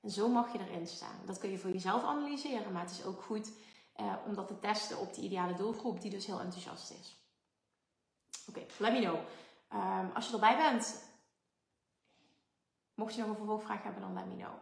En 0.01 0.09
zo 0.09 0.27
mag 0.27 0.51
je 0.51 0.59
erin 0.59 0.87
staan. 0.87 1.19
Dat 1.25 1.37
kun 1.37 1.51
je 1.51 1.57
voor 1.57 1.71
jezelf 1.71 2.03
analyseren, 2.03 2.71
maar 2.71 2.81
het 2.81 2.91
is 2.91 3.03
ook 3.03 3.21
goed 3.21 3.51
eh, 3.93 4.15
om 4.25 4.35
dat 4.35 4.47
te 4.47 4.59
testen 4.59 4.99
op 4.99 5.13
die 5.13 5.23
ideale 5.23 5.53
doelgroep 5.53 6.01
die 6.01 6.11
dus 6.11 6.25
heel 6.25 6.39
enthousiast 6.39 6.91
is. 6.91 7.15
Oké, 8.47 8.65
let 8.77 8.93
me 8.93 8.99
know. 8.99 9.19
Um, 9.73 10.11
als 10.13 10.27
je 10.27 10.33
erbij 10.33 10.57
bent, 10.57 11.03
mocht 12.93 13.13
je 13.13 13.21
nog 13.21 13.29
een 13.29 13.35
vervolgvraag 13.35 13.83
hebben, 13.83 14.01
dan 14.01 14.13
let 14.13 14.25
me 14.25 14.35
know. 14.35 14.53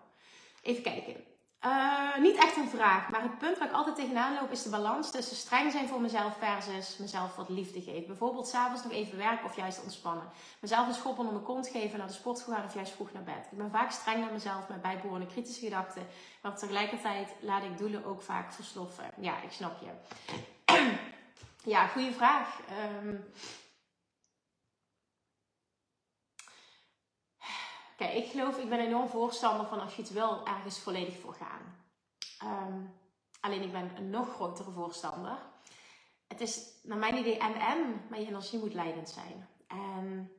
Even 0.62 0.84
kijken. 0.84 1.33
Uh, 1.66 2.18
niet 2.18 2.36
echt 2.36 2.58
een 2.58 2.70
vraag, 2.70 3.10
maar 3.10 3.22
het 3.22 3.38
punt 3.38 3.58
waar 3.58 3.68
ik 3.68 3.74
altijd 3.74 3.96
tegenaan 3.96 4.34
loop 4.34 4.52
is 4.52 4.64
de 4.64 4.70
balans 4.70 5.12
tussen 5.12 5.36
streng 5.36 5.72
zijn 5.72 5.88
voor 5.88 6.02
mezelf 6.02 6.38
versus 6.38 6.98
mezelf 6.98 7.36
wat 7.36 7.50
liefde 7.50 7.82
geven. 7.82 8.08
Bijvoorbeeld 8.08 8.48
s'avonds 8.48 8.84
nog 8.84 8.92
even 8.92 9.18
werken 9.18 9.46
of 9.46 9.56
juist 9.56 9.84
ontspannen. 9.84 10.30
Mezelf 10.60 10.88
een 10.88 10.94
schop 10.94 11.18
onder 11.18 11.34
mijn 11.34 11.46
kont 11.46 11.68
geven, 11.68 12.00
naar 12.00 12.08
de 12.08 12.42
gaan 12.48 12.66
of 12.66 12.74
juist 12.74 12.92
vroeg 12.94 13.12
naar 13.14 13.24
bed. 13.24 13.48
Ik 13.52 13.58
ben 13.58 13.72
vaak 13.72 13.92
streng 13.92 14.20
naar 14.20 14.32
mezelf 14.32 14.70
met 14.70 14.82
bijbehorende 14.82 15.28
kritische 15.28 15.64
gedachten, 15.64 16.08
maar 16.42 16.58
tegelijkertijd 16.58 17.30
laat 17.40 17.64
ik 17.64 17.78
doelen 17.78 18.06
ook 18.06 18.22
vaak 18.22 18.54
versloffen. 18.54 19.06
Ja, 19.18 19.42
ik 19.42 19.52
snap 19.52 19.80
je. 19.82 19.90
ja, 21.74 21.88
goede 21.88 22.12
vraag. 22.12 22.60
Um, 23.04 23.26
Ik 28.12 28.32
geloof, 28.32 28.58
ik 28.58 28.70
ben 28.70 28.80
enorm 28.80 29.08
voorstander 29.08 29.66
van 29.66 29.80
als 29.80 29.96
je 29.96 30.02
het 30.02 30.12
wil, 30.12 30.46
ergens 30.46 30.80
volledig 30.80 31.20
voor 31.20 31.34
gaan. 31.34 31.76
Ehm, 32.40 32.80
alleen 33.40 33.62
ik 33.62 33.72
ben 33.72 33.92
een 33.98 34.10
nog 34.10 34.34
grotere 34.34 34.72
voorstander. 34.72 35.38
Het 36.28 36.42
is 36.42 36.80
naar 36.84 36.98
mijn 36.98 37.18
idee 37.18 37.38
en-en, 37.38 38.06
maar 38.10 38.20
je 38.20 38.28
energie 38.28 38.60
moet 38.60 38.74
leidend 38.74 39.10
zijn. 39.10 39.48
En 39.68 40.32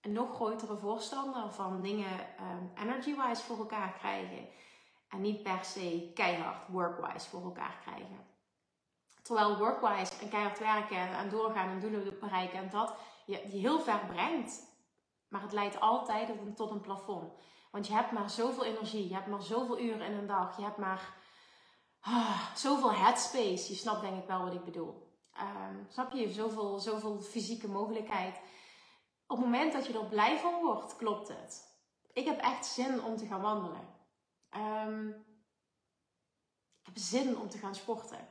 een 0.00 0.12
nog 0.12 0.34
grotere 0.34 0.76
voorstander 0.76 1.52
van 1.52 1.80
dingen 1.80 2.20
um, 2.20 2.72
energy-wise 2.74 3.42
voor 3.42 3.58
elkaar 3.58 3.92
krijgen. 3.92 4.48
En 5.08 5.20
niet 5.20 5.42
per 5.42 5.64
se 5.64 6.10
keihard 6.14 6.68
work-wise 6.68 7.28
voor 7.28 7.42
elkaar 7.42 7.78
krijgen. 7.82 8.26
Terwijl 9.22 9.58
work-wise 9.58 10.12
en 10.20 10.28
keihard 10.28 10.58
werken 10.58 11.16
en 11.16 11.30
doorgaan 11.30 11.68
en 11.68 11.80
doelen 11.80 12.18
bereiken 12.20 12.58
en 12.58 12.70
dat 12.70 12.94
je 13.26 13.36
heel 13.36 13.80
ver 13.80 14.00
brengt 14.06 14.71
maar 15.32 15.42
het 15.42 15.52
leidt 15.52 15.80
altijd 15.80 16.56
tot 16.56 16.70
een 16.70 16.80
plafond. 16.80 17.32
Want 17.70 17.86
je 17.86 17.92
hebt 17.92 18.12
maar 18.12 18.30
zoveel 18.30 18.64
energie, 18.64 19.08
je 19.08 19.14
hebt 19.14 19.26
maar 19.26 19.42
zoveel 19.42 19.80
uren 19.80 20.06
in 20.06 20.12
een 20.12 20.26
dag, 20.26 20.56
je 20.56 20.62
hebt 20.62 20.76
maar 20.76 21.14
ah, 22.00 22.54
zoveel 22.54 22.92
headspace. 22.92 23.68
Je 23.68 23.74
snapt 23.74 24.00
denk 24.00 24.22
ik 24.22 24.26
wel 24.26 24.44
wat 24.44 24.54
ik 24.54 24.64
bedoel. 24.64 25.10
Um, 25.40 25.86
snap 25.88 26.12
je? 26.12 26.32
Zoveel, 26.32 26.78
zoveel 26.78 27.20
fysieke 27.20 27.68
mogelijkheid. 27.68 28.40
Op 29.26 29.36
het 29.36 29.46
moment 29.46 29.72
dat 29.72 29.86
je 29.86 29.98
er 29.98 30.06
blij 30.06 30.38
van 30.38 30.60
wordt, 30.60 30.96
klopt 30.96 31.28
het. 31.28 31.70
Ik 32.12 32.24
heb 32.24 32.40
echt 32.40 32.66
zin 32.66 33.04
om 33.04 33.16
te 33.16 33.26
gaan 33.26 33.40
wandelen. 33.40 33.88
Um, 34.56 35.08
ik 36.80 36.86
heb 36.86 36.98
zin 36.98 37.38
om 37.38 37.48
te 37.48 37.58
gaan 37.58 37.74
sporten. 37.74 38.28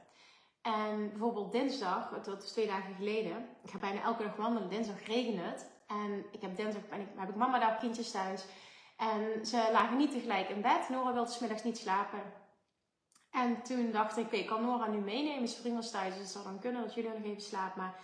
En 0.61 1.09
bijvoorbeeld 1.09 1.51
dinsdag, 1.51 2.09
dat 2.23 2.43
is 2.43 2.51
twee 2.51 2.67
dagen 2.67 2.95
geleden, 2.95 3.49
ik 3.63 3.69
ga 3.69 3.77
bijna 3.77 4.01
elke 4.01 4.23
dag 4.23 4.35
wandelen. 4.35 4.69
Dinsdag 4.69 5.05
regent 5.05 5.39
het. 5.41 5.70
En 5.99 6.25
ik 6.31 6.41
heb 6.41 6.55
dinsdag 6.55 6.89
ben 6.89 6.99
ik, 6.99 7.07
heb 7.15 7.29
ik 7.29 7.35
mama 7.35 7.59
daar 7.59 7.77
kindjes 7.77 8.11
thuis. 8.11 8.45
En 8.97 9.45
ze 9.45 9.69
lagen 9.71 9.97
niet 9.97 10.11
tegelijk 10.11 10.49
in 10.49 10.61
bed. 10.61 10.89
Nora 10.89 11.13
wilde 11.13 11.31
smiddags 11.31 11.63
niet 11.63 11.77
slapen. 11.77 12.21
En 13.31 13.61
toen 13.61 13.91
dacht 13.91 14.17
ik, 14.17 14.25
oké, 14.25 14.35
ik 14.35 14.47
kan 14.47 14.61
Nora 14.61 14.87
nu 14.87 14.97
meenemen. 14.97 15.47
Ze 15.47 15.61
vriend 15.61 15.75
was 15.75 15.91
thuis, 15.91 16.13
dus 16.13 16.23
het 16.23 16.31
zou 16.31 16.43
dan 16.43 16.59
kunnen 16.59 16.81
dat 16.81 16.93
jullie 16.93 17.09
nog 17.09 17.23
even 17.23 17.41
slapen. 17.41 17.81
Maar 17.81 17.95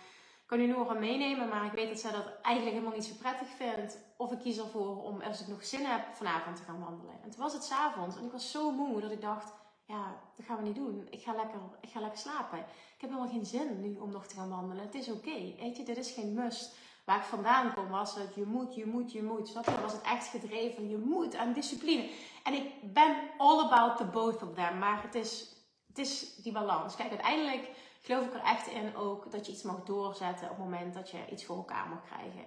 ik 0.42 0.46
kan 0.46 0.58
nu 0.58 0.66
Nora 0.66 0.94
meenemen, 0.94 1.48
maar 1.48 1.64
ik 1.64 1.72
weet 1.72 1.88
dat 1.88 2.00
zij 2.00 2.12
dat 2.12 2.26
eigenlijk 2.42 2.76
helemaal 2.76 2.98
niet 2.98 3.04
zo 3.04 3.14
prettig 3.18 3.48
vindt. 3.48 3.98
Of 4.16 4.32
ik 4.32 4.38
kies 4.38 4.58
ervoor 4.58 5.02
om, 5.02 5.20
als 5.20 5.40
ik 5.40 5.46
nog 5.46 5.64
zin 5.64 5.84
heb, 5.84 6.14
vanavond 6.14 6.56
te 6.56 6.62
gaan 6.62 6.80
wandelen. 6.80 7.22
En 7.22 7.30
toen 7.30 7.42
was 7.42 7.52
het 7.52 7.64
s'avonds 7.64 8.16
en 8.16 8.24
ik 8.24 8.32
was 8.32 8.50
zo 8.50 8.70
moe 8.70 9.00
dat 9.00 9.10
ik 9.10 9.20
dacht, 9.20 9.52
ja, 9.84 10.20
dat 10.36 10.46
gaan 10.46 10.56
we 10.56 10.62
niet 10.62 10.74
doen. 10.74 11.06
Ik 11.10 11.22
ga 11.22 11.32
lekker, 11.32 11.60
ik 11.80 11.90
ga 11.90 12.00
lekker 12.00 12.18
slapen. 12.18 12.58
Ik 12.58 13.00
heb 13.00 13.10
helemaal 13.10 13.32
geen 13.32 13.46
zin 13.46 13.80
nu 13.80 13.98
om 13.98 14.10
nog 14.10 14.26
te 14.26 14.34
gaan 14.34 14.48
wandelen. 14.48 14.84
Het 14.84 14.94
is 14.94 15.10
oké, 15.10 15.54
weet 15.58 15.76
je, 15.76 15.82
dit 15.82 15.96
is 15.96 16.10
geen 16.10 16.34
must 16.34 16.76
waar 17.08 17.18
ik 17.18 17.24
vandaan 17.24 17.74
kom, 17.74 17.88
was 17.88 18.14
het 18.14 18.34
je 18.34 18.46
moet, 18.46 18.74
je 18.74 18.86
moet, 18.86 19.12
je 19.12 19.22
moet. 19.22 19.48
Snap 19.48 19.64
je? 19.64 19.80
Was 19.80 19.92
het 19.92 20.02
echt 20.02 20.26
gedreven, 20.26 20.88
je 20.88 20.98
moet 20.98 21.36
aan 21.36 21.52
discipline. 21.52 22.10
En 22.42 22.54
ik 22.54 22.92
ben 22.92 23.16
all 23.38 23.64
about 23.64 23.96
the 23.96 24.04
both 24.04 24.42
of 24.42 24.54
them. 24.54 24.78
Maar 24.78 25.02
het 25.02 25.14
is, 25.14 25.56
het 25.86 25.98
is 25.98 26.36
die 26.36 26.52
balans. 26.52 26.96
Kijk, 26.96 27.10
uiteindelijk 27.10 27.70
geloof 28.00 28.26
ik 28.26 28.34
er 28.34 28.42
echt 28.42 28.66
in 28.66 28.96
ook 28.96 29.30
dat 29.30 29.46
je 29.46 29.52
iets 29.52 29.62
mag 29.62 29.84
doorzetten 29.84 30.50
op 30.50 30.56
het 30.56 30.64
moment 30.64 30.94
dat 30.94 31.10
je 31.10 31.18
iets 31.30 31.44
voor 31.44 31.56
elkaar 31.56 31.88
mag 31.88 32.04
krijgen. 32.04 32.44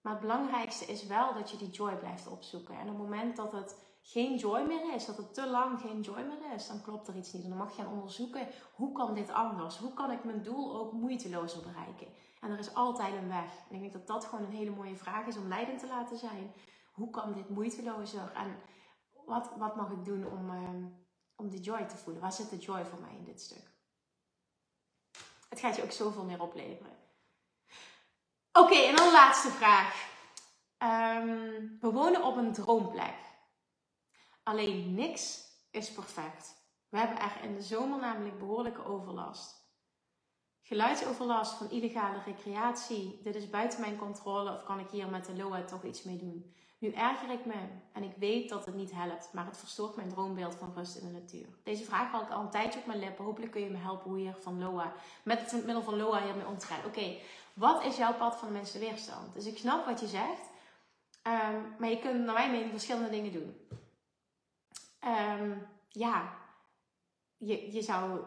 Maar 0.00 0.12
het 0.12 0.20
belangrijkste 0.20 0.84
is 0.84 1.06
wel 1.06 1.34
dat 1.34 1.50
je 1.50 1.56
die 1.56 1.70
joy 1.70 1.96
blijft 1.96 2.26
opzoeken. 2.26 2.74
En 2.74 2.88
op 2.90 2.98
het 2.98 3.08
moment 3.08 3.36
dat 3.36 3.52
het 3.52 3.76
geen 4.02 4.36
joy 4.36 4.60
meer 4.60 4.94
is, 4.94 5.06
dat 5.06 5.16
het 5.16 5.34
te 5.34 5.46
lang 5.46 5.80
geen 5.80 6.00
joy 6.00 6.22
meer 6.22 6.54
is, 6.54 6.68
dan 6.68 6.82
klopt 6.82 7.08
er 7.08 7.16
iets 7.16 7.32
niet. 7.32 7.42
En 7.42 7.48
dan 7.48 7.58
mag 7.58 7.76
je 7.76 7.82
gaan 7.82 7.92
onderzoeken, 7.92 8.48
hoe 8.74 8.92
kan 8.92 9.14
dit 9.14 9.30
anders? 9.30 9.76
Hoe 9.76 9.94
kan 9.94 10.10
ik 10.10 10.24
mijn 10.24 10.42
doel 10.42 10.76
ook 10.76 10.92
moeitelozer 10.92 11.62
bereiken? 11.62 12.06
En 12.40 12.50
er 12.50 12.58
is 12.58 12.74
altijd 12.74 13.14
een 13.14 13.28
weg. 13.28 13.52
En 13.68 13.74
ik 13.74 13.80
denk 13.80 13.92
dat 13.92 14.06
dat 14.06 14.24
gewoon 14.24 14.44
een 14.44 14.56
hele 14.56 14.70
mooie 14.70 14.96
vraag 14.96 15.26
is 15.26 15.36
om 15.36 15.48
leidend 15.48 15.80
te 15.80 15.86
laten 15.86 16.18
zijn. 16.18 16.52
Hoe 16.92 17.10
kan 17.10 17.32
dit 17.32 17.48
moeitelozer? 17.48 18.32
En 18.32 18.60
wat, 19.24 19.50
wat 19.56 19.76
mag 19.76 19.90
ik 19.90 20.04
doen 20.04 20.26
om, 20.26 20.50
uh, 20.50 20.86
om 21.36 21.50
de 21.50 21.60
joy 21.60 21.84
te 21.84 21.96
voelen? 21.96 22.22
Waar 22.22 22.32
zit 22.32 22.50
de 22.50 22.58
joy 22.58 22.84
voor 22.84 23.00
mij 23.00 23.16
in 23.16 23.24
dit 23.24 23.40
stuk? 23.40 23.70
Het 25.48 25.60
gaat 25.60 25.76
je 25.76 25.82
ook 25.82 25.92
zoveel 25.92 26.24
meer 26.24 26.42
opleveren. 26.42 26.96
Oké, 28.52 28.74
en 28.74 28.96
dan 28.96 29.06
de 29.06 29.12
laatste 29.12 29.50
vraag. 29.50 30.06
Um, 30.78 31.78
we 31.80 31.90
wonen 31.90 32.24
op 32.24 32.36
een 32.36 32.52
droomplek. 32.52 33.16
Alleen 34.42 34.94
niks 34.94 35.44
is 35.70 35.92
perfect. 35.92 36.56
We 36.88 36.98
hebben 36.98 37.20
er 37.20 37.42
in 37.42 37.54
de 37.54 37.62
zomer 37.62 37.98
namelijk 37.98 38.38
behoorlijke 38.38 38.84
overlast. 38.84 39.57
Geluidsoverlast 40.68 41.52
van 41.52 41.70
illegale 41.70 42.18
recreatie. 42.24 43.20
Dit 43.22 43.34
is 43.34 43.50
buiten 43.50 43.80
mijn 43.80 43.98
controle 43.98 44.52
of 44.52 44.64
kan 44.64 44.78
ik 44.78 44.88
hier 44.90 45.08
met 45.08 45.24
de 45.24 45.36
LOA 45.36 45.62
toch 45.62 45.84
iets 45.84 46.02
mee 46.02 46.16
doen? 46.16 46.54
Nu 46.78 46.92
erger 46.92 47.30
ik 47.30 47.44
me 47.44 47.54
en 47.92 48.02
ik 48.02 48.12
weet 48.16 48.48
dat 48.48 48.66
het 48.66 48.74
niet 48.74 48.92
helpt, 48.92 49.32
maar 49.32 49.46
het 49.46 49.58
verstoort 49.58 49.96
mijn 49.96 50.08
droombeeld 50.08 50.54
van 50.54 50.72
rust 50.74 50.96
in 50.96 51.06
de 51.06 51.18
natuur. 51.18 51.46
Deze 51.62 51.84
vraag 51.84 52.10
had 52.10 52.22
ik 52.22 52.30
al 52.30 52.40
een 52.40 52.50
tijdje 52.50 52.80
op 52.80 52.86
mijn 52.86 52.98
lippen. 52.98 53.24
Hopelijk 53.24 53.52
kun 53.52 53.60
je 53.60 53.70
me 53.70 53.76
helpen 53.76 54.10
hoe 54.10 54.22
je 54.22 54.34
van 54.34 54.62
LOA, 54.62 54.92
met 55.22 55.40
het 55.40 55.64
middel 55.64 55.82
van 55.82 55.96
LOA 55.96 56.22
hiermee 56.22 56.46
om. 56.46 56.56
Oké, 56.86 57.16
wat 57.54 57.84
is 57.84 57.96
jouw 57.96 58.14
pad 58.14 58.36
van 58.36 58.48
de 58.48 58.54
mensen 58.54 58.80
weerstand? 58.80 59.34
Dus 59.34 59.46
ik 59.46 59.58
snap 59.58 59.86
wat 59.86 60.00
je 60.00 60.06
zegt, 60.06 60.50
ehm, 61.22 61.60
maar 61.78 61.88
je 61.88 61.98
kunt 61.98 62.24
naar 62.24 62.34
mijn 62.34 62.50
mening 62.50 62.70
verschillende 62.70 63.10
dingen 63.10 63.32
doen. 63.32 63.56
Um, 65.04 65.66
ja, 65.88 66.34
je, 67.36 67.72
je 67.72 67.82
zou 67.82 68.20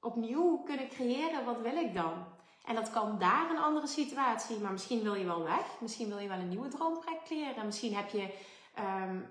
opnieuw 0.00 0.62
kunnen 0.64 0.88
creëren, 0.88 1.44
wat 1.44 1.60
wil 1.60 1.76
ik 1.76 1.94
dan? 1.94 2.24
En 2.64 2.74
dat 2.74 2.90
kan 2.90 3.18
daar 3.18 3.50
een 3.50 3.62
andere 3.62 3.86
situatie, 3.86 4.58
maar 4.58 4.72
misschien 4.72 5.02
wil 5.02 5.14
je 5.14 5.24
wel 5.24 5.42
weg. 5.42 5.80
Misschien 5.80 6.08
wil 6.08 6.18
je 6.18 6.28
wel 6.28 6.38
een 6.38 6.48
nieuwe 6.48 6.68
droomplek 6.68 7.24
creëren. 7.24 7.66
Misschien 7.66 7.94
heb 7.94 8.08
je 8.08 8.34
Um, 8.78 9.26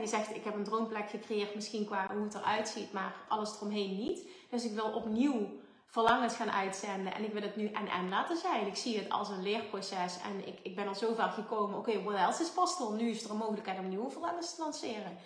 je 0.00 0.06
zegt, 0.06 0.34
ik 0.34 0.44
heb 0.44 0.54
een 0.54 0.64
droomplek 0.64 1.10
gecreëerd, 1.10 1.54
misschien 1.54 1.84
qua 1.84 2.06
hoe 2.12 2.22
het 2.22 2.34
eruit 2.34 2.68
ziet, 2.68 2.92
maar 2.92 3.14
alles 3.28 3.56
eromheen 3.56 3.96
niet. 3.96 4.28
Dus 4.50 4.64
ik 4.64 4.72
wil 4.72 4.92
opnieuw 4.92 5.46
verlangens 5.86 6.34
gaan 6.34 6.50
uitzenden 6.50 7.14
en 7.14 7.24
ik 7.24 7.32
wil 7.32 7.42
het 7.42 7.56
nu 7.56 7.66
en 7.66 7.88
en 7.88 8.08
laten 8.08 8.36
zijn. 8.36 8.66
Ik 8.66 8.76
zie 8.76 8.98
het 8.98 9.10
als 9.10 9.28
een 9.28 9.42
leerproces 9.42 10.18
en 10.22 10.46
ik, 10.46 10.58
ik 10.62 10.74
ben 10.74 10.88
al 10.88 10.94
zo 10.94 11.14
ver 11.14 11.28
gekomen. 11.28 11.78
Oké, 11.78 11.90
okay, 11.90 12.02
what 12.02 12.16
else 12.16 12.42
is 12.42 12.50
possible? 12.50 12.96
Nu 12.96 13.10
is 13.10 13.24
er 13.24 13.30
een 13.30 13.36
mogelijkheid 13.36 13.78
om 13.78 13.88
nieuwe 13.88 14.10
verlangens 14.10 14.54
te 14.54 14.62
lanceren. 14.62 15.18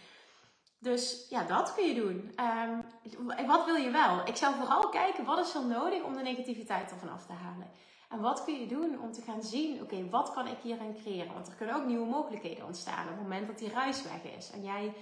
Dus 0.84 1.26
ja, 1.28 1.42
dat 1.42 1.74
kun 1.74 1.86
je 1.86 1.94
doen. 1.94 2.34
Um, 2.40 3.46
wat 3.46 3.64
wil 3.64 3.74
je 3.74 3.90
wel? 3.90 4.26
Ik 4.26 4.36
zou 4.36 4.54
vooral 4.54 4.88
kijken, 4.88 5.24
wat 5.24 5.46
is 5.46 5.54
er 5.54 5.66
nodig 5.66 6.02
om 6.02 6.14
de 6.16 6.22
negativiteit 6.22 6.90
ervan 6.90 7.12
af 7.12 7.26
te 7.26 7.32
halen? 7.32 7.70
En 8.08 8.20
wat 8.20 8.44
kun 8.44 8.60
je 8.60 8.66
doen 8.66 9.00
om 9.00 9.12
te 9.12 9.22
gaan 9.22 9.42
zien, 9.42 9.82
oké, 9.82 10.08
wat 10.08 10.32
kan 10.32 10.46
ik 10.46 10.58
hierin 10.62 10.96
creëren? 11.02 11.32
Want 11.32 11.46
er 11.46 11.54
kunnen 11.54 11.74
ook 11.74 11.84
nieuwe 11.84 12.06
mogelijkheden 12.06 12.66
ontstaan 12.66 13.04
op 13.04 13.10
het 13.10 13.22
moment 13.22 13.46
dat 13.46 13.58
die 13.58 13.70
ruis 13.70 14.02
weg 14.02 14.32
is. 14.36 14.50
En 14.50 14.62
jij 14.62 14.94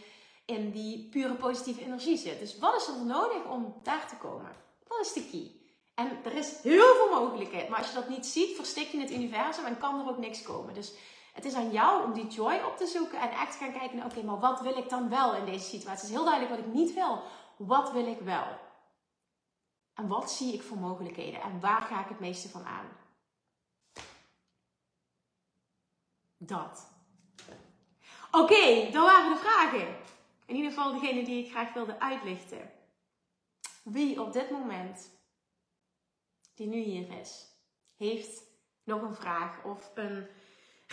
in 0.45 0.71
die 0.71 1.09
pure 1.11 1.35
positieve 1.35 1.85
energie 1.85 2.17
zit. 2.17 2.39
Dus 2.39 2.59
wat 2.59 2.77
is 2.77 2.89
er 2.89 3.05
nodig 3.05 3.45
om 3.51 3.75
daar 3.83 4.09
te 4.09 4.17
komen? 4.17 4.57
Dat 4.89 5.01
is 5.01 5.13
de 5.13 5.29
key. 5.31 5.51
En 5.95 6.19
er 6.25 6.35
is 6.35 6.61
heel 6.63 6.95
veel 6.95 7.21
mogelijkheid. 7.21 7.69
Maar 7.69 7.79
als 7.79 7.89
je 7.89 7.95
dat 7.95 8.09
niet 8.09 8.27
ziet, 8.27 8.57
verstik 8.57 8.89
je 8.89 9.01
het 9.01 9.13
universum 9.13 9.65
en 9.65 9.79
kan 9.79 10.01
er 10.01 10.09
ook 10.09 10.19
niks 10.19 10.43
komen. 10.43 10.75
Dus 10.75 10.93
het 11.33 11.45
is 11.45 11.55
aan 11.55 11.71
jou 11.71 12.05
om 12.05 12.13
die 12.13 12.27
joy 12.27 12.61
op 12.67 12.77
te 12.77 12.87
zoeken 12.87 13.21
en 13.21 13.31
echt 13.31 13.57
gaan 13.57 13.73
kijken 13.73 14.05
oké, 14.05 14.23
maar 14.23 14.39
wat 14.39 14.61
wil 14.61 14.77
ik 14.77 14.89
dan 14.89 15.09
wel 15.09 15.35
in 15.35 15.45
deze 15.45 15.65
situatie? 15.65 16.01
Het 16.01 16.03
is 16.03 16.11
heel 16.11 16.25
duidelijk 16.25 16.57
wat 16.57 16.67
ik 16.67 16.75
niet 16.75 16.95
wil. 16.95 17.23
Wat 17.57 17.93
wil 17.93 18.07
ik 18.07 18.21
wel? 18.21 18.45
En 19.95 20.09
wat 20.09 20.31
zie 20.31 20.55
ik 20.55 20.63
voor 20.63 20.79
mogelijkheden? 20.79 21.41
En 21.41 21.61
waar 21.61 21.83
ga 21.83 22.01
ik 22.01 22.09
het 22.09 22.21
meeste 22.21 22.49
van 22.49 22.65
aan? 22.65 22.89
Dat. 26.37 26.91
Oké, 28.31 28.91
dat 28.91 29.07
waren 29.07 29.33
de 29.33 29.39
vragen. 29.39 29.97
In 30.47 30.55
ieder 30.57 30.71
geval 30.71 30.93
degene 30.93 31.25
die 31.25 31.45
ik 31.45 31.51
graag 31.51 31.73
wilde 31.73 32.01
uitlichten. 32.01 32.71
Wie 33.83 34.23
op 34.23 34.33
dit 34.33 34.51
moment, 34.51 35.11
die 36.55 36.67
nu 36.67 36.79
hier 36.79 37.19
is, 37.19 37.47
heeft 37.97 38.43
nog 38.85 39.03
een 39.03 39.15
vraag 39.15 39.65
of 39.65 39.91
een 39.95 40.27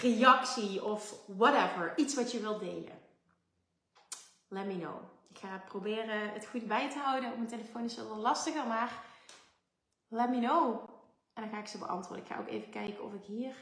reactie 0.01 0.83
of 0.85 1.15
whatever. 1.27 1.97
Iets 1.97 2.15
wat 2.15 2.31
je 2.31 2.39
wilt 2.39 2.59
delen. 2.59 2.99
Let 4.47 4.65
me 4.65 4.77
know. 4.77 5.01
Ik 5.29 5.37
ga 5.37 5.63
proberen 5.67 6.33
het 6.33 6.45
goed 6.45 6.67
bij 6.67 6.89
te 6.89 6.99
houden. 6.99 7.29
Op 7.29 7.35
mijn 7.35 7.49
telefoon 7.49 7.83
is 7.83 7.95
het 7.95 8.07
wel 8.07 8.17
lastiger, 8.17 8.67
maar 8.67 9.03
let 10.07 10.29
me 10.29 10.39
know. 10.39 10.89
En 11.33 11.43
dan 11.43 11.49
ga 11.49 11.59
ik 11.59 11.67
ze 11.67 11.77
beantwoorden. 11.77 12.25
Ik 12.25 12.31
ga 12.31 12.39
ook 12.39 12.47
even 12.47 12.69
kijken 12.69 13.03
of 13.03 13.13
ik 13.13 13.23
hier. 13.23 13.55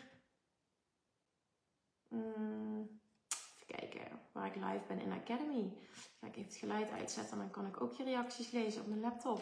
Mm, 2.08 3.02
even 3.30 3.78
kijken 3.78 4.22
waar 4.32 4.46
ik 4.46 4.56
live 4.56 4.86
ben 4.88 5.00
in 5.00 5.12
Academy. 5.12 5.78
Ga 6.20 6.28
ik 6.28 6.36
even 6.36 6.50
het 6.50 6.60
geluid 6.60 6.92
uitzetten 6.92 7.34
en 7.34 7.38
dan 7.38 7.52
kan 7.52 7.68
ik 7.68 7.82
ook 7.82 7.94
je 7.94 8.04
reacties 8.04 8.52
lezen 8.52 8.82
op 8.82 8.88
mijn 8.88 9.00
laptop. 9.00 9.42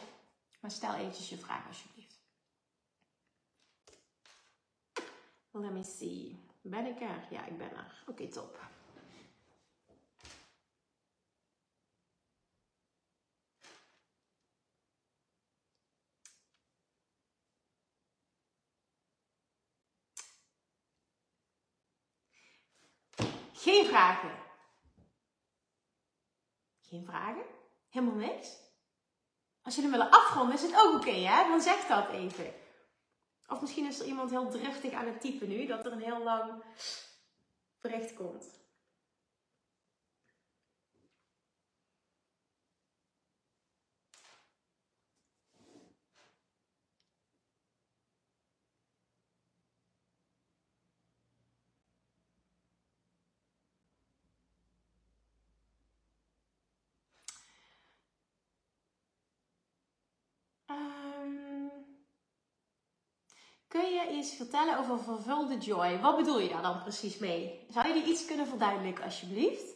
Maar 0.59 0.71
stel 0.71 0.93
eventjes 0.93 1.29
je 1.29 1.37
vraag 1.37 1.67
alsjeblieft. 1.67 2.19
Let 5.51 5.71
me 5.71 5.83
see. 5.83 6.44
Ben 6.67 6.85
ik 6.85 7.01
er? 7.01 7.27
Ja, 7.29 7.45
ik 7.45 7.57
ben 7.57 7.69
er. 7.69 8.03
Oké, 8.07 8.27
top. 8.27 8.59
Geen 23.53 23.85
vragen. 23.85 24.31
Geen 26.81 27.05
vragen? 27.05 27.43
Helemaal 27.89 28.15
niks? 28.15 28.57
Als 29.61 29.75
jullie 29.75 29.91
willen 29.91 30.11
afronden, 30.11 30.55
is 30.55 30.61
het 30.61 30.75
ook 30.75 30.95
oké, 30.95 31.11
hè? 31.11 31.47
Dan 31.49 31.61
zeg 31.61 31.87
dat 31.87 32.09
even. 32.09 32.64
Of 33.47 33.61
misschien 33.61 33.85
is 33.85 33.99
er 33.99 34.05
iemand 34.05 34.29
heel 34.29 34.49
driftig 34.49 34.93
aan 34.93 35.05
het 35.05 35.21
typen 35.21 35.49
nu, 35.49 35.65
dat 35.65 35.85
er 35.85 35.91
een 35.91 36.01
heel 36.01 36.23
lang 36.23 36.63
bericht 37.81 38.13
komt. 38.13 38.63
Kun 63.75 63.84
je 63.95 64.17
iets 64.17 64.35
vertellen 64.35 64.77
over 64.77 64.99
vervulde 64.99 65.57
joy? 65.57 65.99
Wat 65.99 66.17
bedoel 66.17 66.39
je 66.39 66.49
daar 66.49 66.61
dan 66.61 66.81
precies 66.81 67.17
mee? 67.17 67.65
Zou 67.69 67.87
je 67.87 67.93
die 67.93 68.03
iets 68.03 68.25
kunnen 68.25 68.47
verduidelijken, 68.47 69.03
alsjeblieft? 69.03 69.73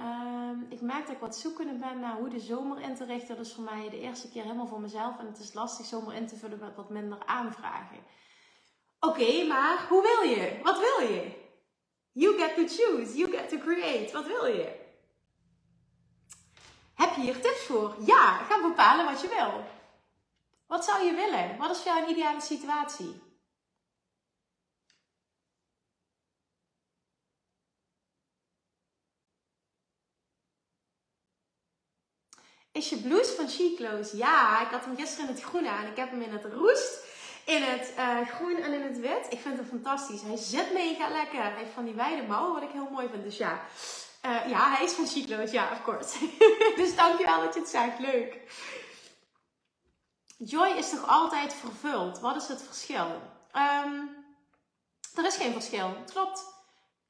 Um, 0.00 0.66
ik 0.68 0.80
merk 0.80 1.06
dat 1.06 1.14
ik 1.14 1.20
wat 1.20 1.36
zoekende 1.36 1.72
ben 1.72 2.00
naar 2.00 2.16
hoe 2.16 2.28
de 2.28 2.40
zomer 2.40 2.80
in 2.80 2.94
te 2.94 3.04
richten. 3.04 3.36
Dat 3.36 3.46
is 3.46 3.52
voor 3.52 3.64
mij 3.64 3.88
de 3.90 4.00
eerste 4.00 4.30
keer 4.30 4.42
helemaal 4.42 4.66
voor 4.66 4.80
mezelf. 4.80 5.18
En 5.18 5.26
het 5.26 5.38
is 5.38 5.52
lastig 5.52 5.86
zomer 5.86 6.14
in 6.14 6.26
te 6.26 6.36
vullen 6.36 6.58
met 6.58 6.76
wat 6.76 6.90
minder 6.90 7.18
aanvragen. 7.26 7.98
Oké, 9.00 9.44
maar 9.44 9.86
hoe 9.88 10.02
wil 10.02 10.30
je? 10.30 10.60
Wat 10.62 10.78
wil 10.78 11.08
je? 11.08 11.46
You 12.12 12.38
get 12.38 12.54
to 12.54 12.62
choose. 12.62 13.16
You 13.16 13.30
get 13.30 13.48
to 13.48 13.58
create. 13.58 14.12
Wat 14.12 14.26
wil 14.26 14.46
je? 14.46 14.86
Heb 16.94 17.14
je 17.14 17.20
hier 17.20 17.40
tips 17.40 17.60
voor? 17.60 17.96
Ja, 18.04 18.36
ga 18.36 18.68
bepalen 18.68 19.04
wat 19.04 19.20
je 19.20 19.28
wil. 19.28 19.64
Wat 20.66 20.84
zou 20.84 21.04
je 21.04 21.14
willen? 21.14 21.56
Wat 21.56 21.70
is 21.70 21.76
voor 21.76 21.92
jou 21.92 22.02
een 22.02 22.10
ideale 22.10 22.40
situatie? 22.40 23.27
Is 32.72 32.88
je 32.88 32.96
blouse 32.96 33.32
van 33.32 33.48
Chiclo's? 33.48 34.12
Ja, 34.12 34.60
ik 34.60 34.68
had 34.70 34.84
hem 34.84 34.96
gisteren 34.96 35.28
in 35.28 35.34
het 35.34 35.44
groen 35.44 35.66
aan. 35.66 35.86
Ik 35.86 35.96
heb 35.96 36.10
hem 36.10 36.22
in 36.22 36.32
het 36.32 36.44
roest, 36.44 36.98
in 37.44 37.62
het 37.62 37.92
uh, 37.98 38.28
groen 38.28 38.56
en 38.56 38.72
in 38.72 38.82
het 38.82 38.98
wit. 38.98 39.26
Ik 39.28 39.40
vind 39.40 39.56
hem 39.56 39.66
fantastisch. 39.66 40.22
Hij 40.22 40.36
zit 40.36 40.72
mega 40.72 41.08
lekker. 41.08 41.42
Hij 41.42 41.52
heeft 41.56 41.72
van 41.74 41.84
die 41.84 41.94
wijde 41.94 42.22
mouwen, 42.22 42.52
wat 42.52 42.62
ik 42.62 42.72
heel 42.72 42.88
mooi 42.90 43.08
vind. 43.08 43.24
Dus 43.24 43.36
ja, 43.36 43.60
uh, 44.26 44.48
ja 44.48 44.70
hij 44.74 44.84
is 44.84 44.92
van 44.92 45.06
Chiclo's. 45.06 45.50
Ja, 45.50 45.68
of 45.72 45.82
course. 45.82 46.18
dus 46.80 46.96
dankjewel 46.96 47.40
dat 47.40 47.54
je 47.54 47.60
het 47.60 47.68
zegt. 47.68 47.98
Leuk. 47.98 48.36
Joy 50.36 50.68
is 50.68 50.90
toch 50.90 51.08
altijd 51.08 51.54
vervuld? 51.54 52.20
Wat 52.20 52.36
is 52.36 52.48
het 52.48 52.62
verschil? 52.62 53.22
Um, 53.54 54.16
er 55.14 55.26
is 55.26 55.36
geen 55.36 55.52
verschil. 55.52 55.96
Klopt. 56.12 56.57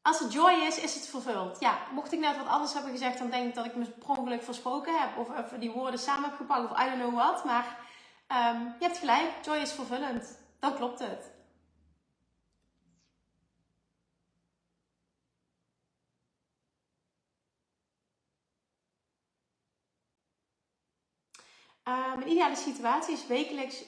Als 0.08 0.18
het 0.18 0.32
joy 0.32 0.52
is, 0.52 0.78
is 0.78 0.94
het 0.94 1.06
vervuld. 1.08 1.60
Ja, 1.60 1.78
mocht 1.92 2.12
ik 2.12 2.18
net 2.18 2.36
wat 2.36 2.46
anders 2.46 2.72
hebben 2.72 2.92
gezegd, 2.92 3.18
dan 3.18 3.30
denk 3.30 3.48
ik 3.48 3.54
dat 3.54 3.64
ik 3.64 3.76
me 3.76 3.86
per 4.24 4.42
versproken 4.42 5.00
heb. 5.00 5.16
Of 5.16 5.38
even 5.38 5.60
die 5.60 5.70
woorden 5.70 6.00
samen 6.00 6.28
heb 6.28 6.36
gepakt, 6.36 6.70
of 6.70 6.80
I 6.80 6.84
don't 6.84 7.00
know 7.00 7.14
what. 7.14 7.44
Maar 7.44 7.78
um, 8.28 8.74
je 8.78 8.84
hebt 8.84 8.98
gelijk, 8.98 9.44
joy 9.44 9.56
is 9.56 9.72
vervullend. 9.72 10.38
Dan 10.58 10.74
klopt 10.74 10.98
het. 10.98 11.30
Um, 21.84 22.22
een 22.22 22.30
ideale 22.30 22.56
situatie 22.56 23.14
is 23.14 23.26
wekelijks 23.26 23.84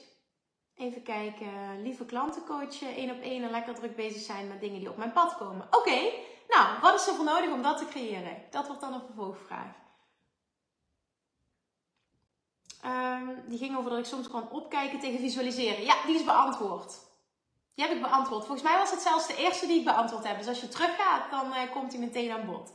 even 0.80 1.02
kijken, 1.02 1.82
lieve 1.82 2.04
klanten 2.04 2.44
coachen, 2.44 2.94
één 2.94 3.10
op 3.10 3.20
één 3.20 3.42
en 3.42 3.50
lekker 3.50 3.74
druk 3.74 3.96
bezig 3.96 4.22
zijn 4.22 4.48
met 4.48 4.60
dingen 4.60 4.78
die 4.78 4.90
op 4.90 4.96
mijn 4.96 5.12
pad 5.12 5.36
komen. 5.36 5.66
Oké, 5.70 6.12
nou, 6.48 6.80
wat 6.80 6.94
is 6.94 7.06
er 7.06 7.14
voor 7.14 7.24
nodig 7.24 7.50
om 7.50 7.62
dat 7.62 7.78
te 7.78 7.86
creëren? 7.86 8.36
Dat 8.50 8.66
wordt 8.66 8.80
dan 8.80 8.92
een 8.92 9.06
vervolgvraag. 9.06 9.78
Um, 12.84 13.42
die 13.46 13.58
ging 13.58 13.76
over 13.76 13.90
dat 13.90 13.98
ik 13.98 14.04
soms 14.04 14.28
kan 14.28 14.50
opkijken 14.50 15.00
tegen 15.00 15.18
visualiseren. 15.18 15.84
Ja, 15.84 15.94
die 16.06 16.14
is 16.14 16.24
beantwoord. 16.24 16.98
Die 17.74 17.84
heb 17.84 17.96
ik 17.96 18.02
beantwoord. 18.02 18.44
Volgens 18.44 18.68
mij 18.68 18.78
was 18.78 18.90
het 18.90 19.00
zelfs 19.00 19.26
de 19.26 19.36
eerste 19.36 19.66
die 19.66 19.78
ik 19.78 19.84
beantwoord 19.84 20.26
heb. 20.26 20.38
Dus 20.38 20.48
als 20.48 20.60
je 20.60 20.68
teruggaat, 20.68 21.30
dan 21.30 21.46
uh, 21.46 21.72
komt 21.72 21.92
hij 21.92 22.00
meteen 22.00 22.30
aan 22.30 22.46
bod. 22.46 22.72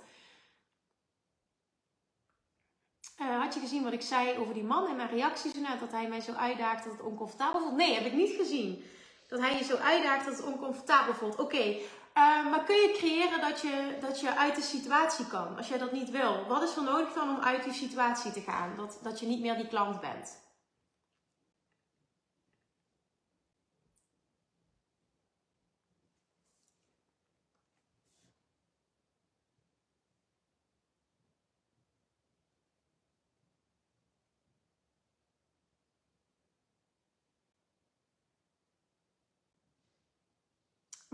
Uh, 3.21 3.41
had 3.41 3.53
je 3.53 3.59
gezien 3.59 3.83
wat 3.83 3.93
ik 3.93 4.01
zei 4.01 4.37
over 4.37 4.53
die 4.53 4.63
man 4.63 4.87
en 4.87 4.95
mijn 4.95 5.09
reacties 5.09 5.53
net? 5.53 5.79
Dat 5.79 5.91
hij 5.91 6.07
mij 6.07 6.21
zo 6.21 6.31
uitdaagt 6.31 6.83
dat 6.83 6.93
het 6.93 7.01
oncomfortabel 7.01 7.61
voelt? 7.61 7.75
Nee, 7.75 7.93
heb 7.93 8.05
ik 8.05 8.13
niet 8.13 8.35
gezien. 8.35 8.83
Dat 9.27 9.39
hij 9.39 9.57
je 9.57 9.63
zo 9.63 9.75
uitdaagt 9.75 10.25
dat 10.25 10.37
het 10.37 10.45
oncomfortabel 10.45 11.13
voelt. 11.13 11.39
Oké, 11.39 11.77
eh, 12.13 12.49
maar 12.49 12.63
kun 12.63 12.75
je 12.75 12.95
creëren 12.97 13.41
dat 13.41 13.61
je, 13.61 13.97
dat 14.01 14.19
je 14.19 14.35
uit 14.35 14.55
de 14.55 14.61
situatie 14.61 15.27
kan? 15.27 15.57
Als 15.57 15.67
jij 15.67 15.77
dat 15.77 15.91
niet 15.91 16.09
wil. 16.09 16.45
Wat 16.47 16.63
is 16.63 16.75
er 16.75 16.83
nodig 16.83 17.13
dan 17.13 17.29
om 17.29 17.43
uit 17.43 17.63
die 17.63 17.73
situatie 17.73 18.31
te 18.31 18.41
gaan? 18.41 18.73
Dat, 18.77 18.99
dat 19.01 19.19
je 19.19 19.25
niet 19.25 19.41
meer 19.41 19.55
die 19.55 19.67
klant 19.67 20.01
bent. 20.01 20.44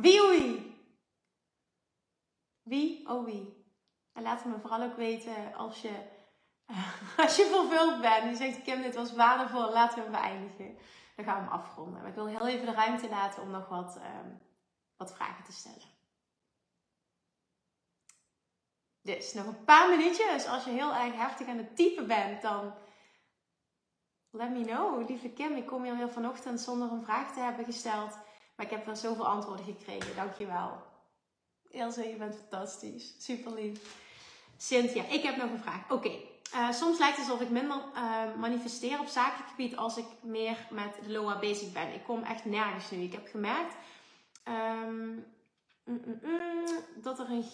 Wie, 0.01 0.29
wie? 0.29 0.71
Wie, 2.61 3.09
oh 3.09 3.25
wie? 3.25 3.65
En 4.13 4.23
laat 4.23 4.43
het 4.43 4.51
me 4.51 4.59
vooral 4.59 4.81
ook 4.81 4.95
weten 4.95 5.53
als 5.53 5.81
je, 5.81 6.09
als 7.23 7.35
je 7.35 7.45
vervuld 7.45 8.01
bent. 8.01 8.23
Je 8.23 8.35
zegt, 8.35 8.61
Kim, 8.61 8.81
dit 8.81 8.95
was 8.95 9.13
waardevol, 9.13 9.71
laten 9.71 9.97
we 9.97 10.01
hem 10.01 10.11
beëindigen. 10.11 10.77
Dan 11.15 11.25
gaan 11.25 11.35
we 11.35 11.49
hem 11.49 11.59
afronden. 11.59 12.01
Maar 12.01 12.09
ik 12.09 12.15
wil 12.15 12.27
heel 12.27 12.47
even 12.47 12.65
de 12.65 12.71
ruimte 12.71 13.09
laten 13.09 13.41
om 13.41 13.49
nog 13.49 13.69
wat, 13.69 13.95
um, 13.95 14.41
wat 14.97 15.13
vragen 15.13 15.43
te 15.43 15.51
stellen. 15.51 15.89
Dus 19.01 19.33
nog 19.33 19.45
een 19.45 19.63
paar 19.63 19.89
minuutjes. 19.89 20.47
Als 20.47 20.63
je 20.63 20.71
heel 20.71 20.93
erg 20.93 21.15
heftig 21.15 21.47
aan 21.47 21.57
het 21.57 21.75
typen 21.75 22.07
bent, 22.07 22.41
dan 22.41 22.73
let 24.29 24.49
me 24.49 24.63
know. 24.63 25.07
Lieve 25.07 25.29
Kim, 25.29 25.55
ik 25.55 25.65
kom 25.65 25.83
hier 25.83 25.97
weer 25.97 26.11
vanochtend 26.11 26.61
zonder 26.61 26.91
een 26.91 27.03
vraag 27.03 27.33
te 27.33 27.39
hebben 27.39 27.65
gesteld. 27.65 28.17
Maar 28.55 28.65
ik 28.65 28.71
heb 28.71 28.85
wel 28.85 28.95
zoveel 28.95 29.27
antwoorden 29.27 29.65
gekregen. 29.65 30.15
Dankjewel. 30.15 30.83
Ilse, 31.69 32.09
je 32.09 32.15
bent 32.15 32.35
fantastisch. 32.35 33.15
Super 33.17 33.53
lief. 33.53 33.99
Cynthia, 34.57 35.03
ik 35.07 35.21
heb 35.23 35.37
nog 35.37 35.51
een 35.51 35.61
vraag. 35.61 35.91
Oké, 35.91 36.11
eh, 36.51 36.71
soms 36.71 36.99
lijkt 36.99 37.17
het 37.17 37.25
alsof 37.25 37.41
ik 37.41 37.49
minder 37.49 37.77
uh, 37.95 38.35
manifesteer 38.39 38.99
op 38.99 39.07
zakelijk 39.07 39.49
gebied 39.49 39.75
als 39.75 39.97
ik 39.97 40.05
meer 40.21 40.57
met 40.69 40.93
de 41.03 41.11
LOA 41.11 41.39
bezig 41.39 41.71
ben. 41.71 41.93
Ik 41.93 42.03
kom 42.03 42.23
echt 42.23 42.45
nergens 42.45 42.91
nu. 42.91 42.97
Ik 42.97 43.11
heb 43.11 43.27
gemerkt 43.27 43.75
um, 44.47 45.25
mm, 45.83 46.01
mm, 46.05 46.19
mm, 46.23 46.65
dat 46.95 47.19
er 47.19 47.29
een, 47.29 47.45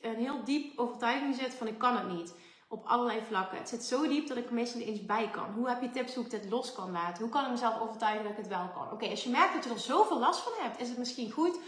een 0.00 0.16
heel 0.16 0.44
diep 0.44 0.78
overtuiging 0.78 1.34
zit 1.34 1.54
van 1.54 1.66
ik 1.66 1.78
kan 1.78 1.96
het 1.96 2.08
niet. 2.08 2.34
Op 2.74 2.86
allerlei 2.86 3.20
vlakken. 3.28 3.58
Het 3.58 3.68
zit 3.68 3.84
zo 3.84 4.08
diep 4.08 4.28
dat 4.28 4.36
ik 4.36 4.50
meestal 4.50 4.78
niet 4.78 4.88
eens 4.88 5.06
bij 5.06 5.30
kan. 5.30 5.52
Hoe 5.52 5.68
heb 5.68 5.82
je 5.82 5.90
tips 5.90 6.14
hoe 6.14 6.24
ik 6.24 6.30
dit 6.30 6.50
los 6.50 6.72
kan 6.72 6.90
laten? 6.90 7.22
Hoe 7.22 7.32
kan 7.32 7.44
ik 7.44 7.50
mezelf 7.50 7.80
overtuigen 7.80 8.22
dat 8.22 8.32
ik 8.32 8.38
het 8.38 8.48
wel 8.48 8.70
kan? 8.74 8.92
Oké, 8.92 9.08
als 9.08 9.24
je 9.24 9.30
merkt 9.30 9.54
dat 9.54 9.64
je 9.64 9.70
er 9.70 9.78
zoveel 9.78 10.18
last 10.18 10.40
van 10.40 10.52
hebt, 10.56 10.80
is 10.80 10.88
het 10.88 10.98
misschien 10.98 11.30
goed 11.30 11.58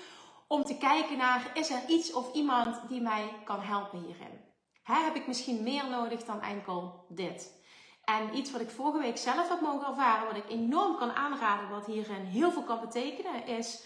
om 0.46 0.64
te 0.64 0.76
kijken 0.76 1.16
naar, 1.16 1.50
is 1.54 1.70
er 1.70 1.88
iets 1.88 2.12
of 2.12 2.32
iemand 2.32 2.88
die 2.88 3.00
mij 3.00 3.32
kan 3.44 3.60
helpen 3.60 3.98
hierin? 3.98 4.44
heb 4.82 5.14
ik 5.14 5.26
misschien 5.26 5.62
meer 5.62 5.88
nodig 5.90 6.24
dan 6.24 6.40
enkel 6.40 7.06
dit? 7.08 7.64
En 8.04 8.36
iets 8.36 8.50
wat 8.50 8.60
ik 8.60 8.70
vorige 8.70 8.98
week 8.98 9.16
zelf 9.16 9.48
heb 9.48 9.60
mogen 9.60 9.88
ervaren, 9.88 10.26
wat 10.26 10.36
ik 10.36 10.50
enorm 10.50 10.96
kan 10.96 11.12
aanraden, 11.12 11.70
wat 11.70 11.86
hierin 11.86 12.24
heel 12.24 12.50
veel 12.50 12.62
kan 12.62 12.80
betekenen, 12.80 13.46
is. 13.46 13.84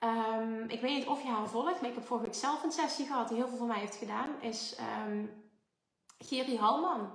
Um, 0.00 0.68
ik 0.68 0.80
weet 0.80 0.96
niet 0.96 1.06
of 1.06 1.22
je 1.22 1.28
haar 1.28 1.48
volgt, 1.48 1.80
maar 1.80 1.90
ik 1.90 1.96
heb 1.96 2.06
vorige 2.06 2.26
week 2.26 2.34
zelf 2.34 2.62
een 2.62 2.72
sessie 2.72 3.06
gehad 3.06 3.28
die 3.28 3.36
heel 3.36 3.48
veel 3.48 3.56
voor 3.56 3.66
mij 3.66 3.78
heeft 3.78 3.96
gedaan. 3.96 4.40
Is 4.40 4.78
um, 5.06 5.47
Geri 6.18 6.58
Halman. 6.58 7.10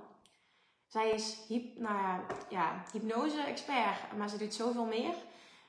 Zij 0.86 1.10
is 1.10 1.38
nou 1.76 2.20
ja, 2.48 2.84
hypnose-expert, 2.92 4.16
maar 4.16 4.28
ze 4.28 4.38
doet 4.38 4.54
zoveel 4.54 4.84
meer 4.84 5.14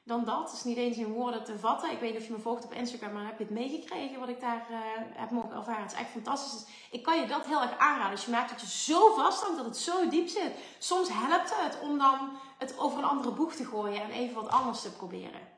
dan 0.04 0.26
dat. 0.26 0.54
Is 0.54 0.64
niet 0.64 0.78
eens 0.78 0.98
in 0.98 1.14
woorden 1.14 1.44
te 1.44 1.60
vatten. 1.60 1.92
Ik 1.92 2.00
weet 2.00 2.12
niet 2.12 2.22
of 2.22 2.28
je 2.28 2.34
me 2.34 2.40
volgt 2.40 2.66
op 2.66 2.74
Instagram, 2.74 3.14
maar 3.14 3.26
heb 3.26 3.38
je 3.38 3.44
het 3.44 3.54
meegekregen 3.54 4.20
wat 4.20 4.30
ik 4.30 4.40
daar 4.40 4.68
uh, 4.72 4.78
heb 5.14 5.32
mogen 5.32 5.56
ervaren. 5.56 5.82
Het 5.82 5.92
is 5.92 5.98
echt 5.98 6.10
fantastisch. 6.10 6.66
ik 6.92 7.04
kan 7.04 7.20
je 7.20 7.28
dat 7.28 7.46
heel 7.46 7.62
erg 7.62 7.78
aanraden. 7.78 8.12
Als 8.12 8.26
je 8.26 8.32
merkt 8.32 8.50
dat 8.50 8.62
je 8.62 8.68
zo 8.68 9.14
vasthangt, 9.14 9.58
dat 9.58 9.66
het 9.66 9.78
zo 9.78 10.10
diep 10.10 10.28
zit. 10.28 10.58
Soms 10.80 11.10
helpt 11.12 11.62
het 11.62 11.80
om 11.82 11.98
dan 11.98 12.38
het 12.58 12.78
over 12.78 12.98
een 12.98 13.10
andere 13.10 13.32
boeg 13.32 13.54
te 13.54 13.66
gooien 13.66 14.02
en 14.02 14.12
even 14.12 14.36
wat 14.36 14.50
anders 14.52 14.82
te 14.82 14.92
proberen. 14.92 15.54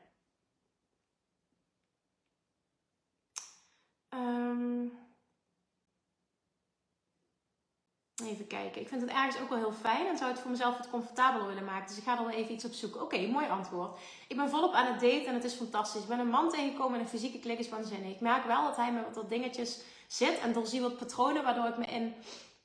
Um, 4.14 4.92
Even 8.24 8.46
kijken. 8.46 8.80
Ik 8.80 8.88
vind 8.88 9.00
het 9.00 9.10
ergens 9.10 9.40
ook 9.40 9.48
wel 9.48 9.58
heel 9.58 9.74
fijn 9.80 10.06
en 10.06 10.18
zou 10.18 10.30
het 10.30 10.40
voor 10.40 10.50
mezelf 10.50 10.76
wat 10.76 10.90
comfortabeler 10.90 11.46
willen 11.46 11.64
maken. 11.64 11.88
Dus 11.88 11.96
ik 11.96 12.04
ga 12.04 12.18
er 12.18 12.24
wel 12.24 12.34
even 12.34 12.54
iets 12.54 12.64
op 12.64 12.72
zoeken. 12.72 13.02
Oké, 13.02 13.26
mooi 13.26 13.48
antwoord. 13.48 13.98
Ik 14.28 14.36
ben 14.36 14.50
volop 14.50 14.72
aan 14.72 14.86
het 14.86 15.00
daten 15.00 15.26
en 15.26 15.34
het 15.34 15.44
is 15.44 15.54
fantastisch. 15.54 16.02
Ik 16.02 16.08
ben 16.08 16.18
een 16.18 16.28
man 16.28 16.50
tegengekomen 16.50 16.94
en 16.94 17.00
een 17.00 17.08
fysieke 17.08 17.38
klik 17.38 17.58
is 17.58 17.68
waanzinnig. 17.68 18.10
Ik 18.10 18.20
merk 18.20 18.44
wel 18.44 18.64
dat 18.64 18.76
hij 18.76 18.92
met 18.92 19.14
wat 19.14 19.28
dingetjes 19.28 19.80
zit 20.06 20.38
en 20.38 20.66
zie 20.66 20.80
wat 20.80 20.96
patronen 20.96 21.42
waardoor 21.42 21.66
ik 21.66 21.76
me 21.76 21.84
in, 21.84 22.14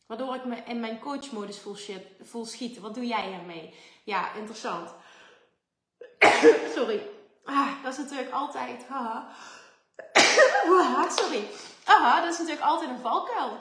waardoor 0.05 0.35
ik 0.35 0.45
me 0.45 0.55
in 0.65 0.79
mijn 0.79 0.99
coachmodus 0.99 1.59
voel, 1.59 1.75
shit, 1.75 2.05
voel 2.21 2.45
schieten. 2.45 2.81
Wat 2.81 2.95
doe 2.95 3.07
jij 3.07 3.33
ermee? 3.33 3.73
Ja, 4.03 4.33
interessant. 4.33 4.93
Sorry. 6.75 7.01
Ah, 7.45 7.83
dat 7.83 7.91
is 7.91 7.99
natuurlijk 7.99 8.31
altijd. 8.31 8.85
Haha. 8.87 9.27
Sorry. 11.21 11.47
Aha, 11.83 12.21
dat 12.21 12.31
is 12.33 12.37
natuurlijk 12.37 12.65
altijd 12.65 12.89
een 12.89 12.99
valkuil. 12.99 13.57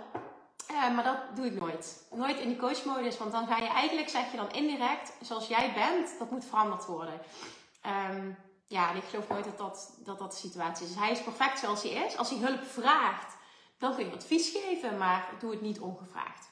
Ja, 0.73 0.89
maar 0.89 1.05
dat 1.05 1.37
doe 1.37 1.47
ik 1.47 1.61
nooit. 1.61 2.07
Nooit 2.11 2.39
in 2.39 2.49
die 2.49 2.57
coachmodus, 2.57 3.19
want 3.19 3.33
dan 3.33 3.47
ga 3.47 3.57
je 3.57 3.69
eigenlijk, 3.69 4.09
zeg 4.09 4.31
je 4.31 4.37
dan 4.37 4.51
indirect, 4.51 5.13
zoals 5.21 5.47
jij 5.47 5.73
bent, 5.75 6.19
dat 6.19 6.31
moet 6.31 6.45
veranderd 6.45 6.87
worden. 6.87 7.21
Um, 8.11 8.39
ja, 8.67 8.93
ik 8.93 9.05
geloof 9.05 9.29
nooit 9.29 9.45
dat 9.45 9.59
dat, 9.59 9.99
dat 10.05 10.19
dat 10.19 10.31
de 10.31 10.37
situatie 10.37 10.87
is. 10.87 10.93
Dus 10.93 11.03
hij 11.03 11.11
is 11.11 11.23
perfect 11.23 11.59
zoals 11.59 11.83
hij 11.83 11.93
is. 11.93 12.17
Als 12.17 12.31
hij 12.31 12.39
hulp 12.39 12.65
vraagt, 12.65 13.37
dan 13.79 13.95
kun 13.95 14.05
je 14.05 14.13
advies 14.15 14.51
geven, 14.51 14.99
maar 14.99 15.29
doe 15.39 15.51
het 15.51 15.61
niet 15.61 15.81
ongevraagd. 15.81 16.51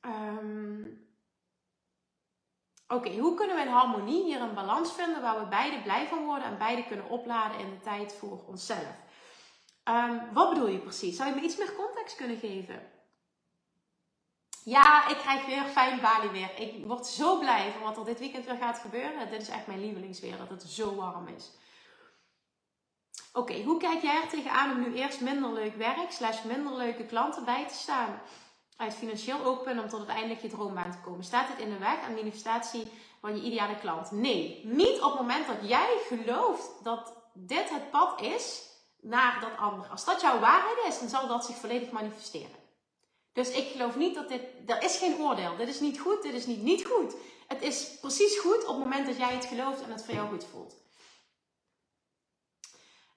Um, 0.00 1.04
Oké, 2.88 3.16
hoe 3.16 3.34
kunnen 3.34 3.56
we 3.56 3.62
in 3.62 3.68
harmonie 3.68 4.24
hier 4.24 4.40
een 4.40 4.54
balans 4.54 4.92
vinden 4.92 5.22
waar 5.22 5.40
we 5.40 5.46
beide 5.46 5.82
blij 5.82 6.06
van 6.06 6.24
worden 6.24 6.46
en 6.46 6.58
beide 6.58 6.84
kunnen 6.84 7.08
opladen 7.08 7.58
in 7.58 7.70
de 7.70 7.80
tijd 7.80 8.14
voor 8.14 8.44
onszelf? 8.46 8.94
Um, 9.88 10.32
wat 10.32 10.48
bedoel 10.48 10.68
je 10.68 10.78
precies? 10.78 11.16
Zou 11.16 11.28
je 11.28 11.34
me 11.34 11.42
iets 11.42 11.56
meer 11.56 11.74
context 11.74 12.16
kunnen 12.16 12.38
geven? 12.38 12.90
Ja, 14.64 15.08
ik 15.08 15.16
krijg 15.16 15.46
weer 15.46 15.64
fijn 15.64 16.00
Bali 16.00 16.28
weer. 16.28 16.50
Ik 16.60 16.86
word 16.86 17.06
zo 17.06 17.38
blij 17.38 17.72
van 17.72 17.82
wat 17.82 17.96
er 17.96 18.04
dit 18.04 18.18
weekend 18.18 18.44
weer 18.44 18.56
gaat 18.56 18.78
gebeuren. 18.78 19.30
Dit 19.30 19.42
is 19.42 19.48
echt 19.48 19.66
mijn 19.66 19.80
lievelingsweer, 19.80 20.36
dat 20.36 20.48
het 20.48 20.62
zo 20.62 20.94
warm 20.94 21.28
is. 21.28 21.50
Oké, 23.32 23.62
hoe 23.62 23.78
kijk 23.78 24.02
jij 24.02 24.22
er 24.22 24.28
tegenaan 24.28 24.70
om 24.70 24.80
nu 24.80 24.94
eerst 24.94 25.20
minder 25.20 25.52
leuk 25.52 25.74
werk, 25.74 26.10
slash 26.10 26.42
minder 26.42 26.76
leuke 26.76 27.04
klanten 27.04 27.44
bij 27.44 27.68
te 27.68 27.74
staan? 27.74 28.20
Uit 28.76 28.94
financieel 28.94 29.44
oogpunt 29.44 29.80
om 29.80 29.88
tot 29.88 29.98
uiteindelijk 29.98 30.40
je 30.40 30.48
droombaan 30.48 30.90
te 30.90 31.00
komen. 31.04 31.24
Staat 31.24 31.48
dit 31.48 31.66
in 31.66 31.72
de 31.72 31.78
weg 31.78 32.00
aan 32.00 32.14
manifestatie 32.14 32.92
van 33.20 33.36
je 33.36 33.42
ideale 33.42 33.76
klant? 33.76 34.10
Nee, 34.10 34.60
niet 34.64 35.00
op 35.00 35.10
het 35.10 35.20
moment 35.20 35.46
dat 35.46 35.68
jij 35.68 35.98
gelooft 36.06 36.70
dat 36.82 37.12
dit 37.34 37.70
het 37.70 37.90
pad 37.90 38.20
is 38.20 38.74
naar 39.00 39.40
dat 39.40 39.56
andere. 39.58 39.88
Als 39.88 40.04
dat 40.04 40.20
jouw 40.20 40.38
waarheid 40.38 40.78
is, 40.86 40.98
dan 40.98 41.08
zal 41.08 41.26
dat 41.26 41.44
zich 41.44 41.56
volledig 41.56 41.90
manifesteren. 41.90 42.64
Dus 43.32 43.50
ik 43.50 43.68
geloof 43.68 43.96
niet 43.96 44.14
dat 44.14 44.28
dit, 44.28 44.42
er 44.66 44.82
is 44.82 44.96
geen 44.96 45.18
oordeel. 45.18 45.56
Dit 45.56 45.68
is 45.68 45.80
niet 45.80 45.98
goed, 46.00 46.22
dit 46.22 46.34
is 46.34 46.46
niet 46.46 46.62
niet 46.62 46.86
goed. 46.86 47.14
Het 47.46 47.62
is 47.62 47.98
precies 48.00 48.38
goed 48.38 48.66
op 48.66 48.74
het 48.74 48.84
moment 48.84 49.06
dat 49.06 49.16
jij 49.16 49.34
het 49.34 49.44
gelooft 49.44 49.82
en 49.82 49.90
het 49.90 50.04
voor 50.04 50.14
jou 50.14 50.28
goed 50.28 50.44
voelt. 50.44 50.74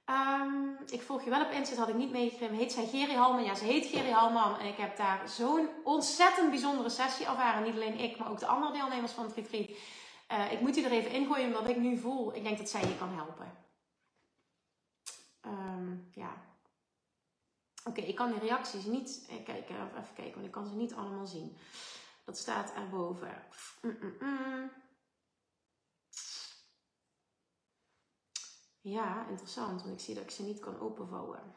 Um, 0.10 0.78
ik 0.88 1.02
volg 1.02 1.24
je 1.24 1.30
wel 1.30 1.46
op 1.46 1.52
Insta, 1.52 1.76
had 1.76 1.90
ik 1.90 1.96
niet 1.96 2.12
meegegeven. 2.12 2.56
Heet 2.56 2.72
zij 2.72 2.86
Geri 2.86 3.16
Halman? 3.16 3.44
Ja, 3.44 3.56
ze 3.56 3.64
heet 3.64 3.86
Geri 3.86 4.12
Halman. 4.12 4.60
En 4.60 4.66
ik 4.66 4.78
heb 4.78 4.98
daar 4.98 5.30
zo'n 5.30 5.70
ontzettend 5.84 6.50
bijzondere 6.50 6.90
sessie 6.90 7.26
ervaren. 7.26 7.64
Niet 7.64 7.74
alleen 7.74 8.00
ik, 8.00 8.18
maar 8.18 8.30
ook 8.30 8.40
de 8.40 8.46
andere 8.46 8.74
deelnemers 8.74 9.12
van 9.12 9.24
het 9.24 9.34
retreat. 9.36 9.70
Uh, 10.32 10.52
ik 10.52 10.60
moet 10.60 10.74
die 10.74 10.86
er 10.86 10.92
even 10.92 11.12
ingooien, 11.12 11.46
omdat 11.46 11.70
ik 11.70 11.78
nu 11.78 11.98
voel. 11.98 12.36
Ik 12.36 12.44
denk 12.44 12.58
dat 12.58 12.70
zij 12.70 12.82
je 12.82 12.98
kan 12.98 13.10
helpen. 13.10 13.69
Ja. 16.12 16.48
Oké, 17.84 18.02
ik 18.02 18.16
kan 18.16 18.32
die 18.32 18.40
reacties 18.40 18.86
niet 18.86 19.26
eh, 19.30 19.46
kijken, 19.46 19.76
even 19.76 20.16
kijken, 20.16 20.34
want 20.34 20.46
ik 20.46 20.52
kan 20.52 20.68
ze 20.68 20.76
niet 20.76 20.94
allemaal 20.94 21.28
zien. 21.28 21.58
Dat 22.26 22.38
staat 22.38 22.74
erboven. 22.74 23.44
Ja, 28.82 29.28
interessant, 29.28 29.82
want 29.82 29.94
ik 29.94 30.00
zie 30.00 30.16
dat 30.16 30.24
ik 30.24 30.30
ze 30.30 30.44
niet 30.44 30.60
kan 30.60 30.80
openvouwen. 30.80 31.54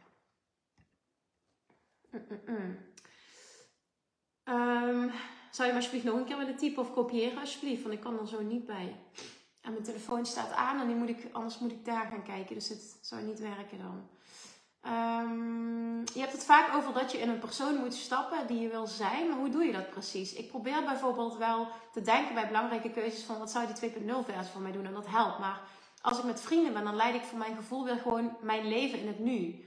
Um, 4.45 5.13
zou 5.51 5.69
je 5.69 5.75
me 5.75 5.75
alsjeblieft 5.75 6.05
nog 6.05 6.17
een 6.17 6.25
keer 6.25 6.37
willen 6.37 6.57
typen 6.57 6.83
of 6.83 6.93
kopiëren, 6.93 7.39
alsjeblieft? 7.39 7.83
Want 7.83 7.95
ik 7.95 8.01
kan 8.01 8.19
er 8.19 8.29
zo 8.29 8.43
niet 8.43 8.67
bij. 8.67 9.01
En 9.63 9.73
mijn 9.73 9.85
telefoon 9.85 10.27
staat 10.27 10.53
aan 10.53 10.81
en 10.81 10.87
nu 10.87 10.95
moet 10.95 11.09
ik, 11.09 11.29
anders 11.33 11.59
moet 11.59 11.73
ik 11.73 11.85
daar 11.85 12.07
gaan 12.07 12.23
kijken. 12.23 12.55
Dus 12.55 12.69
het 12.69 12.99
zou 13.01 13.23
niet 13.23 13.39
werken 13.39 13.79
dan. 13.79 14.09
Um, 14.87 16.05
je 16.15 16.21
hebt 16.21 16.33
het 16.33 16.45
vaak 16.45 16.75
over 16.75 16.93
dat 16.93 17.13
je 17.13 17.19
in 17.19 17.29
een 17.29 17.39
persoon 17.39 17.77
moet 17.77 17.95
stappen 17.95 18.47
die 18.47 18.61
je 18.61 18.69
wil 18.69 18.87
zijn. 18.87 19.29
Maar 19.29 19.39
hoe 19.39 19.51
doe 19.51 19.65
je 19.65 19.73
dat 19.73 19.91
precies? 19.91 20.33
Ik 20.33 20.49
probeer 20.49 20.85
bijvoorbeeld 20.85 21.37
wel 21.37 21.69
te 21.93 22.03
denken 22.03 22.35
bij 22.35 22.47
belangrijke 22.47 22.91
keuzes 22.91 23.23
van 23.23 23.39
wat 23.39 23.51
zou 23.51 23.67
die 23.67 23.91
2.0 23.91 23.97
versie 24.25 24.53
van 24.53 24.63
mij 24.63 24.73
doen. 24.73 24.87
En 24.87 24.93
dat 24.93 25.07
helpt. 25.07 25.39
Maar 25.39 25.61
als 26.01 26.19
ik 26.19 26.25
met 26.25 26.41
vrienden 26.41 26.73
ben, 26.73 26.85
dan 26.85 26.97
leid 26.97 27.15
ik 27.15 27.23
voor 27.23 27.39
mijn 27.39 27.57
gevoel 27.57 27.85
weer 27.85 27.97
gewoon 27.97 28.37
mijn 28.41 28.69
leven 28.69 28.99
in 28.99 29.07
het 29.07 29.19
nu. 29.19 29.65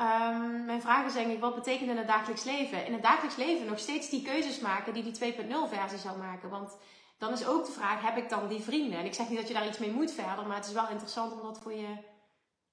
Um, 0.00 0.64
mijn 0.64 0.80
vraag 0.80 1.14
is 1.14 1.38
wat 1.38 1.54
betekent 1.54 1.90
in 1.90 1.96
het 1.96 2.06
dagelijks 2.06 2.44
leven? 2.44 2.86
In 2.86 2.92
het 2.92 3.02
dagelijks 3.02 3.36
leven 3.36 3.66
nog 3.66 3.78
steeds 3.78 4.10
die 4.10 4.22
keuzes 4.22 4.60
maken 4.60 4.94
die 4.94 5.02
die 5.02 5.34
2.0 5.34 5.48
versie 5.68 5.98
zou 5.98 6.18
maken. 6.18 6.50
Want 6.50 6.76
dan 7.22 7.32
is 7.32 7.46
ook 7.46 7.66
de 7.66 7.72
vraag, 7.72 8.02
heb 8.02 8.16
ik 8.16 8.28
dan 8.28 8.48
die 8.48 8.60
vrienden? 8.60 8.98
En 8.98 9.04
ik 9.04 9.14
zeg 9.14 9.28
niet 9.28 9.38
dat 9.38 9.48
je 9.48 9.54
daar 9.54 9.66
iets 9.66 9.78
mee 9.78 9.90
moet 9.90 10.12
verder, 10.12 10.46
maar 10.46 10.56
het 10.56 10.66
is 10.66 10.72
wel 10.72 10.88
interessant 10.88 11.32
om 11.32 11.42
dat 11.42 11.58
voor 11.58 11.72
je 11.72 11.96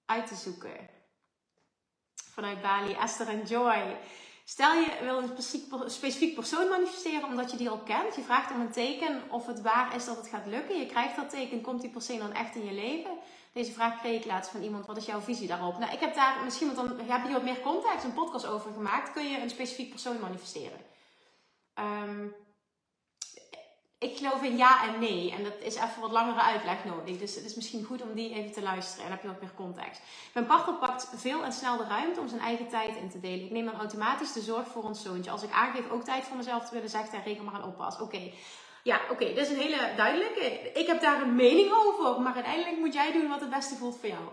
uit 0.06 0.28
te 0.28 0.36
zoeken. 0.36 0.90
Vanuit 2.34 2.62
Bali, 2.62 2.94
Esther 2.94 3.28
en 3.28 3.46
Joy. 3.46 3.98
Stel 4.46 4.74
je 4.74 4.98
wil 5.02 5.18
een 5.18 5.90
specifiek 5.90 6.36
persoon 6.36 6.70
manifesteren 6.70 7.24
omdat 7.24 7.52
je 7.52 7.58
die 7.58 7.70
al 7.70 7.78
kent. 7.78 8.16
Je 8.16 8.22
vraagt 8.22 8.52
om 8.52 8.60
een 8.60 8.72
teken 8.72 9.22
of 9.30 9.46
het 9.46 9.62
waar 9.62 9.96
is 9.96 10.06
dat 10.06 10.18
het 10.18 10.28
gaat 10.28 10.46
lukken. 10.46 10.80
Je 10.80 10.86
krijgt 10.86 11.16
dat 11.16 11.30
teken, 11.30 11.62
komt 11.62 11.82
die 11.82 11.90
persoon 11.90 12.20
dan 12.20 12.34
echt 12.34 12.56
in 12.56 12.66
je 12.66 12.74
leven? 12.74 13.18
Deze 13.54 13.72
vraag 13.72 14.00
kreeg 14.00 14.20
ik 14.20 14.26
laatst 14.26 14.52
van 14.52 14.62
iemand. 14.62 14.86
Wat 14.86 14.98
is 14.98 15.06
jouw 15.06 15.22
visie 15.22 15.48
daarop? 15.48 15.78
Nou, 15.78 15.94
ik 15.94 16.00
heb 16.00 16.16
daar 16.16 16.44
misschien, 16.44 16.74
want 16.74 16.90
dan 16.90 17.08
heb 17.08 17.26
je 17.26 17.34
wat 17.34 17.44
meer 17.44 17.62
context, 17.62 18.04
een 18.04 18.14
podcast 18.14 18.46
over 18.46 18.74
gemaakt. 18.74 19.12
Kun 19.12 19.30
je 19.30 19.42
een 19.42 19.50
specifiek 19.50 19.90
persoon 19.90 20.20
manifesteren? 20.20 20.80
Ehm, 21.74 22.28
ik 24.00 24.18
geloof 24.18 24.42
in 24.42 24.58
ja 24.58 24.84
en 24.84 25.00
nee. 25.00 25.32
En 25.32 25.44
dat 25.44 25.54
is 25.60 25.76
even 25.76 26.02
wat 26.02 26.12
langere 26.12 26.42
uitleg 26.42 26.86
nodig. 26.86 27.18
Dus 27.18 27.36
het 27.36 27.46
is 27.46 27.56
misschien 27.56 27.84
goed 27.84 28.02
om 28.02 28.14
die 28.14 28.34
even 28.34 28.52
te 28.52 28.62
luisteren. 28.62 29.04
En 29.04 29.10
dan 29.10 29.18
heb 29.18 29.22
je 29.22 29.32
wat 29.32 29.42
meer 29.42 29.66
context. 29.66 30.02
Mijn 30.34 30.46
partner 30.46 30.76
pakt 30.76 31.10
veel 31.16 31.44
en 31.44 31.54
snel 31.54 31.78
de 31.78 31.84
ruimte 31.84 32.20
om 32.20 32.28
zijn 32.28 32.42
eigen 32.42 32.68
tijd 32.68 32.96
in 32.96 33.10
te 33.10 33.20
delen. 33.20 33.46
Ik 33.46 33.52
neem 33.52 33.66
dan 33.66 33.80
automatisch 33.80 34.34
de 34.34 34.42
zorg 34.42 34.68
voor 34.68 34.84
ons 34.84 35.02
zoontje. 35.02 35.32
Als 35.32 35.44
ik 35.44 35.52
aangeef 35.52 35.90
ook 35.90 36.04
tijd 36.04 36.24
voor 36.24 36.38
mezelf 36.38 36.68
te 36.68 36.74
willen, 36.74 36.90
zegt 36.90 37.12
hij 37.12 37.22
reken 37.26 37.44
maar 37.44 37.54
aan 37.54 37.64
oppas. 37.64 38.00
Oké. 38.00 38.32
Ja, 38.84 39.00
oké, 39.12 39.26
dit 39.26 39.38
is 39.38 39.50
een 39.50 39.60
hele 39.60 39.94
duidelijke. 39.96 40.72
Ik 40.74 40.88
heb 40.88 41.02
daar 41.02 41.22
een 41.22 41.36
mening 41.36 41.72
over, 41.72 42.22
maar 42.22 42.34
uiteindelijk 42.34 42.78
moet 42.78 42.94
jij 42.94 43.12
doen 43.12 43.30
wat 43.30 43.40
het 43.40 43.50
beste 43.50 43.76
voelt 43.76 43.98
voor 44.00 44.10
jou. 44.10 44.24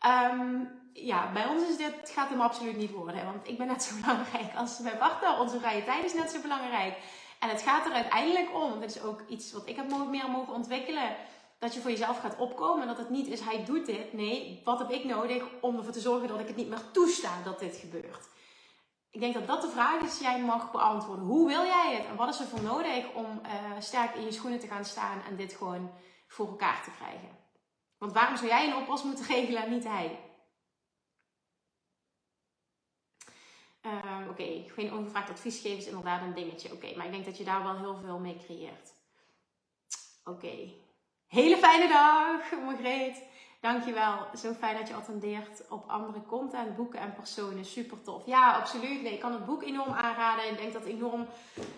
Ehm, 0.00 0.64
ja, 0.92 1.32
bij 1.32 1.46
ons 1.46 1.68
is 1.68 1.76
dit, 1.76 2.10
gaat 2.10 2.28
hem 2.28 2.40
absoluut 2.40 2.76
niet 2.76 2.90
worden. 2.90 3.24
Want 3.24 3.48
ik 3.48 3.58
ben 3.58 3.66
net 3.66 3.82
zo 3.82 3.94
belangrijk 4.00 4.54
als 4.56 4.78
mijn 4.78 4.98
partner. 4.98 5.38
Onze 5.38 5.58
vrije 5.58 5.84
tijd 5.84 6.04
is 6.04 6.14
net 6.14 6.30
zo 6.30 6.40
belangrijk. 6.40 6.96
En 7.44 7.50
het 7.50 7.62
gaat 7.62 7.86
er 7.86 7.92
uiteindelijk 7.92 8.54
om, 8.54 8.80
dit 8.80 8.94
is 8.94 9.02
ook 9.02 9.20
iets 9.28 9.52
wat 9.52 9.68
ik 9.68 9.76
heb 9.76 10.08
meer 10.10 10.30
mogen 10.30 10.54
ontwikkelen, 10.54 11.16
dat 11.58 11.74
je 11.74 11.80
voor 11.80 11.90
jezelf 11.90 12.18
gaat 12.20 12.38
opkomen. 12.38 12.82
En 12.82 12.88
dat 12.88 12.98
het 12.98 13.10
niet 13.10 13.26
is, 13.26 13.40
hij 13.40 13.64
doet 13.64 13.86
dit. 13.86 14.12
Nee, 14.12 14.60
wat 14.64 14.78
heb 14.78 14.90
ik 14.90 15.04
nodig 15.04 15.42
om 15.60 15.76
ervoor 15.76 15.92
te 15.92 16.00
zorgen 16.00 16.28
dat 16.28 16.40
ik 16.40 16.46
het 16.46 16.56
niet 16.56 16.68
meer 16.68 16.90
toesta 16.92 17.30
dat 17.44 17.58
dit 17.58 17.76
gebeurt? 17.76 18.28
Ik 19.10 19.20
denk 19.20 19.34
dat 19.34 19.46
dat 19.46 19.62
de 19.62 19.68
vraag 19.68 20.00
is 20.00 20.18
die 20.18 20.26
jij 20.26 20.40
mag 20.40 20.70
beantwoorden. 20.70 21.24
Hoe 21.24 21.48
wil 21.48 21.64
jij 21.64 21.94
het? 21.94 22.06
En 22.06 22.16
wat 22.16 22.28
is 22.28 22.40
er 22.40 22.46
voor 22.46 22.62
nodig 22.62 23.12
om 23.14 23.40
uh, 23.42 23.50
sterk 23.78 24.14
in 24.14 24.24
je 24.24 24.32
schoenen 24.32 24.60
te 24.60 24.66
gaan 24.66 24.84
staan 24.84 25.22
en 25.28 25.36
dit 25.36 25.52
gewoon 25.52 25.90
voor 26.26 26.48
elkaar 26.48 26.82
te 26.84 26.90
krijgen? 26.90 27.28
Want 27.98 28.12
waarom 28.12 28.36
zou 28.36 28.48
jij 28.48 28.66
een 28.68 28.76
oppas 28.76 29.02
moeten 29.02 29.26
regelen 29.34 29.62
en 29.62 29.70
niet 29.70 29.84
hij? 29.84 30.18
Oké, 33.84 34.30
okay, 34.30 34.70
geen 34.74 34.92
ongevraagd 34.92 35.30
advies 35.30 35.60
geven 35.60 35.78
is 35.78 35.86
inderdaad 35.86 36.22
een 36.22 36.34
dingetje. 36.34 36.72
Oké, 36.72 36.96
maar 36.96 37.06
ik 37.06 37.12
denk 37.12 37.24
dat 37.24 37.38
je 37.38 37.44
daar 37.44 37.62
wel 37.62 37.78
heel 37.78 37.96
veel 38.04 38.18
mee 38.18 38.36
creëert. 38.46 38.92
Oké. 40.24 40.72
Hele 41.26 41.56
fijne 41.56 41.88
dag, 41.88 42.60
Margreet. 42.64 43.22
Dankjewel. 43.60 44.26
Zo 44.36 44.52
fijn 44.52 44.76
dat 44.76 44.88
je 44.88 44.94
attendeert 44.94 45.68
op 45.68 45.88
andere 45.88 46.22
content, 46.26 46.76
boeken 46.76 47.00
en 47.00 47.14
personen. 47.14 47.64
Super 47.64 48.02
tof. 48.02 48.26
Ja, 48.26 48.52
absoluut. 48.52 49.02
Nee, 49.02 49.12
ik 49.12 49.20
kan 49.20 49.32
het 49.32 49.46
boek 49.46 49.62
enorm 49.62 49.92
aanraden. 49.92 50.50
Ik 50.50 50.58
denk 50.58 50.72
dat 50.72 50.82
het 50.82 50.92
enorm 50.92 51.26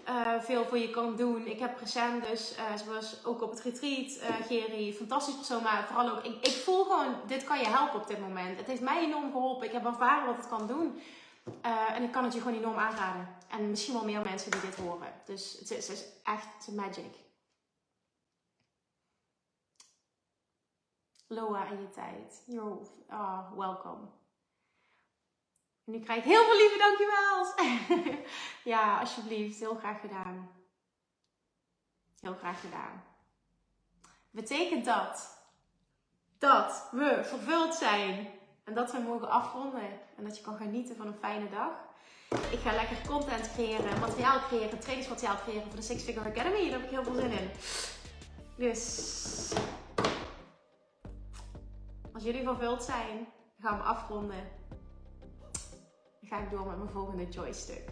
uh, 0.09 0.41
veel 0.41 0.65
voor 0.65 0.79
je 0.79 0.91
kan 0.91 1.17
doen. 1.17 1.47
Ik 1.47 1.59
heb 1.59 1.79
recent 1.79 2.27
dus, 2.27 2.57
uh, 2.57 2.77
zoals 2.85 3.25
ook 3.25 3.43
op 3.43 3.51
het 3.51 3.61
retreat, 3.61 4.11
uh, 4.11 4.47
Geri, 4.47 4.95
fantastisch 4.95 5.35
persoon. 5.35 5.63
Maar 5.63 5.85
vooral 5.87 6.11
ook, 6.11 6.25
ik, 6.25 6.47
ik 6.47 6.63
voel 6.65 6.85
gewoon, 6.85 7.15
dit 7.27 7.45
kan 7.45 7.59
je 7.59 7.67
helpen 7.67 8.01
op 8.01 8.07
dit 8.07 8.21
moment. 8.21 8.59
Het 8.59 8.67
heeft 8.67 8.81
mij 8.81 9.03
enorm 9.03 9.33
geholpen. 9.33 9.67
Ik 9.67 9.73
heb 9.73 9.85
ervaren 9.85 10.27
wat 10.27 10.37
het 10.37 10.49
kan 10.49 10.67
doen. 10.67 11.01
Uh, 11.47 11.91
en 11.91 12.03
ik 12.03 12.13
kan 12.13 12.25
het 12.25 12.33
je 12.33 12.41
gewoon 12.41 12.57
enorm 12.57 12.79
aanraden. 12.79 13.37
En 13.49 13.71
misschien 13.71 13.95
wel 13.95 14.05
meer 14.05 14.23
mensen 14.23 14.51
die 14.51 14.61
dit 14.61 14.77
horen. 14.77 15.13
Dus 15.25 15.59
het 15.59 15.71
is, 15.71 16.05
echt 16.23 16.69
magic. 16.73 17.15
Loa 21.27 21.67
en 21.67 21.81
je 21.81 21.91
tijd. 21.91 22.43
You're 22.47 22.87
oh, 23.09 23.53
welcome. 23.57 24.07
nu 25.85 26.01
krijg 26.01 26.19
ik 26.19 26.31
heel 26.31 26.45
veel 26.45 26.57
lieve 26.57 26.79
dankjewel. 26.79 27.55
ja, 28.75 28.99
alsjeblieft. 28.99 29.59
Heel 29.59 29.75
graag 29.75 30.01
gedaan. 30.01 30.51
Heel 32.21 32.35
graag 32.35 32.61
gedaan. 32.61 33.05
Betekent 34.31 34.85
dat 34.85 35.37
dat 36.39 36.89
we 36.91 37.25
vervuld 37.25 37.75
zijn 37.75 38.36
en 38.67 38.75
dat 38.75 38.93
we 38.93 38.99
mogen 38.99 39.31
afronden. 39.31 39.89
En 40.17 40.25
dat 40.25 40.37
je 40.37 40.43
kan 40.43 40.57
genieten 40.57 40.97
van 40.97 41.07
een 41.07 41.19
fijne 41.21 41.51
dag. 41.51 41.71
Ik 42.51 42.59
ga 42.59 42.73
lekker 42.73 42.97
content 43.07 43.53
creëren, 43.53 44.01
materiaal 44.01 44.41
creëren, 44.41 44.79
trainingsmateriaal 44.79 45.37
creëren 45.37 45.67
voor 45.67 45.77
de 45.77 45.83
Six 45.83 46.03
Figure 46.03 46.29
Academy. 46.29 46.63
Daar 46.63 46.81
heb 46.81 46.83
ik 46.83 46.91
heel 46.91 47.05
veel 47.05 47.15
zin 47.15 47.31
in. 47.31 47.51
Dus 48.57 49.55
als 52.13 52.23
jullie 52.23 52.43
vervuld 52.43 52.83
zijn, 52.83 53.29
gaan 53.61 53.79
we 53.79 53.85
afronden. 53.85 54.49
Dan 56.21 56.29
ga 56.29 56.39
ik 56.39 56.51
door 56.51 56.67
met 56.67 56.77
mijn 56.77 56.91
volgende 56.91 57.29
joystuk. 57.29 57.89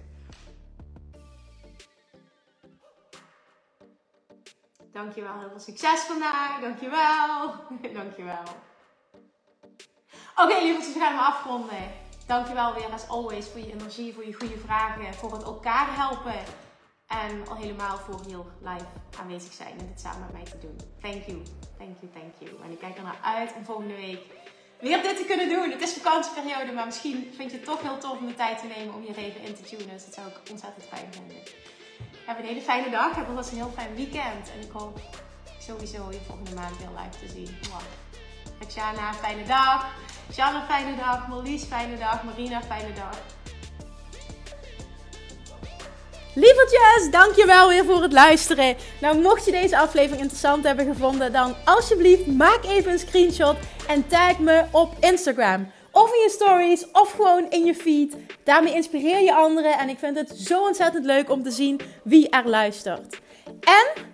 Dankjewel, 4.93 5.39
heel 5.39 5.51
veel 5.51 5.61
succes 5.61 6.01
vandaag. 6.01 6.61
Dankjewel. 6.61 7.55
Dankjewel. 8.01 8.43
Oké, 10.37 10.43
okay, 10.43 10.63
lievertjes, 10.63 10.95
we 10.95 11.01
gaan 11.01 11.15
hem 11.15 11.25
afronden. 11.25 11.93
Dankjewel 12.27 12.75
weer 12.75 12.93
as 12.93 13.09
always 13.09 13.49
voor 13.49 13.61
je 13.61 13.73
energie, 13.73 14.15
voor 14.15 14.27
je 14.27 14.35
goede 14.35 14.59
vragen, 14.59 15.15
voor 15.15 15.33
het 15.33 15.43
elkaar 15.43 15.97
helpen. 15.97 16.41
En 17.07 17.49
al 17.49 17.57
helemaal 17.57 17.97
voor 17.97 18.21
heel 18.27 18.47
live 18.61 18.87
aanwezig 19.21 19.53
zijn 19.53 19.79
en 19.79 19.87
dit 19.87 20.01
samen 20.01 20.21
met 20.21 20.33
mij 20.33 20.45
te 20.45 20.59
doen. 20.59 20.77
Thank 21.03 21.23
you, 21.27 21.43
thank 21.79 21.97
you, 22.01 22.13
thank 22.13 22.33
you. 22.39 22.63
En 22.65 22.71
ik 22.71 22.79
kijk 22.79 22.97
er 22.97 23.03
naar 23.03 23.19
uit 23.23 23.55
om 23.57 23.65
volgende 23.65 23.95
week 23.95 24.21
weer 24.81 25.03
dit 25.03 25.17
te 25.17 25.25
kunnen 25.25 25.49
doen. 25.49 25.71
Het 25.71 25.83
is 25.83 25.93
vakantieperiode, 25.93 26.73
maar 26.73 26.87
misschien 26.87 27.33
vind 27.37 27.51
je 27.51 27.57
het 27.57 27.67
toch 27.67 27.83
heel 27.83 27.99
tof 27.99 28.19
om 28.19 28.27
de 28.27 28.35
tijd 28.35 28.59
te 28.59 28.67
nemen 28.67 28.95
om 28.95 29.03
je 29.03 29.17
even 29.17 29.41
in 29.41 29.55
te 29.55 29.63
tunen. 29.63 29.89
Dus 29.89 30.05
dat 30.05 30.15
zou 30.15 30.27
ik 30.29 30.51
ontzettend 30.51 30.85
fijn 30.85 31.07
vinden. 31.11 31.37
Heb 32.27 32.39
een 32.39 32.45
hele 32.45 32.61
fijne 32.61 32.91
dag. 32.91 33.15
Heb 33.15 33.29
alvast 33.29 33.51
een 33.51 33.57
heel 33.57 33.73
fijn 33.75 33.95
weekend. 33.95 34.51
En 34.55 34.61
ik 34.61 34.71
hoop 34.73 35.01
sowieso 35.59 36.11
je 36.11 36.21
volgende 36.27 36.55
maand 36.55 36.79
weer 36.79 36.89
live 36.97 37.27
te 37.27 37.33
zien. 37.33 37.59
Wow. 37.71 38.04
Tatjana, 38.59 39.13
fijne 39.13 39.45
dag. 39.47 39.87
Janne, 40.37 40.61
fijne 40.69 40.97
dag. 40.97 41.29
Marlies, 41.29 41.65
fijne 41.65 41.99
dag. 41.99 42.23
Marina, 42.23 42.63
fijne 42.63 42.93
dag. 42.93 43.19
Lievertjes, 46.35 47.11
dankjewel 47.11 47.69
weer 47.69 47.85
voor 47.85 48.03
het 48.03 48.13
luisteren. 48.13 48.77
Nou, 49.01 49.21
mocht 49.21 49.45
je 49.45 49.51
deze 49.51 49.79
aflevering 49.79 50.21
interessant 50.21 50.65
hebben 50.65 50.87
gevonden, 50.87 51.33
dan 51.33 51.55
alsjeblieft 51.65 52.27
maak 52.27 52.65
even 52.65 52.93
een 52.93 52.99
screenshot 52.99 53.57
en 53.87 54.07
tag 54.07 54.39
me 54.39 54.65
op 54.71 54.93
Instagram. 55.01 55.71
Of 55.91 56.13
in 56.15 56.21
je 56.21 56.31
stories, 56.31 56.91
of 56.91 57.13
gewoon 57.13 57.51
in 57.51 57.65
je 57.65 57.75
feed. 57.75 58.17
Daarmee 58.45 58.75
inspireer 58.75 59.21
je 59.21 59.35
anderen 59.35 59.79
en 59.79 59.89
ik 59.89 59.99
vind 59.99 60.17
het 60.17 60.31
zo 60.39 60.63
ontzettend 60.63 61.05
leuk 61.05 61.31
om 61.31 61.43
te 61.43 61.51
zien 61.51 61.81
wie 62.05 62.29
er 62.29 62.49
luistert. 62.49 63.21
En 63.61 64.14